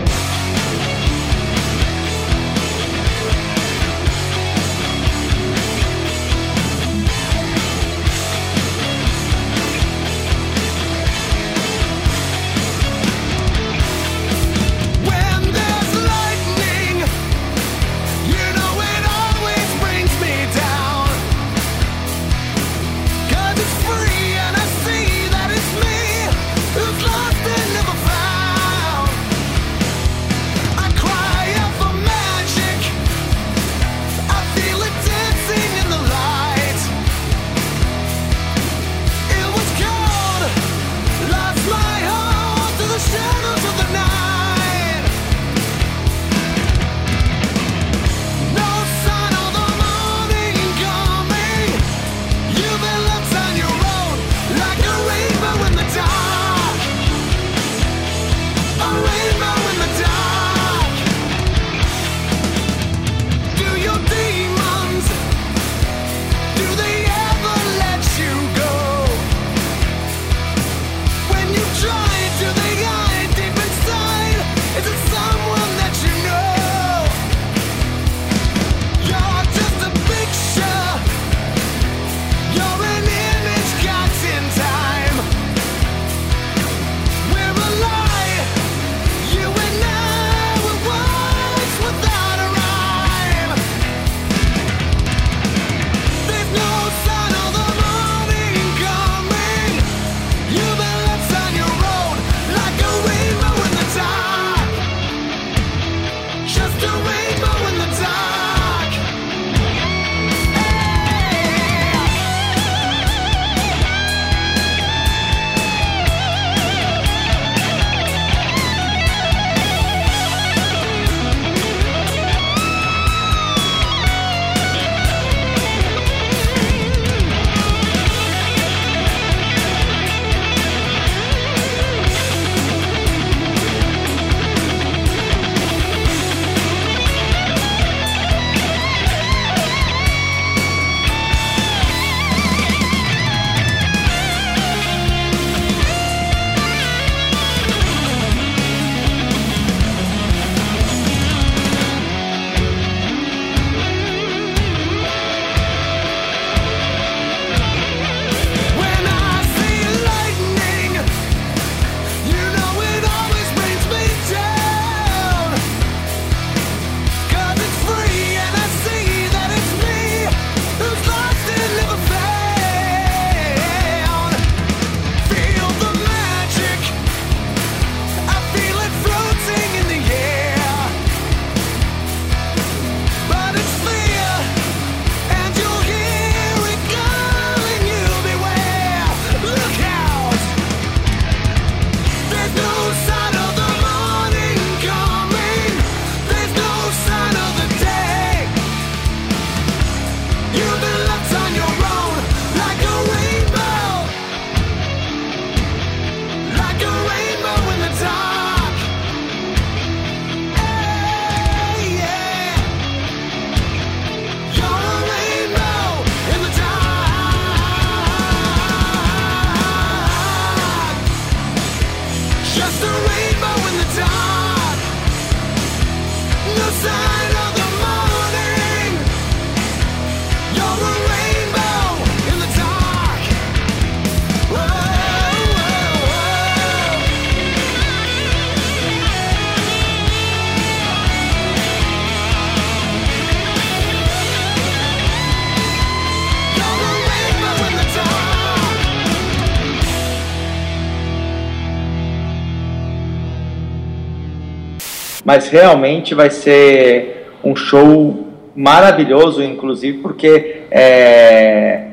Mas 255.34 255.48
realmente 255.48 256.14
vai 256.14 256.30
ser 256.30 257.26
um 257.42 257.56
show 257.56 258.28
maravilhoso, 258.54 259.42
inclusive 259.42 259.98
porque 259.98 260.62
é... 260.70 261.88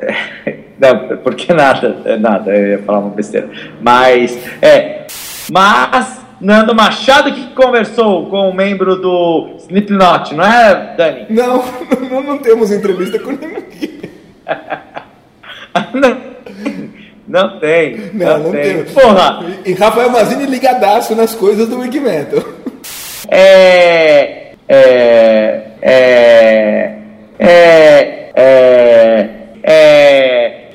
não, 0.78 1.16
porque 1.24 1.54
nada, 1.54 2.18
nada, 2.18 2.54
eu 2.54 2.72
ia 2.72 2.78
falar 2.80 2.98
uma 2.98 3.10
besteira, 3.10 3.48
mas 3.80 4.38
é, 4.60 5.06
mas 5.50 6.20
Nando 6.38 6.74
Machado 6.74 7.32
que 7.32 7.54
conversou 7.54 8.26
com 8.26 8.50
um 8.50 8.52
membro 8.52 8.96
do 8.96 9.56
Slipknot, 9.60 10.34
não 10.34 10.44
é, 10.44 10.94
Dani? 10.94 11.26
Não, 11.30 11.64
não, 12.10 12.22
não 12.22 12.38
temos 12.38 12.70
entrevista 12.70 13.18
com 13.18 13.30
ninguém. 13.30 13.62
não, 15.94 16.18
não 17.26 17.60
tem. 17.60 18.10
Não, 18.12 18.26
não, 18.26 18.38
não 18.44 18.52
tem. 18.52 18.84
Porra! 18.84 19.44
E 19.64 19.72
Rafael 19.72 20.10
Mazini 20.10 20.46
ligadaço 20.46 21.14
nas 21.14 21.34
coisas 21.34 21.68
do 21.68 21.78
Wikimento. 21.78 22.44
É. 23.28 24.52
É. 24.68 25.62
É. 25.80 26.98
É. 27.38 28.32
É. 28.34 29.32
É. 29.62 30.22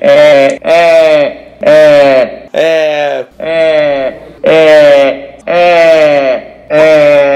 É. 0.00 0.58
É. 0.62 1.38
É. 1.62 2.46
É. 2.52 4.14
É. 4.42 5.38
É. 5.46 5.78
É. 6.70 7.28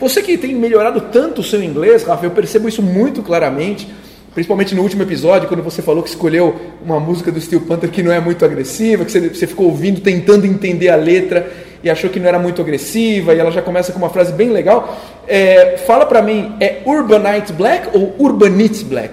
Você 0.00 0.20
que 0.22 0.36
tem 0.36 0.54
melhorado 0.54 1.00
tanto 1.12 1.40
o 1.40 1.44
seu 1.44 1.62
inglês, 1.62 2.02
Rafa, 2.02 2.26
eu 2.26 2.30
percebo 2.30 2.68
isso 2.68 2.82
muito 2.82 3.22
claramente 3.22 3.88
Principalmente 4.34 4.74
no 4.74 4.82
último 4.82 5.02
episódio, 5.02 5.46
quando 5.46 5.62
você 5.62 5.82
falou 5.82 6.02
que 6.02 6.08
escolheu 6.08 6.58
uma 6.82 6.98
música 6.98 7.30
do 7.30 7.38
Steel 7.38 7.60
Panther 7.62 7.90
que 7.90 8.02
não 8.02 8.10
é 8.10 8.18
muito 8.18 8.44
agressiva, 8.44 9.04
que 9.04 9.10
você, 9.10 9.46
ficou 9.46 9.66
ouvindo, 9.66 10.00
tentando 10.00 10.46
entender 10.46 10.88
a 10.88 10.96
letra 10.96 11.52
e 11.84 11.90
achou 11.90 12.08
que 12.08 12.18
não 12.18 12.28
era 12.28 12.38
muito 12.38 12.62
agressiva, 12.62 13.34
e 13.34 13.38
ela 13.38 13.50
já 13.50 13.60
começa 13.60 13.92
com 13.92 13.98
uma 13.98 14.08
frase 14.08 14.32
bem 14.32 14.48
legal. 14.48 14.96
É, 15.28 15.76
fala 15.86 16.06
pra 16.06 16.22
mim, 16.22 16.54
é 16.60 16.80
Urbanite 16.86 17.52
Black 17.52 17.88
ou 17.92 18.14
Urbanite 18.18 18.84
Black? 18.84 19.12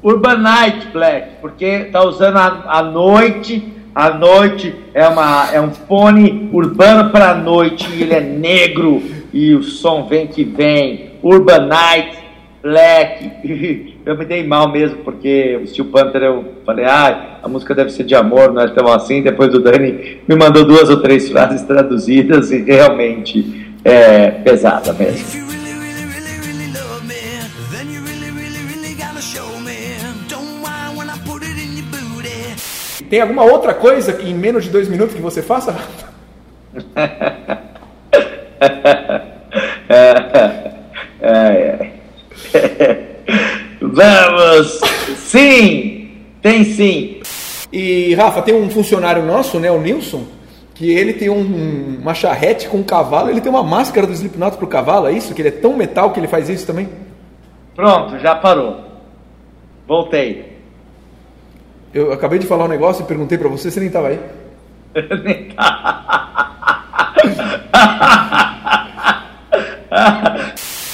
Urbanite 0.00 0.86
Black, 0.92 1.28
porque 1.40 1.86
tá 1.90 2.04
usando 2.04 2.36
a, 2.36 2.64
a 2.68 2.82
noite, 2.82 3.72
a 3.92 4.10
noite 4.10 4.72
é, 4.92 5.08
uma, 5.08 5.48
é 5.52 5.60
um 5.60 5.70
fone 5.70 6.50
urbano 6.52 7.10
pra 7.10 7.34
noite, 7.34 7.88
e 7.92 8.02
ele 8.02 8.14
é 8.14 8.20
negro, 8.20 9.02
e 9.32 9.52
o 9.52 9.64
som 9.64 10.06
vem 10.06 10.28
que 10.28 10.44
vem. 10.44 11.14
Urbanite 11.22 12.18
Black. 12.62 13.93
eu 14.06 14.16
me 14.16 14.24
dei 14.24 14.46
mal 14.46 14.70
mesmo, 14.70 14.98
porque 14.98 15.58
o 15.62 15.66
Steel 15.66 15.86
Panther 15.86 16.22
eu 16.22 16.44
falei, 16.66 16.84
ah, 16.84 17.38
a 17.42 17.48
música 17.48 17.74
deve 17.74 17.90
ser 17.90 18.04
de 18.04 18.14
amor, 18.14 18.52
não 18.52 18.60
é 18.60 18.68
tão 18.68 18.92
assim. 18.92 19.22
Depois 19.22 19.54
o 19.54 19.60
Dani 19.60 20.20
me 20.28 20.36
mandou 20.36 20.64
duas 20.64 20.90
ou 20.90 21.00
três 21.00 21.30
frases 21.30 21.62
traduzidas 21.66 22.50
e 22.50 22.58
realmente 22.62 23.74
é 23.82 24.30
pesada 24.30 24.92
mesmo. 24.92 25.44
Tem 33.08 33.20
alguma 33.20 33.44
outra 33.44 33.72
coisa 33.72 34.12
que 34.12 34.28
em 34.28 34.34
menos 34.34 34.64
de 34.64 34.70
dois 34.70 34.88
minutos 34.88 35.14
que 35.14 35.22
você 35.22 35.40
faça, 35.40 35.70
Rafa? 35.72 36.12
é, 41.20 41.90
é. 42.52 43.13
Vamos! 43.94 44.80
Sim! 45.18 46.10
Tem 46.42 46.64
sim! 46.64 47.20
E 47.72 48.12
Rafa, 48.14 48.42
tem 48.42 48.54
um 48.54 48.68
funcionário 48.68 49.24
nosso, 49.24 49.60
né, 49.60 49.70
o 49.70 49.80
Nilson, 49.80 50.24
que 50.74 50.90
ele 50.90 51.12
tem 51.12 51.30
um, 51.30 51.98
uma 52.00 52.12
charrete 52.12 52.68
com 52.68 52.78
um 52.78 52.82
cavalo, 52.82 53.30
ele 53.30 53.40
tem 53.40 53.50
uma 53.50 53.62
máscara 53.62 54.04
do 54.06 54.12
Slipknot 54.12 54.56
pro 54.56 54.66
cavalo, 54.66 55.06
é 55.06 55.12
isso? 55.12 55.32
Que 55.32 55.42
ele 55.42 55.48
é 55.48 55.52
tão 55.52 55.76
metal 55.76 56.10
que 56.10 56.18
ele 56.18 56.26
faz 56.26 56.48
isso 56.48 56.66
também? 56.66 56.88
Pronto, 57.74 58.18
já 58.18 58.34
parou. 58.34 58.80
Voltei. 59.86 60.54
Eu 61.92 62.12
acabei 62.12 62.40
de 62.40 62.46
falar 62.46 62.64
um 62.64 62.68
negócio 62.68 63.04
e 63.04 63.06
perguntei 63.06 63.38
para 63.38 63.48
você, 63.48 63.70
você 63.70 63.78
nem 63.78 63.90
tava 63.90 64.08
aí. 64.08 64.18
nem 65.22 65.50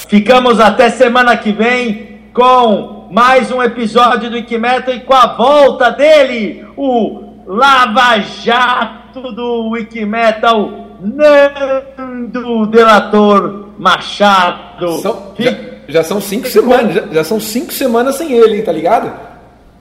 Ficamos 0.07 0.59
até 0.59 0.91
semana 0.91 1.35
que 1.37 1.51
vem 1.51 2.10
com 2.33 3.09
mais 3.11 3.51
um 3.51 3.61
episódio 3.61 4.29
do 4.29 4.35
Wikimetal 4.35 4.93
e 4.93 5.01
com 5.01 5.13
a 5.13 5.35
volta 5.35 5.89
dele, 5.91 6.65
o 6.77 7.43
Lava 7.45 8.19
Jato 8.19 9.31
do 9.33 9.69
Wikimetal, 9.71 10.69
Nando 11.01 12.67
Delator 12.67 13.69
Machado. 13.77 14.99
São, 14.99 15.33
já, 15.37 15.55
já, 15.87 16.03
são 16.03 16.21
cinco 16.21 16.47
semanas, 16.47 16.93
já, 16.93 17.07
já, 17.11 17.23
são 17.23 17.39
cinco 17.39 17.73
semanas 17.73 18.15
sem 18.15 18.31
ele, 18.31 18.57
hein, 18.57 18.63
tá 18.63 18.71
ligado? 18.71 19.11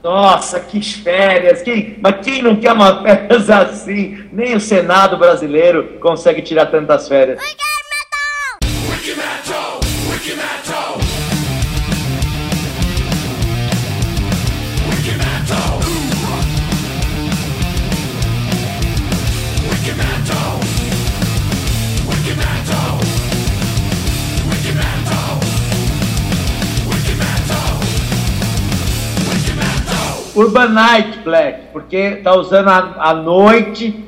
Nossa, 0.02 0.58
que 0.58 0.80
férias! 0.80 1.62
Quem, 1.62 1.98
mas 2.02 2.16
quem 2.22 2.42
não 2.42 2.56
quer 2.56 2.72
uma 2.72 3.02
férias 3.02 3.50
assim? 3.50 4.24
Nem 4.32 4.56
o 4.56 4.60
Senado 4.60 5.16
brasileiro 5.18 5.98
consegue 6.00 6.42
tirar 6.42 6.66
tantas 6.66 7.06
férias. 7.06 7.38
Urbanite 30.34 31.18
Black, 31.24 31.68
porque 31.72 32.16
tá 32.22 32.34
usando 32.34 32.68
a, 32.68 33.10
a 33.10 33.14
noite, 33.14 34.04